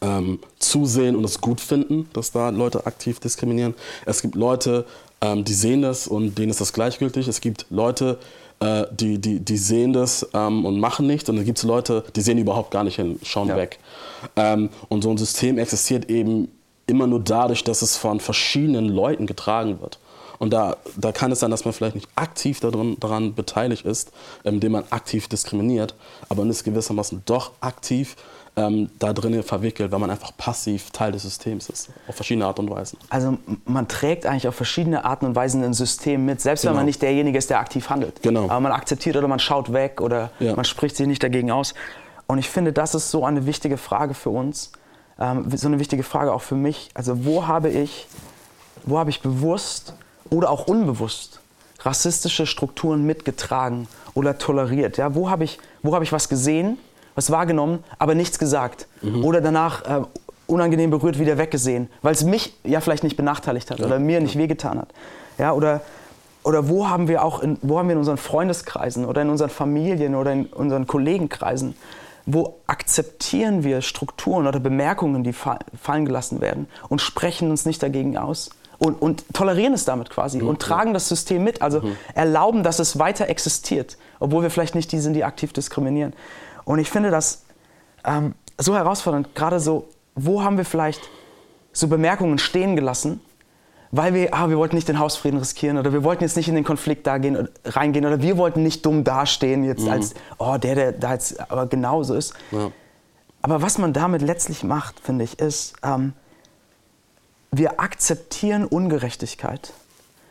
ähm, 0.00 0.40
zusehen 0.58 1.14
und 1.14 1.22
es 1.22 1.40
gut 1.40 1.60
finden, 1.60 2.08
dass 2.12 2.32
da 2.32 2.48
Leute 2.48 2.84
aktiv 2.86 3.20
diskriminieren. 3.20 3.74
Es 4.06 4.22
gibt 4.22 4.34
Leute, 4.34 4.86
ähm, 5.20 5.44
die 5.44 5.54
sehen 5.54 5.82
das 5.82 6.08
und 6.08 6.36
denen 6.36 6.50
ist 6.50 6.60
das 6.60 6.72
gleichgültig. 6.72 7.28
Es 7.28 7.40
gibt 7.40 7.66
Leute, 7.70 8.18
äh, 8.58 8.86
die, 8.90 9.18
die, 9.18 9.38
die 9.38 9.56
sehen 9.56 9.92
das 9.92 10.28
ähm, 10.34 10.64
und 10.64 10.80
machen 10.80 11.06
nichts. 11.06 11.28
Und 11.30 11.36
dann 11.36 11.44
gibt 11.44 11.58
es 11.58 11.64
Leute, 11.64 12.02
die 12.16 12.22
sehen 12.22 12.38
überhaupt 12.38 12.72
gar 12.72 12.82
nicht 12.82 12.96
hin, 12.96 13.20
schauen 13.22 13.46
ja. 13.46 13.56
weg. 13.56 13.78
Ähm, 14.34 14.70
und 14.88 15.02
so 15.02 15.10
ein 15.10 15.16
System 15.16 15.58
existiert 15.58 16.10
eben 16.10 16.48
immer 16.88 17.06
nur 17.06 17.20
dadurch, 17.20 17.62
dass 17.62 17.82
es 17.82 17.96
von 17.96 18.18
verschiedenen 18.18 18.88
Leuten 18.88 19.26
getragen 19.26 19.80
wird. 19.80 20.00
Und 20.38 20.52
da, 20.52 20.76
da 20.96 21.12
kann 21.12 21.32
es 21.32 21.40
sein, 21.40 21.50
dass 21.50 21.64
man 21.64 21.72
vielleicht 21.74 21.94
nicht 21.94 22.08
aktiv 22.16 22.60
daran, 22.60 22.96
daran 23.00 23.34
beteiligt 23.34 23.86
ist, 23.86 24.12
indem 24.42 24.72
man 24.72 24.84
aktiv 24.90 25.28
diskriminiert, 25.28 25.94
aber 26.28 26.42
man 26.42 26.50
ist 26.50 26.64
gewissermaßen 26.64 27.22
doch 27.24 27.52
aktiv 27.60 28.16
ähm, 28.56 28.90
da 28.98 29.12
drin 29.12 29.42
verwickelt, 29.42 29.90
weil 29.90 29.98
man 29.98 30.10
einfach 30.10 30.36
passiv 30.36 30.90
Teil 30.90 31.12
des 31.12 31.22
Systems 31.22 31.68
ist, 31.68 31.88
auf 32.06 32.14
verschiedene 32.14 32.46
Art 32.46 32.58
und 32.58 32.70
Weisen. 32.70 32.98
Also 33.10 33.38
man 33.64 33.88
trägt 33.88 34.26
eigentlich 34.26 34.46
auf 34.46 34.54
verschiedene 34.54 35.04
Arten 35.04 35.26
und 35.26 35.34
Weisen 35.34 35.64
ein 35.64 35.74
System 35.74 36.24
mit, 36.24 36.40
selbst 36.40 36.62
genau. 36.62 36.72
wenn 36.72 36.76
man 36.76 36.86
nicht 36.86 37.02
derjenige 37.02 37.36
ist, 37.36 37.50
der 37.50 37.58
aktiv 37.58 37.90
handelt. 37.90 38.22
Genau. 38.22 38.44
Aber 38.44 38.60
man 38.60 38.72
akzeptiert 38.72 39.16
oder 39.16 39.28
man 39.28 39.40
schaut 39.40 39.72
weg 39.72 40.00
oder 40.00 40.30
ja. 40.38 40.54
man 40.54 40.64
spricht 40.64 40.96
sich 40.96 41.06
nicht 41.06 41.22
dagegen 41.22 41.50
aus. 41.50 41.74
Und 42.26 42.38
ich 42.38 42.48
finde, 42.48 42.72
das 42.72 42.94
ist 42.94 43.10
so 43.10 43.24
eine 43.24 43.46
wichtige 43.46 43.76
Frage 43.76 44.14
für 44.14 44.30
uns, 44.30 44.72
ähm, 45.18 45.50
so 45.54 45.66
eine 45.66 45.78
wichtige 45.80 46.02
Frage 46.02 46.32
auch 46.32 46.42
für 46.42 46.54
mich. 46.54 46.90
Also 46.94 47.24
wo 47.24 47.46
habe 47.46 47.70
ich, 47.70 48.06
wo 48.84 48.98
habe 48.98 49.10
ich 49.10 49.20
bewusst 49.20 49.94
oder 50.34 50.50
auch 50.50 50.66
unbewusst 50.66 51.40
rassistische 51.80 52.46
Strukturen 52.46 53.04
mitgetragen 53.04 53.88
oder 54.14 54.38
toleriert? 54.38 54.96
Ja, 54.96 55.14
wo 55.14 55.30
habe 55.30 55.44
ich, 55.44 55.58
hab 55.84 56.02
ich 56.02 56.12
was 56.12 56.28
gesehen, 56.28 56.78
was 57.14 57.30
wahrgenommen, 57.30 57.84
aber 57.98 58.14
nichts 58.14 58.38
gesagt? 58.38 58.86
Mhm. 59.02 59.24
Oder 59.24 59.40
danach 59.40 59.84
äh, 59.84 60.02
unangenehm 60.46 60.90
berührt 60.90 61.18
wieder 61.18 61.38
weggesehen, 61.38 61.88
weil 62.02 62.12
es 62.12 62.24
mich 62.24 62.54
ja 62.64 62.80
vielleicht 62.80 63.04
nicht 63.04 63.16
benachteiligt 63.16 63.70
hat 63.70 63.78
ja. 63.78 63.86
oder 63.86 63.98
mir 63.98 64.20
nicht 64.20 64.36
wehgetan 64.36 64.78
hat? 64.78 64.88
Ja, 65.38 65.52
oder, 65.52 65.82
oder 66.42 66.68
wo 66.68 66.88
haben 66.88 67.08
wir 67.08 67.24
auch 67.24 67.40
in, 67.40 67.58
wo 67.62 67.78
haben 67.78 67.88
wir 67.88 67.92
in 67.92 67.98
unseren 67.98 68.16
Freundeskreisen 68.16 69.04
oder 69.04 69.22
in 69.22 69.30
unseren 69.30 69.50
Familien 69.50 70.14
oder 70.14 70.32
in 70.32 70.46
unseren 70.46 70.86
Kollegenkreisen, 70.86 71.76
wo 72.26 72.56
akzeptieren 72.66 73.64
wir 73.64 73.82
Strukturen 73.82 74.46
oder 74.46 74.58
Bemerkungen, 74.58 75.22
die 75.24 75.32
fallen 75.34 76.04
gelassen 76.06 76.40
werden 76.40 76.68
und 76.88 77.00
sprechen 77.00 77.50
uns 77.50 77.66
nicht 77.66 77.82
dagegen 77.82 78.16
aus? 78.16 78.50
Und, 78.78 79.00
und 79.00 79.24
tolerieren 79.32 79.74
es 79.74 79.84
damit 79.84 80.10
quasi 80.10 80.38
mhm. 80.38 80.48
und 80.48 80.60
tragen 80.60 80.94
das 80.94 81.08
System 81.08 81.44
mit, 81.44 81.62
also 81.62 81.80
mhm. 81.80 81.96
erlauben, 82.14 82.62
dass 82.62 82.78
es 82.78 82.98
weiter 82.98 83.28
existiert, 83.28 83.96
obwohl 84.20 84.42
wir 84.42 84.50
vielleicht 84.50 84.74
nicht 84.74 84.92
die 84.92 84.98
sind, 84.98 85.14
die 85.14 85.24
aktiv 85.24 85.52
diskriminieren. 85.52 86.12
Und 86.64 86.78
ich 86.78 86.90
finde 86.90 87.10
das 87.10 87.44
ähm, 88.04 88.34
so 88.58 88.74
herausfordernd, 88.74 89.34
gerade 89.34 89.60
so, 89.60 89.88
wo 90.14 90.42
haben 90.42 90.56
wir 90.56 90.64
vielleicht 90.64 91.08
so 91.72 91.88
Bemerkungen 91.88 92.38
stehen 92.38 92.76
gelassen, 92.76 93.20
weil 93.90 94.12
wir, 94.14 94.34
ah, 94.34 94.48
wir 94.48 94.58
wollten 94.58 94.74
nicht 94.74 94.88
den 94.88 94.98
Hausfrieden 94.98 95.38
riskieren 95.38 95.78
oder 95.78 95.92
wir 95.92 96.02
wollten 96.02 96.24
jetzt 96.24 96.36
nicht 96.36 96.48
in 96.48 96.54
den 96.54 96.64
Konflikt 96.64 97.06
da 97.06 97.18
gehen, 97.18 97.48
reingehen 97.64 98.04
oder 98.04 98.20
wir 98.22 98.36
wollten 98.36 98.62
nicht 98.62 98.84
dumm 98.84 99.04
dastehen 99.04 99.64
jetzt 99.64 99.84
mhm. 99.84 99.90
als, 99.90 100.14
oh, 100.38 100.56
der, 100.56 100.74
der 100.74 100.92
da 100.92 101.12
jetzt 101.12 101.40
aber 101.50 101.66
genauso 101.66 102.14
ist. 102.14 102.34
Ja. 102.50 102.70
Aber 103.42 103.62
was 103.62 103.78
man 103.78 103.92
damit 103.92 104.22
letztlich 104.22 104.64
macht, 104.64 104.98
finde 105.00 105.24
ich, 105.24 105.38
ist, 105.38 105.74
ähm, 105.84 106.14
wir 107.58 107.80
akzeptieren 107.80 108.64
Ungerechtigkeit, 108.64 109.72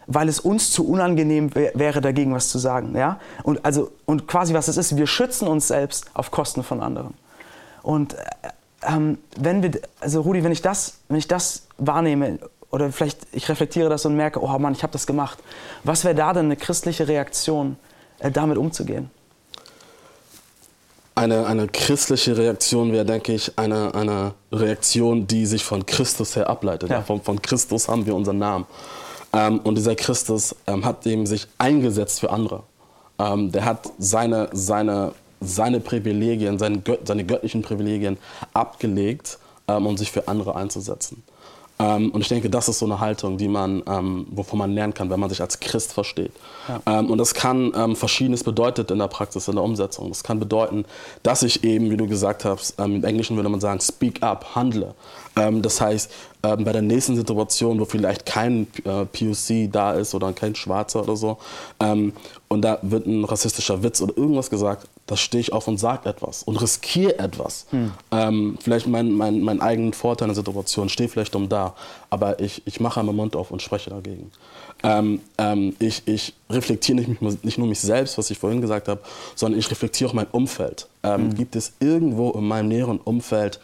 weil 0.08 0.28
es 0.30 0.40
uns 0.40 0.72
zu 0.72 0.88
unangenehm 0.88 1.54
wäre, 1.56 2.02
dagegen 2.02 2.34
was 2.34 2.50
zu 2.50 2.58
sagen. 2.58 2.96
Ja? 2.96 3.20
Und, 3.44 3.64
also, 3.66 3.92
und 4.06 4.28
quasi 4.28 4.54
was 4.54 4.68
es 4.68 4.78
ist, 4.78 4.98
wir 4.98 5.08
schützen 5.08 5.48
uns 5.48 5.68
selbst 5.68 6.06
auf 6.14 6.32
Kosten 6.32 6.64
von 6.64 6.82
anderen. 6.82 7.14
Und 7.82 8.14
äh, 8.14 8.18
ähm, 8.84 9.18
wenn 9.38 9.64
wir, 9.64 9.72
also 10.00 10.22
Rudi, 10.22 10.44
wenn 10.44 10.52
ich 10.52 10.62
das, 10.62 11.00
wenn 11.08 11.18
ich 11.18 11.28
das 11.28 11.68
wahrnehme 11.78 12.40
oder 12.72 12.92
vielleicht 12.92 13.20
ich 13.32 13.48
reflektiere 13.50 13.90
das 13.90 14.06
und 14.06 14.16
merke, 14.16 14.42
oh 14.42 14.58
Mann, 14.58 14.74
ich 14.74 14.84
habe 14.84 14.94
das 14.94 15.06
gemacht, 15.06 15.38
was 15.84 16.04
wäre 16.04 16.16
da 16.16 16.34
denn 16.34 16.46
eine 16.46 16.56
christliche 16.56 17.08
Reaktion, 17.08 17.78
äh, 18.20 18.32
damit 18.32 18.58
umzugehen? 18.58 19.12
Eine, 21.16 21.46
eine 21.46 21.68
christliche 21.68 22.36
Reaktion 22.38 22.92
wäre, 22.92 23.06
denke 23.06 23.34
ich, 23.34 23.58
eine, 23.58 23.94
eine 23.94 24.34
Reaktion, 24.52 25.28
die 25.28 25.46
sich 25.46 25.64
von 25.64 25.86
Christus 25.86 26.36
her 26.36 26.50
ableitet. 26.50 26.90
Ja. 26.90 27.02
Von, 27.02 27.22
von 27.22 27.42
Christus 27.42 27.88
haben 27.88 28.06
wir 28.06 28.16
unseren 28.16 28.40
Namen. 28.40 28.66
Ähm, 29.32 29.60
und 29.60 29.76
dieser 29.76 29.96
Christus 29.96 30.56
ähm, 30.68 30.86
hat 30.86 31.06
eben 31.06 31.26
sich 31.26 31.48
eingesetzt 31.58 32.20
für 32.20 32.32
andere. 32.32 32.64
Ähm, 33.20 33.52
der 33.52 33.66
hat 33.66 33.92
seine, 34.00 34.50
seine, 34.54 35.14
seine 35.40 35.80
Privilegien, 35.80 36.58
seine, 36.58 36.82
seine 37.04 37.26
göttlichen 37.26 37.62
Privilegien 37.62 38.18
abgelegt, 38.54 39.38
ähm, 39.68 39.86
um 39.86 39.98
sich 39.98 40.12
für 40.12 40.28
andere 40.28 40.56
einzusetzen. 40.56 41.24
Ähm, 41.80 42.12
und 42.12 42.22
ich 42.22 42.28
denke, 42.28 42.50
das 42.50 42.70
ist 42.70 42.80
so 42.80 42.86
eine 42.86 43.00
Haltung, 43.00 43.38
die 43.38 43.48
man, 43.48 43.84
ähm, 43.88 44.28
wovon 44.30 44.60
man 44.60 44.72
lernen 44.72 44.94
kann, 44.94 45.10
wenn 45.10 45.20
man 45.20 45.30
sich 45.30 45.42
als 45.42 45.60
Christ 45.60 45.94
versteht. 45.94 46.32
Ja. 46.68 47.00
Ähm, 47.00 47.10
und 47.10 47.18
das 47.18 47.34
kann 47.34 47.72
ähm, 47.76 47.96
Verschiedenes 47.96 48.44
bedeutet 48.44 48.92
in 48.92 49.00
der 49.00 49.08
Praxis, 49.08 49.48
in 49.48 49.56
der 49.56 49.64
Umsetzung. 49.64 50.10
Das 50.10 50.24
kann 50.24 50.40
bedeuten, 50.40 50.86
dass 51.24 51.44
ich 51.44 51.64
eben, 51.64 51.90
wie 51.90 51.98
du 51.98 52.08
gesagt 52.08 52.46
hast, 52.46 52.80
ähm, 52.80 52.98
im 52.98 53.04
Englischen 53.04 53.36
würde 53.36 53.50
man 53.50 53.60
sagen, 53.60 53.80
speak 53.80 54.22
up, 54.22 54.56
handle. 54.56 54.94
Ähm, 55.36 55.62
das 55.62 55.82
heißt, 55.82 56.12
bei 56.44 56.74
der 56.74 56.82
nächsten 56.82 57.16
Situation, 57.16 57.80
wo 57.80 57.86
vielleicht 57.86 58.26
kein 58.26 58.68
äh, 58.84 59.06
POC 59.06 59.72
da 59.72 59.94
ist 59.94 60.14
oder 60.14 60.34
kein 60.34 60.56
Schwarzer 60.56 61.02
oder 61.02 61.16
so, 61.16 61.38
und 62.54 62.62
da 62.62 62.78
wird 62.84 63.08
ein 63.08 63.26
rassistischer 63.26 63.82
Witz 63.82 64.00
oder 64.00 64.16
irgendwas 64.16 64.50
gesagt, 64.52 64.88
da 65.08 65.18
stehe 65.18 65.42
ich 65.42 65.54
auf 65.54 65.68
und 65.68 65.78
sage 65.80 66.08
etwas 66.08 66.44
und 66.44 66.62
riskiere 66.62 67.18
etwas. 67.18 67.66
Hm. 67.72 67.92
Ähm, 68.12 68.58
vielleicht 68.62 68.88
meinen 68.88 69.18
mein, 69.18 69.42
mein 69.42 69.60
eigenen 69.60 69.94
Vorteil 69.94 70.28
in 70.28 70.36
der 70.36 70.44
Situation, 70.44 70.88
stehe 70.88 71.10
vielleicht 71.10 71.36
um 71.36 71.50
da, 71.50 71.74
aber 72.12 72.40
ich, 72.40 72.62
ich 72.66 72.80
mache 72.80 73.02
meinen 73.02 73.16
Mund 73.16 73.36
auf 73.36 73.50
und 73.50 73.62
spreche 73.62 73.90
dagegen. 73.90 74.32
Ähm, 74.84 75.22
ähm, 75.38 75.76
ich, 75.80 76.04
ich 76.06 76.34
reflektiere 76.50 77.00
nicht, 77.00 77.44
nicht, 77.44 77.58
nur 77.58 77.68
mich 77.68 77.80
selbst, 77.80 78.18
was 78.18 78.30
ich 78.30 78.38
vorhin 78.38 78.62
gesagt 78.62 78.88
habe, 78.88 79.02
sondern 79.34 79.60
ich 79.60 79.72
reflektiere 79.72 80.12
auch 80.12 80.14
mein 80.14 80.28
Umfeld. 80.32 80.88
Ähm, 81.02 81.22
hm. 81.22 81.36
Gibt 81.36 81.56
es 81.56 81.74
irgendwo 81.80 82.32
in 82.32 82.48
meinem 82.48 82.68
näheren 82.68 83.00
Umfeld 83.00 83.60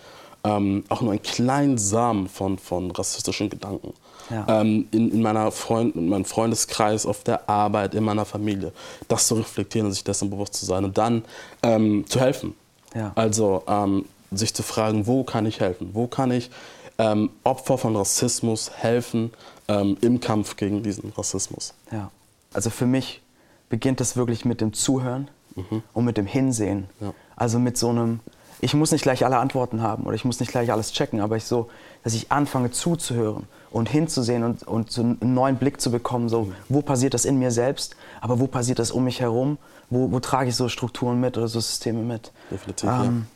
ähm, 0.49 0.83
auch 0.89 1.01
nur 1.01 1.11
einen 1.11 1.21
kleinen 1.21 1.77
Samen 1.77 2.27
von, 2.27 2.57
von 2.57 2.91
rassistischen 2.91 3.49
Gedanken? 3.49 3.93
ja. 4.29 4.61
ähm, 4.61 4.87
in, 4.91 5.11
in, 5.11 5.21
meiner 5.21 5.51
Freund, 5.51 5.95
in 5.95 6.09
meinem 6.09 6.25
Freundeskreis, 6.25 7.05
auf 7.05 7.23
der 7.23 7.49
Arbeit, 7.49 7.95
in 7.95 8.03
meiner 8.03 8.25
Familie. 8.25 8.71
Das 9.07 9.27
zu 9.27 9.35
reflektieren 9.35 9.87
und 9.87 9.93
sich 9.93 10.03
dessen 10.03 10.29
bewusst 10.29 10.53
zu 10.53 10.65
sein 10.65 10.85
und 10.85 10.97
dann 10.97 11.23
ähm, 11.63 12.05
zu 12.07 12.19
helfen. 12.19 12.55
Ja. 12.93 13.11
Also 13.15 13.63
ähm, 13.67 14.05
sich 14.31 14.53
zu 14.53 14.63
fragen, 14.63 15.07
wo 15.07 15.23
kann 15.23 15.45
ich 15.45 15.59
helfen? 15.59 15.91
Wo 15.93 16.07
kann 16.07 16.31
ich 16.31 16.49
ähm, 16.97 17.29
Opfer 17.43 17.77
von 17.77 17.95
Rassismus 17.95 18.71
helfen 18.71 19.31
ähm, 19.67 19.97
im 20.01 20.19
Kampf 20.19 20.55
gegen 20.55 20.83
diesen 20.83 21.11
Rassismus? 21.11 21.73
Ja. 21.91 22.11
Also 22.53 22.69
für 22.69 22.85
mich 22.85 23.21
beginnt 23.69 23.99
das 23.99 24.15
wirklich 24.17 24.45
mit 24.45 24.61
dem 24.61 24.73
Zuhören 24.73 25.29
mhm. 25.55 25.83
und 25.93 26.05
mit 26.05 26.17
dem 26.17 26.25
Hinsehen. 26.25 26.87
Ja. 26.99 27.13
Also 27.35 27.59
mit 27.59 27.77
so 27.77 27.89
einem, 27.89 28.19
ich 28.61 28.73
muss 28.73 28.91
nicht 28.91 29.03
gleich 29.03 29.25
alle 29.25 29.37
Antworten 29.37 29.81
haben 29.81 30.03
oder 30.03 30.15
ich 30.15 30.25
muss 30.25 30.39
nicht 30.39 30.51
gleich 30.51 30.71
alles 30.71 30.91
checken, 30.91 31.21
aber 31.21 31.37
ich 31.37 31.45
so, 31.45 31.69
dass 32.03 32.13
ich 32.13 32.31
anfange 32.31 32.71
zuzuhören 32.71 33.47
und 33.71 33.89
hinzusehen 33.89 34.43
und, 34.43 34.63
und 34.63 34.91
so 34.91 35.01
einen 35.01 35.17
neuen 35.21 35.57
Blick 35.57 35.79
zu 35.79 35.91
bekommen, 35.91 36.29
so 36.29 36.51
wo 36.67 36.81
passiert 36.81 37.13
das 37.13 37.25
in 37.25 37.39
mir 37.39 37.51
selbst, 37.51 37.95
aber 38.21 38.39
wo 38.39 38.47
passiert 38.47 38.79
das 38.79 38.91
um 38.91 39.03
mich 39.03 39.21
herum, 39.21 39.57
wo, 39.89 40.11
wo 40.11 40.19
trage 40.19 40.49
ich 40.49 40.55
so 40.55 40.69
Strukturen 40.69 41.19
mit 41.19 41.37
oder 41.37 41.47
so 41.47 41.59
Systeme 41.59 42.01
mit. 42.01 42.31
Definitiv, 42.51 42.89
ähm, 42.89 43.25
ja. 43.27 43.35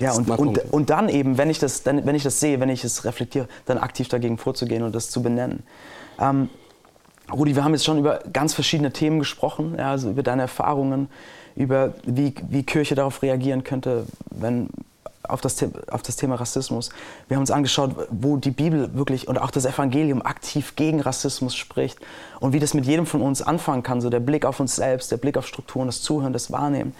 Ja, 0.00 0.14
und, 0.14 0.30
und, 0.30 0.72
und 0.72 0.88
dann 0.88 1.10
eben, 1.10 1.36
wenn 1.36 1.50
ich, 1.50 1.58
das, 1.58 1.82
dann, 1.82 2.06
wenn 2.06 2.14
ich 2.14 2.22
das 2.22 2.40
sehe, 2.40 2.58
wenn 2.58 2.70
ich 2.70 2.84
es 2.84 3.04
reflektiere, 3.04 3.48
dann 3.66 3.76
aktiv 3.76 4.08
dagegen 4.08 4.38
vorzugehen 4.38 4.82
und 4.82 4.94
das 4.94 5.10
zu 5.10 5.22
benennen. 5.22 5.62
Ähm, 6.18 6.48
Rudi, 7.30 7.54
wir 7.54 7.64
haben 7.64 7.72
jetzt 7.72 7.84
schon 7.84 7.98
über 7.98 8.20
ganz 8.32 8.54
verschiedene 8.54 8.92
Themen 8.92 9.18
gesprochen, 9.18 9.74
ja, 9.76 9.90
also 9.90 10.10
über 10.10 10.22
deine 10.22 10.42
Erfahrungen, 10.42 11.08
über 11.60 11.92
wie, 12.04 12.34
wie 12.48 12.62
Kirche 12.62 12.94
darauf 12.94 13.22
reagieren 13.22 13.64
könnte, 13.64 14.06
wenn 14.30 14.70
auf 15.22 15.40
das, 15.42 15.62
auf 15.90 16.02
das 16.02 16.16
Thema 16.16 16.36
Rassismus. 16.36 16.88
Wir 17.28 17.36
haben 17.36 17.42
uns 17.42 17.50
angeschaut, 17.50 17.94
wo 18.10 18.38
die 18.38 18.50
Bibel 18.50 18.94
wirklich 18.94 19.28
und 19.28 19.38
auch 19.38 19.50
das 19.50 19.66
Evangelium 19.66 20.22
aktiv 20.22 20.74
gegen 20.74 21.00
Rassismus 21.00 21.54
spricht 21.54 21.98
und 22.40 22.54
wie 22.54 22.58
das 22.58 22.72
mit 22.72 22.86
jedem 22.86 23.06
von 23.06 23.20
uns 23.20 23.42
anfangen 23.42 23.82
kann, 23.82 24.00
so 24.00 24.08
der 24.08 24.20
Blick 24.20 24.46
auf 24.46 24.58
uns 24.58 24.76
selbst, 24.76 25.12
der 25.12 25.18
Blick 25.18 25.36
auf 25.36 25.46
Strukturen, 25.46 25.86
das 25.86 26.00
Zuhören, 26.00 26.32
das 26.32 26.50
Wahrnehmen. 26.50 26.94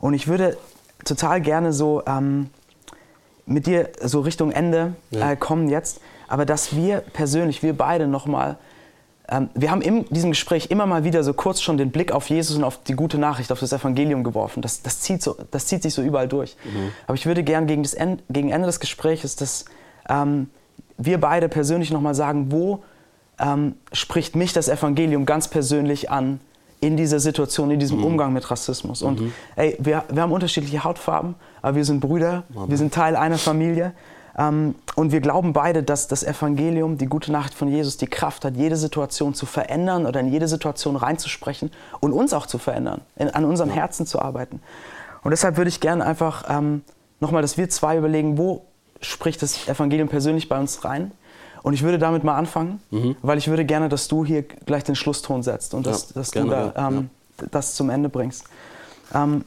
Und 0.00 0.14
ich 0.14 0.26
würde 0.26 0.56
total 1.04 1.40
gerne 1.42 1.72
so 1.72 2.02
ähm, 2.06 2.48
mit 3.44 3.66
dir 3.66 3.90
so 4.02 4.20
Richtung 4.20 4.50
Ende 4.50 4.94
äh, 5.10 5.36
kommen 5.36 5.68
jetzt, 5.68 6.00
aber 6.28 6.46
dass 6.46 6.74
wir 6.74 7.00
persönlich, 7.00 7.62
wir 7.62 7.76
beide 7.76 8.06
nochmal 8.06 8.56
wir 9.54 9.70
haben 9.70 9.82
in 9.82 10.06
diesem 10.06 10.30
Gespräch 10.30 10.70
immer 10.70 10.86
mal 10.86 11.04
wieder 11.04 11.22
so 11.22 11.34
kurz 11.34 11.60
schon 11.60 11.76
den 11.76 11.90
Blick 11.90 12.12
auf 12.12 12.30
Jesus 12.30 12.56
und 12.56 12.64
auf 12.64 12.82
die 12.82 12.94
gute 12.94 13.18
Nachricht, 13.18 13.52
auf 13.52 13.60
das 13.60 13.72
Evangelium 13.72 14.24
geworfen. 14.24 14.62
Das, 14.62 14.80
das, 14.80 15.00
zieht, 15.00 15.22
so, 15.22 15.36
das 15.50 15.66
zieht 15.66 15.82
sich 15.82 15.92
so 15.92 16.02
überall 16.02 16.28
durch. 16.28 16.56
Mhm. 16.64 16.92
Aber 17.06 17.14
ich 17.14 17.26
würde 17.26 17.42
gern 17.42 17.66
gegen, 17.66 17.82
das 17.82 17.92
End, 17.92 18.22
gegen 18.30 18.48
Ende 18.48 18.66
des 18.66 18.80
Gesprächs, 18.80 19.36
dass 19.36 19.66
ähm, 20.08 20.48
wir 20.96 21.20
beide 21.20 21.50
persönlich 21.50 21.90
nochmal 21.90 22.14
sagen, 22.14 22.50
wo 22.50 22.82
ähm, 23.38 23.74
spricht 23.92 24.34
mich 24.34 24.54
das 24.54 24.68
Evangelium 24.68 25.26
ganz 25.26 25.48
persönlich 25.48 26.10
an 26.10 26.40
in 26.80 26.96
dieser 26.96 27.20
Situation, 27.20 27.70
in 27.70 27.80
diesem 27.80 27.98
mhm. 27.98 28.04
Umgang 28.04 28.32
mit 28.32 28.50
Rassismus. 28.50 29.02
Und 29.02 29.20
mhm. 29.20 29.32
ey, 29.56 29.76
wir, 29.78 30.04
wir 30.10 30.22
haben 30.22 30.32
unterschiedliche 30.32 30.84
Hautfarben, 30.84 31.34
aber 31.60 31.76
wir 31.76 31.84
sind 31.84 32.00
Brüder, 32.00 32.44
wir 32.48 32.76
sind 32.78 32.94
Teil 32.94 33.14
einer 33.14 33.38
Familie. 33.38 33.92
Ähm, 34.38 34.76
und 34.94 35.12
wir 35.12 35.20
glauben 35.20 35.52
beide, 35.52 35.82
dass 35.82 36.06
das 36.06 36.22
Evangelium, 36.22 36.96
die 36.96 37.06
gute 37.06 37.32
Nachricht 37.32 37.54
von 37.54 37.68
Jesus, 37.68 37.96
die 37.96 38.06
Kraft 38.06 38.44
hat, 38.44 38.56
jede 38.56 38.76
Situation 38.76 39.34
zu 39.34 39.46
verändern 39.46 40.06
oder 40.06 40.20
in 40.20 40.32
jede 40.32 40.48
Situation 40.48 40.96
reinzusprechen 40.96 41.72
und 42.00 42.12
uns 42.12 42.32
auch 42.32 42.46
zu 42.46 42.58
verändern, 42.58 43.00
an 43.16 43.44
unseren 43.44 43.70
Herzen 43.70 44.06
zu 44.06 44.20
arbeiten. 44.22 44.60
Und 45.24 45.32
deshalb 45.32 45.56
würde 45.56 45.68
ich 45.68 45.80
gerne 45.80 46.06
einfach 46.06 46.44
ähm, 46.48 46.82
nochmal, 47.20 47.42
dass 47.42 47.58
wir 47.58 47.68
zwei 47.68 47.98
überlegen, 47.98 48.38
wo 48.38 48.64
spricht 49.00 49.42
das 49.42 49.68
Evangelium 49.68 50.08
persönlich 50.08 50.48
bei 50.48 50.58
uns 50.58 50.84
rein? 50.84 51.12
Und 51.62 51.74
ich 51.74 51.82
würde 51.82 51.98
damit 51.98 52.22
mal 52.22 52.36
anfangen, 52.36 52.80
mhm. 52.90 53.16
weil 53.22 53.36
ich 53.38 53.48
würde 53.48 53.64
gerne, 53.64 53.88
dass 53.88 54.06
du 54.06 54.24
hier 54.24 54.42
gleich 54.42 54.84
den 54.84 54.94
Schlusston 54.94 55.42
setzt 55.42 55.74
und 55.74 55.86
dass, 55.86 56.10
ja, 56.10 56.14
dass 56.14 56.30
du 56.30 56.44
da, 56.44 56.72
ähm, 56.76 57.10
ja. 57.40 57.46
das 57.50 57.74
zum 57.74 57.90
Ende 57.90 58.08
bringst. 58.08 58.44
Ähm, 59.12 59.44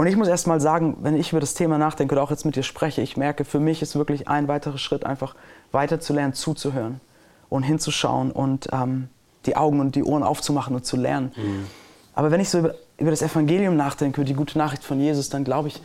und 0.00 0.06
ich 0.06 0.16
muss 0.16 0.28
erst 0.28 0.46
mal 0.46 0.62
sagen, 0.62 0.96
wenn 1.02 1.14
ich 1.14 1.32
über 1.32 1.40
das 1.40 1.52
Thema 1.52 1.76
nachdenke 1.76 2.14
oder 2.14 2.22
auch 2.22 2.30
jetzt 2.30 2.46
mit 2.46 2.56
dir 2.56 2.62
spreche, 2.62 3.02
ich 3.02 3.18
merke, 3.18 3.44
für 3.44 3.60
mich 3.60 3.82
ist 3.82 3.96
wirklich 3.96 4.28
ein 4.28 4.48
weiterer 4.48 4.78
Schritt 4.78 5.04
einfach 5.04 5.34
weiterzulernen, 5.72 6.32
zuzuhören 6.32 7.02
und 7.50 7.64
hinzuschauen 7.64 8.30
und 8.30 8.70
ähm, 8.72 9.10
die 9.44 9.56
Augen 9.56 9.78
und 9.78 9.96
die 9.96 10.02
Ohren 10.02 10.22
aufzumachen 10.22 10.74
und 10.74 10.86
zu 10.86 10.96
lernen. 10.96 11.32
Mhm. 11.36 11.66
Aber 12.14 12.30
wenn 12.30 12.40
ich 12.40 12.48
so 12.48 12.60
über, 12.60 12.74
über, 12.96 13.10
das 13.10 13.20
Evangelium 13.20 13.76
nachdenke, 13.76 14.22
über 14.22 14.26
die 14.26 14.32
gute 14.32 14.56
Nachricht 14.56 14.84
von 14.84 14.98
Jesus, 14.98 15.28
dann 15.28 15.44
glaube 15.44 15.68
ich, 15.68 15.82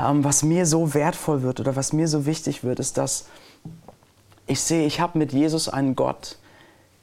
ähm, 0.00 0.24
was 0.24 0.42
mir 0.42 0.64
so 0.64 0.94
wertvoll 0.94 1.42
wird 1.42 1.60
oder 1.60 1.76
was 1.76 1.92
mir 1.92 2.08
so 2.08 2.24
wichtig 2.24 2.64
wird, 2.64 2.80
ist, 2.80 2.96
dass 2.96 3.26
ich 4.46 4.62
sehe, 4.62 4.86
ich 4.86 5.00
habe 5.00 5.18
mit 5.18 5.34
Jesus 5.34 5.68
einen 5.68 5.96
Gott, 5.96 6.38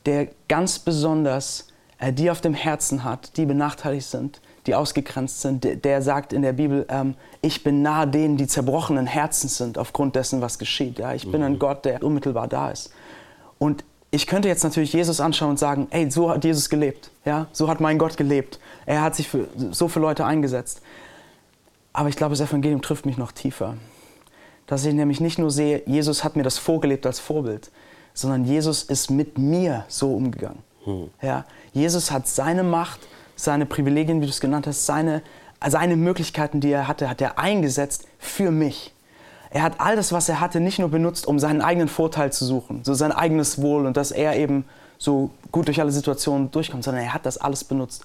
der 0.08 0.30
ganz 0.48 0.80
besonders 0.80 1.68
äh, 2.00 2.12
die 2.12 2.32
auf 2.32 2.42
dem 2.42 2.56
Herzen 2.56 3.04
hat, 3.04 3.38
die 3.38 3.46
benachteiligt 3.46 4.10
sind, 4.10 4.42
die 4.66 4.76
ausgegrenzt 4.76 5.42
sind, 5.42 5.86
der 5.86 6.02
sagt 6.02 6.34
in 6.34 6.42
der 6.42 6.54
Bibel, 6.54 6.86
ähm, 6.90 7.16
ich 7.42 7.64
bin 7.64 7.82
nahe 7.82 8.08
denen, 8.08 8.38
die 8.38 8.48
zerbrochenen 8.48 9.06
Herzens 9.06 9.58
sind 9.58 9.78
aufgrund 9.78 10.16
dessen, 10.16 10.42
was 10.42 10.58
geschieht. 10.58 11.00
Ja? 11.00 11.14
Ich 11.14 11.32
bin 11.32 11.44
ein 11.44 11.54
mhm. 11.54 11.60
Gott, 11.60 11.86
der 11.86 12.02
unmittelbar 12.04 12.48
da 12.48 12.72
ist. 12.72 12.92
Und 13.60 13.84
ich 14.12 14.28
könnte 14.28 14.48
jetzt 14.48 14.64
natürlich 14.64 14.94
Jesus 14.94 15.20
anschauen 15.20 15.52
und 15.52 15.60
sagen, 15.60 15.88
ey, 15.92 16.10
so 16.10 16.30
hat 16.30 16.44
Jesus 16.44 16.70
gelebt. 16.70 17.12
Ja? 17.26 17.48
So 17.52 17.68
hat 17.68 17.80
mein 17.82 17.98
Gott 17.98 18.18
gelebt. 18.18 18.60
Er 18.86 19.02
hat 19.02 19.16
sich 19.16 19.28
für 19.28 19.48
so 19.72 19.88
viele 19.88 20.06
Leute 20.06 20.26
eingesetzt. 20.26 20.82
Aber 21.94 22.10
ich 22.10 22.16
glaube, 22.16 22.36
das 22.36 22.48
Evangelium 22.48 22.82
trifft 22.82 23.06
mich 23.06 23.18
noch 23.18 23.32
tiefer. 23.32 23.76
Dass 24.68 24.86
ich 24.86 24.94
nämlich 24.94 25.20
nicht 25.20 25.38
nur 25.38 25.52
sehe, 25.52 25.84
Jesus 25.86 26.24
hat 26.24 26.36
mir 26.36 26.44
das 26.44 26.58
vorgelebt 26.58 27.06
als 27.06 27.20
Vorbild, 27.20 27.72
sondern 28.14 28.46
Jesus 28.46 28.84
ist 28.84 29.12
mit 29.12 29.38
mir 29.38 29.86
so 29.88 30.16
umgegangen. 30.16 30.60
Hm. 30.86 31.10
Ja? 31.22 31.46
Jesus 31.74 32.10
hat 32.10 32.28
seine 32.28 32.64
Macht, 32.64 33.02
seine 33.36 33.66
Privilegien, 33.66 34.22
wie 34.22 34.26
du 34.26 34.32
es 34.32 34.40
genannt 34.40 34.68
hast, 34.68 34.86
seine, 34.86 35.22
seine 35.66 35.96
Möglichkeiten, 35.96 36.62
die 36.62 36.72
er 36.72 36.88
hatte, 36.88 37.10
hat 37.10 37.22
er 37.22 37.40
eingesetzt 37.40 38.08
für 38.20 38.52
mich. 38.52 38.94
Er 39.50 39.64
hat 39.64 39.80
all 39.80 39.96
das, 39.96 40.12
was 40.12 40.28
er 40.28 40.42
hatte, 40.42 40.60
nicht 40.60 40.80
nur 40.80 40.90
benutzt, 40.90 41.28
um 41.28 41.40
seinen 41.40 41.62
eigenen 41.62 41.88
Vorteil 41.88 42.34
zu 42.34 42.44
suchen, 42.44 42.84
so 42.84 42.94
sein 42.94 43.12
eigenes 43.12 43.62
Wohl 43.62 43.86
und 43.86 43.96
dass 43.96 44.12
er 44.12 44.36
eben 44.36 44.66
so 44.98 45.30
gut 45.52 45.68
durch 45.68 45.80
alle 45.80 45.92
Situationen 45.92 46.52
durchkommt, 46.52 46.84
sondern 46.84 47.04
er 47.04 47.14
hat 47.14 47.26
das 47.26 47.38
alles 47.38 47.64
benutzt 47.64 48.04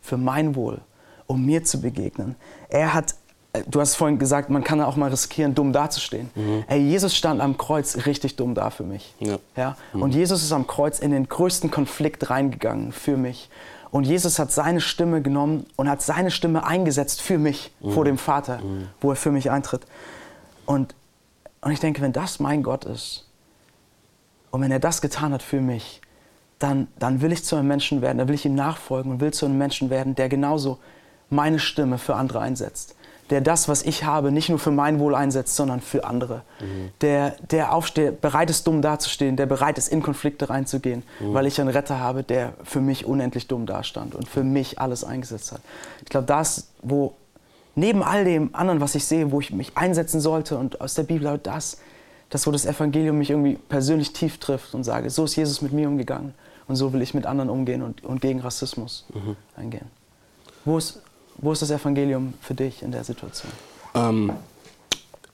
für 0.00 0.16
mein 0.16 0.54
Wohl, 0.54 0.80
um 1.26 1.44
mir 1.44 1.64
zu 1.64 1.80
begegnen. 1.80 2.36
Er 2.68 2.94
hat, 2.94 3.14
äh, 3.52 3.62
du 3.68 3.80
hast 3.80 3.94
vorhin 3.94 4.18
gesagt, 4.18 4.50
man 4.50 4.62
kann 4.64 4.80
auch 4.80 4.96
mal 4.96 5.10
riskieren, 5.10 5.54
dumm 5.54 5.72
dazustehen. 5.72 6.30
Mhm. 6.34 6.64
Ey, 6.68 6.80
Jesus 6.80 7.16
stand 7.16 7.40
am 7.40 7.56
Kreuz 7.56 8.06
richtig 8.06 8.36
dumm 8.36 8.54
da 8.54 8.70
für 8.70 8.84
mich. 8.84 9.14
Ja. 9.20 9.38
Ja? 9.56 9.76
Mhm. 9.92 10.02
Und 10.02 10.14
Jesus 10.14 10.42
ist 10.42 10.52
am 10.52 10.66
Kreuz 10.66 10.98
in 10.98 11.12
den 11.12 11.28
größten 11.28 11.70
Konflikt 11.70 12.30
reingegangen 12.30 12.92
für 12.92 13.16
mich. 13.16 13.48
Und 13.92 14.04
Jesus 14.04 14.38
hat 14.38 14.50
seine 14.50 14.80
Stimme 14.80 15.20
genommen 15.20 15.66
und 15.76 15.88
hat 15.88 16.00
seine 16.02 16.30
Stimme 16.30 16.66
eingesetzt 16.66 17.20
für 17.20 17.38
mich 17.38 17.72
mhm. 17.80 17.92
vor 17.92 18.04
dem 18.04 18.18
Vater, 18.18 18.58
mhm. 18.58 18.88
wo 19.00 19.10
er 19.10 19.16
für 19.16 19.30
mich 19.30 19.50
eintritt. 19.50 19.82
Und, 20.64 20.94
und 21.60 21.70
ich 21.70 21.78
denke, 21.78 22.00
wenn 22.00 22.14
das 22.14 22.40
mein 22.40 22.62
Gott 22.62 22.86
ist 22.86 23.28
und 24.50 24.62
wenn 24.62 24.72
er 24.72 24.80
das 24.80 25.02
getan 25.02 25.32
hat 25.32 25.42
für 25.42 25.60
mich, 25.60 26.00
dann, 26.58 26.88
dann 26.98 27.20
will 27.20 27.32
ich 27.32 27.44
zu 27.44 27.54
einem 27.54 27.68
Menschen 27.68 28.00
werden, 28.00 28.18
dann 28.18 28.28
will 28.28 28.34
ich 28.34 28.46
ihm 28.46 28.54
nachfolgen 28.54 29.12
und 29.12 29.20
will 29.20 29.32
zu 29.32 29.44
einem 29.44 29.58
Menschen 29.58 29.90
werden, 29.90 30.14
der 30.14 30.30
genauso 30.30 30.78
meine 31.28 31.58
Stimme 31.58 31.98
für 31.98 32.16
andere 32.16 32.40
einsetzt 32.40 32.96
der 33.32 33.40
das, 33.40 33.66
was 33.66 33.82
ich 33.82 34.04
habe, 34.04 34.30
nicht 34.30 34.50
nur 34.50 34.58
für 34.58 34.70
mein 34.70 34.98
Wohl 34.98 35.14
einsetzt, 35.14 35.56
sondern 35.56 35.80
für 35.80 36.04
andere. 36.04 36.42
Mhm. 36.60 36.90
Der, 37.00 37.30
der 37.50 37.74
aufsteht, 37.74 38.20
bereit 38.20 38.50
ist, 38.50 38.66
dumm 38.66 38.82
dazustehen, 38.82 39.36
der 39.36 39.46
bereit 39.46 39.78
ist, 39.78 39.88
in 39.88 40.02
Konflikte 40.02 40.50
reinzugehen, 40.50 41.02
mhm. 41.18 41.32
weil 41.32 41.46
ich 41.46 41.58
einen 41.58 41.70
Retter 41.70 41.98
habe, 41.98 42.24
der 42.24 42.52
für 42.62 42.82
mich 42.82 43.06
unendlich 43.06 43.48
dumm 43.48 43.64
dastand 43.64 44.14
und 44.14 44.28
für 44.28 44.44
mich 44.44 44.78
alles 44.78 45.02
eingesetzt 45.02 45.50
hat. 45.50 45.62
Ich 46.02 46.10
glaube, 46.10 46.26
das, 46.26 46.68
wo 46.82 47.14
neben 47.74 48.02
all 48.02 48.26
dem 48.26 48.54
anderen, 48.54 48.82
was 48.82 48.94
ich 48.94 49.06
sehe, 49.06 49.32
wo 49.32 49.40
ich 49.40 49.50
mich 49.50 49.78
einsetzen 49.78 50.20
sollte 50.20 50.58
und 50.58 50.82
aus 50.82 50.92
der 50.92 51.04
Bibel 51.04 51.40
das, 51.42 51.78
das, 52.28 52.46
wo 52.46 52.50
das 52.50 52.66
Evangelium 52.66 53.16
mich 53.16 53.30
irgendwie 53.30 53.54
persönlich 53.54 54.12
tief 54.12 54.36
trifft 54.36 54.74
und 54.74 54.84
sage, 54.84 55.08
so 55.08 55.24
ist 55.24 55.36
Jesus 55.36 55.62
mit 55.62 55.72
mir 55.72 55.88
umgegangen 55.88 56.34
und 56.68 56.76
so 56.76 56.92
will 56.92 57.00
ich 57.00 57.14
mit 57.14 57.24
anderen 57.24 57.48
umgehen 57.48 57.80
und, 57.80 58.04
und 58.04 58.20
gegen 58.20 58.40
Rassismus 58.40 59.06
mhm. 59.14 59.36
eingehen. 59.56 59.86
Wo 60.66 60.76
ist, 60.76 61.00
wo 61.42 61.52
ist 61.52 61.60
das 61.60 61.70
Evangelium 61.70 62.32
für 62.40 62.54
dich 62.54 62.82
in 62.82 62.92
der 62.92 63.04
Situation? 63.04 63.52
Ähm, 63.94 64.32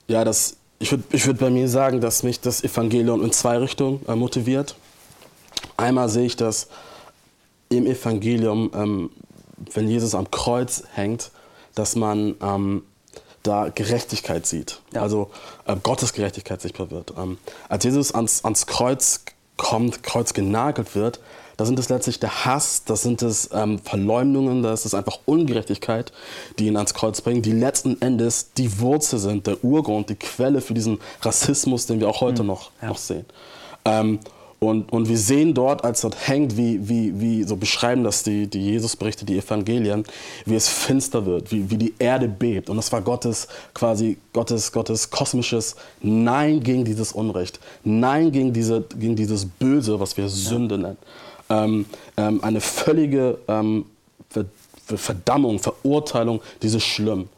ja, 0.07 0.25
das, 0.25 0.57
ich 0.79 0.91
würde 0.91 1.03
ich 1.11 1.25
würd 1.25 1.37
bei 1.37 1.49
mir 1.49 1.69
sagen, 1.69 2.01
dass 2.01 2.23
mich 2.23 2.41
das 2.41 2.63
Evangelium 2.63 3.23
in 3.23 3.31
zwei 3.31 3.57
Richtungen 3.57 4.01
äh, 4.07 4.15
motiviert. 4.15 4.75
Einmal 5.77 6.09
sehe 6.09 6.25
ich 6.25 6.35
das 6.35 6.67
im 7.69 7.85
Evangelium, 7.85 8.71
ähm, 8.73 9.09
wenn 9.73 9.87
Jesus 9.87 10.15
am 10.15 10.29
Kreuz 10.31 10.83
hängt, 10.93 11.31
dass 11.75 11.95
man 11.95 12.35
ähm, 12.41 12.83
da 13.43 13.69
Gerechtigkeit 13.69 14.47
sieht. 14.47 14.81
Ja. 14.93 15.03
Also 15.03 15.29
äh, 15.65 15.75
Gottes 15.81 16.13
Gerechtigkeit 16.13 16.59
sichtbar 16.59 16.89
wird. 16.89 17.13
Ähm, 17.17 17.37
als 17.69 17.83
Jesus 17.83 18.13
ans, 18.13 18.43
ans 18.43 18.65
Kreuz 18.65 19.21
kommt, 19.57 20.01
Kreuz 20.01 20.33
genagelt 20.33 20.95
wird, 20.95 21.19
da 21.59 21.65
sind 21.65 21.77
es 21.77 21.89
letztlich 21.89 22.21
der 22.21 22.45
Hass, 22.45 22.85
das 22.85 23.01
sind 23.01 23.21
es 23.21 23.49
ähm, 23.51 23.79
Verleumdungen, 23.79 24.63
das 24.63 24.85
ist 24.85 24.93
einfach 24.93 25.19
Ungerechtigkeit, 25.25 26.13
die 26.57 26.67
ihn 26.67 26.77
ans 26.77 26.93
Kreuz 26.93 27.19
bringen, 27.19 27.41
die 27.41 27.51
letzten 27.51 28.01
Endes 28.01 28.53
die 28.53 28.79
Wurzel 28.79 29.19
sind, 29.19 29.45
der 29.45 29.61
Urgrund, 29.61 30.09
die 30.09 30.15
Quelle 30.15 30.61
für 30.61 30.73
diesen 30.73 30.99
Rassismus, 31.21 31.85
den 31.85 31.99
wir 31.99 32.07
auch 32.07 32.21
heute 32.21 32.43
mhm. 32.43 32.47
noch, 32.47 32.71
ja. 32.81 32.87
noch 32.87 32.97
sehen. 32.97 33.25
Ähm, 33.83 34.19
und, 34.59 34.91
und 34.93 35.09
wir 35.09 35.17
sehen 35.17 35.53
dort, 35.53 35.83
als 35.83 35.99
dort 35.99 36.29
hängt, 36.29 36.55
wie, 36.55 36.87
wie, 36.87 37.19
wie 37.19 37.43
so 37.43 37.57
beschreiben 37.57 38.05
das 38.05 38.23
die, 38.23 38.47
die 38.47 38.71
Jesusberichte, 38.71 39.25
die 39.25 39.37
Evangelien, 39.37 40.05
wie 40.45 40.55
es 40.55 40.69
finster 40.69 41.25
wird, 41.25 41.51
wie, 41.51 41.69
wie 41.69 41.77
die 41.77 41.93
Erde 41.99 42.29
bebt. 42.29 42.69
Und 42.69 42.77
das 42.77 42.89
war 42.93 43.01
Gottes 43.01 43.49
quasi 43.73 44.17
Gottes, 44.31 44.71
Gottes 44.71 45.09
kosmisches 45.11 45.75
Nein 46.01 46.61
gegen 46.61 46.85
dieses 46.85 47.11
Unrecht, 47.11 47.59
Nein 47.83 48.31
gegen, 48.31 48.53
diese, 48.53 48.85
gegen 48.97 49.17
dieses 49.17 49.45
Böse, 49.45 49.99
was 49.99 50.15
wir 50.15 50.29
Sünde 50.29 50.77
nennen. 50.77 50.97
Ähm, 51.49 51.85
ähm, 52.17 52.43
eine 52.43 52.61
völlige 52.61 53.39
ähm, 53.47 53.85
Verdammung, 54.85 55.59
Verurteilung 55.59 56.41
dieses 56.61 56.83
Schlimm. 56.83 57.29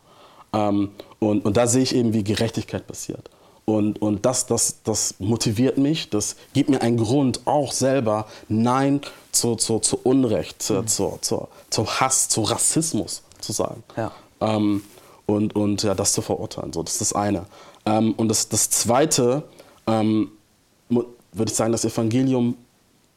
Ähm, 0.54 0.92
und, 1.20 1.46
und 1.46 1.58
da 1.58 1.68
sehe 1.68 1.84
ich 1.84 1.96
eben, 1.96 2.14
wie 2.14 2.24
Gerechtigkeit 2.24 2.88
passiert. 2.88 3.30
Und, 3.66 4.02
und 4.02 4.26
das, 4.26 4.48
das, 4.48 4.82
das 4.84 5.16
motiviert 5.20 5.78
mich, 5.78 6.10
das 6.10 6.36
gibt 6.54 6.70
mir 6.70 6.82
einen 6.82 6.98
Grund, 6.98 7.42
auch 7.46 7.72
selber 7.72 8.28
Nein 8.50 9.02
zu, 9.32 9.56
zu, 9.56 9.80
zu 9.80 10.00
Unrecht, 10.04 10.62
zu, 10.62 10.74
mhm. 10.82 10.88
zu, 10.88 11.20
zu, 11.22 11.48
zu 11.70 11.88
Hass, 11.88 12.28
zu 12.28 12.42
Rassismus 12.42 13.24
zu 13.40 13.52
sagen. 13.54 13.84
Ja. 13.96 14.12
Ähm, 14.42 14.84
und, 15.26 15.56
und 15.56 15.84
ja, 15.84 15.94
das 15.94 16.14
zu 16.14 16.22
verurteilen. 16.22 16.74
So, 16.74 16.84
das 16.84 16.94
ist 16.94 17.02
das 17.02 17.14
eine. 17.14 17.46
Ähm, 17.86 18.14
und 18.18 18.28
das, 18.30 18.50
das 18.50 18.70
zweite, 18.70 19.44
ähm, 19.88 20.32
würde 20.90 21.52
ich 21.52 21.56
sagen, 21.56 21.72
das 21.72 21.86
Evangelium 21.86 22.58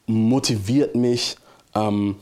motiviert 0.07 0.95
mich, 0.95 1.37
ähm, 1.73 2.17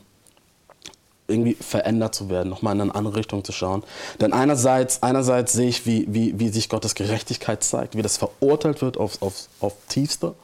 irgendwie 1.26 1.54
verändert 1.54 2.14
zu 2.14 2.28
werden, 2.28 2.50
nochmal 2.50 2.74
in 2.74 2.82
eine 2.82 2.94
andere 2.94 3.16
Richtung 3.16 3.44
zu 3.44 3.52
schauen. 3.52 3.82
Denn 4.20 4.32
einerseits, 4.32 5.02
einerseits 5.02 5.54
sehe 5.54 5.68
ich, 5.68 5.86
wie, 5.86 6.06
wie, 6.08 6.38
wie 6.38 6.48
sich 6.48 6.68
Gottes 6.68 6.94
Gerechtigkeit 6.94 7.64
zeigt, 7.64 7.96
wie 7.96 8.02
das 8.02 8.18
verurteilt 8.18 8.82
wird 8.82 8.98
auf, 8.98 9.22
auf, 9.22 9.48
auf 9.60 9.74
tiefste. 9.88 10.34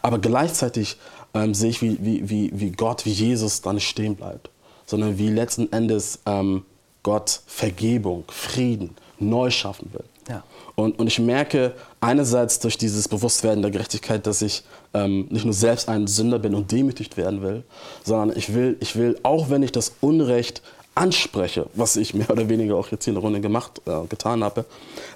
Aber 0.00 0.18
gleichzeitig 0.18 0.96
ähm, 1.34 1.54
sehe 1.54 1.70
ich, 1.70 1.82
wie, 1.82 1.98
wie, 2.00 2.28
wie, 2.28 2.50
wie 2.54 2.70
Gott, 2.70 3.04
wie 3.04 3.10
Jesus 3.10 3.60
da 3.60 3.72
nicht 3.72 3.88
stehen 3.88 4.16
bleibt, 4.16 4.50
sondern 4.86 5.18
wie 5.18 5.28
letzten 5.28 5.70
Endes 5.70 6.20
ähm, 6.24 6.64
Gott 7.02 7.42
Vergebung, 7.46 8.24
Frieden 8.28 8.96
neu 9.18 9.50
schaffen 9.50 9.90
will. 9.92 10.04
Ja. 10.28 10.44
Und, 10.74 10.98
und 10.98 11.06
ich 11.08 11.18
merke 11.18 11.74
einerseits 12.00 12.58
durch 12.60 12.78
dieses 12.78 13.08
Bewusstwerden 13.08 13.62
der 13.62 13.70
Gerechtigkeit, 13.70 14.26
dass 14.26 14.40
ich 14.40 14.62
ähm, 14.94 15.26
nicht 15.30 15.44
nur 15.44 15.54
selbst 15.54 15.88
ein 15.88 16.06
Sünder 16.06 16.38
bin 16.38 16.54
und 16.54 16.70
demütigt 16.70 17.16
werden 17.16 17.42
will, 17.42 17.64
sondern 18.04 18.36
ich 18.36 18.54
will, 18.54 18.76
ich 18.80 18.96
will, 18.96 19.18
auch 19.22 19.50
wenn 19.50 19.62
ich 19.62 19.72
das 19.72 19.94
Unrecht 20.00 20.62
anspreche, 20.94 21.66
was 21.74 21.96
ich 21.96 22.14
mehr 22.14 22.30
oder 22.30 22.48
weniger 22.48 22.76
auch 22.76 22.88
jetzt 22.88 23.04
hier 23.04 23.12
in 23.12 23.16
der 23.16 23.22
Runde 23.22 23.40
gemacht, 23.40 23.80
äh, 23.86 24.06
getan 24.08 24.44
habe, 24.44 24.64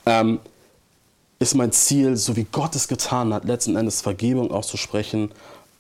ähm, 0.06 0.40
ist 1.38 1.54
mein 1.54 1.72
Ziel, 1.72 2.16
so 2.16 2.34
wie 2.36 2.46
Gott 2.50 2.74
es 2.74 2.88
getan 2.88 3.34
hat, 3.34 3.44
letzten 3.44 3.76
Endes 3.76 4.00
Vergebung 4.00 4.50
auszusprechen 4.50 5.30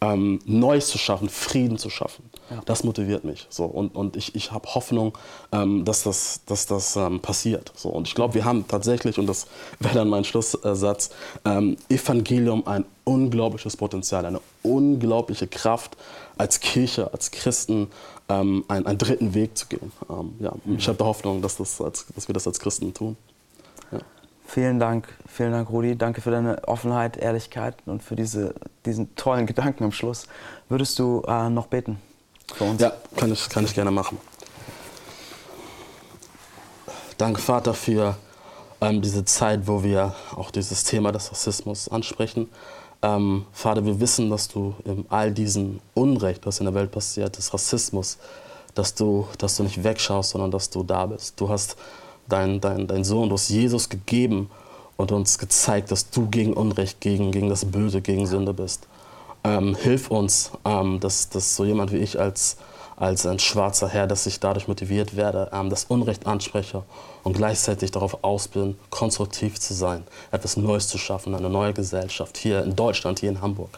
ähm, 0.00 0.40
Neues 0.44 0.88
zu 0.88 0.98
schaffen, 0.98 1.28
Frieden 1.28 1.78
zu 1.78 1.90
schaffen. 1.90 2.28
Ja. 2.50 2.62
Das 2.66 2.84
motiviert 2.84 3.24
mich. 3.24 3.46
So. 3.48 3.64
Und, 3.64 3.94
und 3.94 4.16
ich, 4.16 4.34
ich 4.34 4.52
habe 4.52 4.68
Hoffnung, 4.74 5.16
ähm, 5.52 5.84
dass 5.84 6.02
das, 6.02 6.40
dass 6.46 6.66
das 6.66 6.96
ähm, 6.96 7.20
passiert. 7.20 7.72
So. 7.74 7.88
Und 7.88 8.06
ich 8.06 8.14
glaube, 8.14 8.34
wir 8.34 8.44
haben 8.44 8.66
tatsächlich, 8.68 9.18
und 9.18 9.26
das 9.26 9.46
wäre 9.80 9.94
dann 9.94 10.08
mein 10.08 10.24
Schlusssatz, 10.24 11.10
ähm, 11.44 11.76
Evangelium 11.88 12.66
ein 12.66 12.84
unglaubliches 13.04 13.76
Potenzial, 13.76 14.26
eine 14.26 14.40
unglaubliche 14.62 15.46
Kraft 15.46 15.96
als 16.38 16.60
Kirche, 16.60 17.12
als 17.12 17.30
Christen 17.30 17.88
ähm, 18.28 18.64
einen, 18.68 18.86
einen 18.86 18.98
dritten 18.98 19.34
Weg 19.34 19.56
zu 19.56 19.66
gehen. 19.66 19.92
Ähm, 20.10 20.34
ja, 20.40 20.52
mhm. 20.64 20.76
Ich 20.76 20.88
habe 20.88 21.04
Hoffnung, 21.04 21.40
dass, 21.42 21.56
das 21.56 21.80
als, 21.80 22.06
dass 22.14 22.28
wir 22.28 22.32
das 22.32 22.46
als 22.46 22.60
Christen 22.60 22.92
tun. 22.92 23.16
Vielen 24.46 24.78
Dank, 24.78 25.08
vielen 25.26 25.50
Dank, 25.50 25.68
Rudi. 25.70 25.96
Danke 25.96 26.20
für 26.20 26.30
deine 26.30 26.66
Offenheit, 26.68 27.16
Ehrlichkeit 27.16 27.74
und 27.84 28.02
für 28.02 28.14
diese, 28.14 28.54
diesen 28.86 29.14
tollen 29.16 29.44
Gedanken 29.44 29.84
am 29.84 29.92
Schluss. 29.92 30.28
Würdest 30.68 30.98
du 31.00 31.22
äh, 31.26 31.50
noch 31.50 31.66
beten 31.66 31.98
für 32.54 32.64
uns? 32.64 32.80
Ja, 32.80 32.92
kann 33.16 33.32
ich, 33.32 33.48
kann 33.48 33.64
ich 33.64 33.74
gerne 33.74 33.90
machen. 33.90 34.18
Danke, 37.18 37.40
Vater, 37.40 37.74
für 37.74 38.16
ähm, 38.80 39.02
diese 39.02 39.24
Zeit, 39.24 39.66
wo 39.66 39.82
wir 39.82 40.14
auch 40.36 40.52
dieses 40.52 40.84
Thema 40.84 41.10
des 41.10 41.30
Rassismus 41.32 41.88
ansprechen. 41.88 42.48
Ähm, 43.02 43.46
Vater, 43.52 43.84
wir 43.84 43.98
wissen, 44.00 44.30
dass 44.30 44.48
du 44.48 44.74
in 44.84 45.06
all 45.08 45.32
diesen 45.32 45.80
Unrecht, 45.94 46.46
was 46.46 46.60
in 46.60 46.66
der 46.66 46.74
Welt 46.74 46.92
passiert, 46.92 47.36
des 47.36 47.52
Rassismus, 47.52 48.18
dass 48.74 48.94
du, 48.94 49.26
dass 49.38 49.56
du 49.56 49.64
nicht 49.64 49.82
wegschaust, 49.82 50.30
sondern 50.30 50.52
dass 50.52 50.70
du 50.70 50.84
da 50.84 51.06
bist. 51.06 51.40
Du 51.40 51.48
hast 51.48 51.76
dein, 52.28 52.60
dein, 52.60 52.86
dein 52.86 53.04
Sohn, 53.04 53.28
du 53.28 53.34
hast 53.34 53.48
Jesus 53.48 53.88
gegeben 53.88 54.50
und 54.96 55.12
uns 55.12 55.38
gezeigt, 55.38 55.90
dass 55.90 56.10
du 56.10 56.28
gegen 56.28 56.54
Unrecht, 56.54 57.00
gegen, 57.00 57.30
gegen 57.32 57.48
das 57.48 57.64
Böse, 57.64 58.00
gegen 58.00 58.26
Sünde 58.26 58.54
bist. 58.54 58.86
Ähm, 59.44 59.76
hilf 59.76 60.10
uns, 60.10 60.50
ähm, 60.64 60.98
dass, 61.00 61.28
dass 61.28 61.54
so 61.54 61.64
jemand 61.64 61.92
wie 61.92 61.98
ich 61.98 62.18
als, 62.18 62.56
als 62.96 63.26
ein 63.26 63.38
schwarzer 63.38 63.88
Herr, 63.88 64.06
dass 64.06 64.26
ich 64.26 64.40
dadurch 64.40 64.66
motiviert 64.66 65.16
werde, 65.16 65.50
ähm, 65.52 65.70
das 65.70 65.84
Unrecht 65.84 66.26
anspreche 66.26 66.82
und 67.22 67.36
gleichzeitig 67.36 67.90
darauf 67.90 68.24
aus 68.24 68.48
bin, 68.48 68.76
konstruktiv 68.90 69.60
zu 69.60 69.74
sein, 69.74 70.04
etwas 70.32 70.56
Neues 70.56 70.88
zu 70.88 70.98
schaffen, 70.98 71.34
eine 71.34 71.50
neue 71.50 71.74
Gesellschaft 71.74 72.38
hier 72.38 72.64
in 72.64 72.74
Deutschland, 72.74 73.20
hier 73.20 73.30
in 73.30 73.40
Hamburg. 73.40 73.70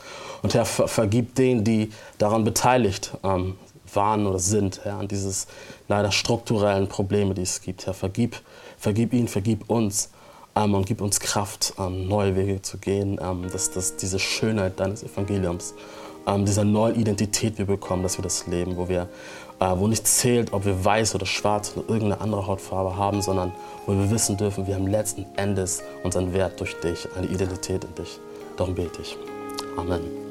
Und 0.42 0.54
Herr, 0.54 0.64
ver 0.64 0.88
vergib 0.88 1.34
denen, 1.34 1.64
die 1.64 1.90
daran 2.18 2.44
beteiligt 2.44 3.12
ähm, 3.24 3.56
waren 3.98 4.26
oder 4.26 4.38
sind, 4.38 4.80
Herr, 4.84 4.98
an 4.98 5.08
dieses 5.08 5.48
leider 5.88 6.12
strukturellen 6.12 6.88
Probleme, 6.88 7.34
die 7.34 7.42
es 7.42 7.60
gibt. 7.60 7.86
Herr, 7.86 7.94
vergib, 7.94 8.40
vergib 8.78 9.12
ihnen, 9.12 9.26
vergib 9.26 9.68
uns 9.68 10.10
ähm, 10.54 10.74
und 10.74 10.86
gib 10.86 11.00
uns 11.00 11.18
Kraft, 11.18 11.74
ähm, 11.78 12.06
neue 12.06 12.36
Wege 12.36 12.62
zu 12.62 12.78
gehen, 12.78 13.18
ähm, 13.20 13.50
dass, 13.52 13.72
dass 13.72 13.96
diese 13.96 14.20
Schönheit 14.20 14.78
deines 14.78 15.02
Evangeliums, 15.02 15.74
ähm, 16.28 16.44
dieser 16.44 16.64
neuen 16.64 16.94
Identität 16.94 17.58
wir 17.58 17.66
bekommen, 17.66 18.04
dass 18.04 18.16
wir 18.18 18.22
das 18.22 18.46
leben, 18.46 18.76
wo 18.76 18.88
wir 18.88 19.08
äh, 19.60 19.72
wo 19.76 19.88
nicht 19.88 20.06
zählt, 20.06 20.52
ob 20.52 20.64
wir 20.64 20.84
weiß 20.84 21.16
oder 21.16 21.26
schwarz 21.26 21.72
oder 21.74 21.88
irgendeine 21.88 22.20
andere 22.20 22.46
Hautfarbe 22.46 22.96
haben, 22.96 23.22
sondern 23.22 23.52
wo 23.86 23.92
wir 23.92 24.10
wissen 24.10 24.36
dürfen, 24.36 24.66
wir 24.66 24.76
haben 24.76 24.86
letzten 24.86 25.26
Endes 25.36 25.82
unseren 26.04 26.32
Wert 26.32 26.60
durch 26.60 26.78
dich, 26.80 27.08
eine 27.16 27.26
Identität 27.26 27.84
in 27.84 27.94
dich. 27.96 28.20
Darum 28.56 28.74
bete 28.74 29.02
ich. 29.02 29.16
Amen. 29.76 30.27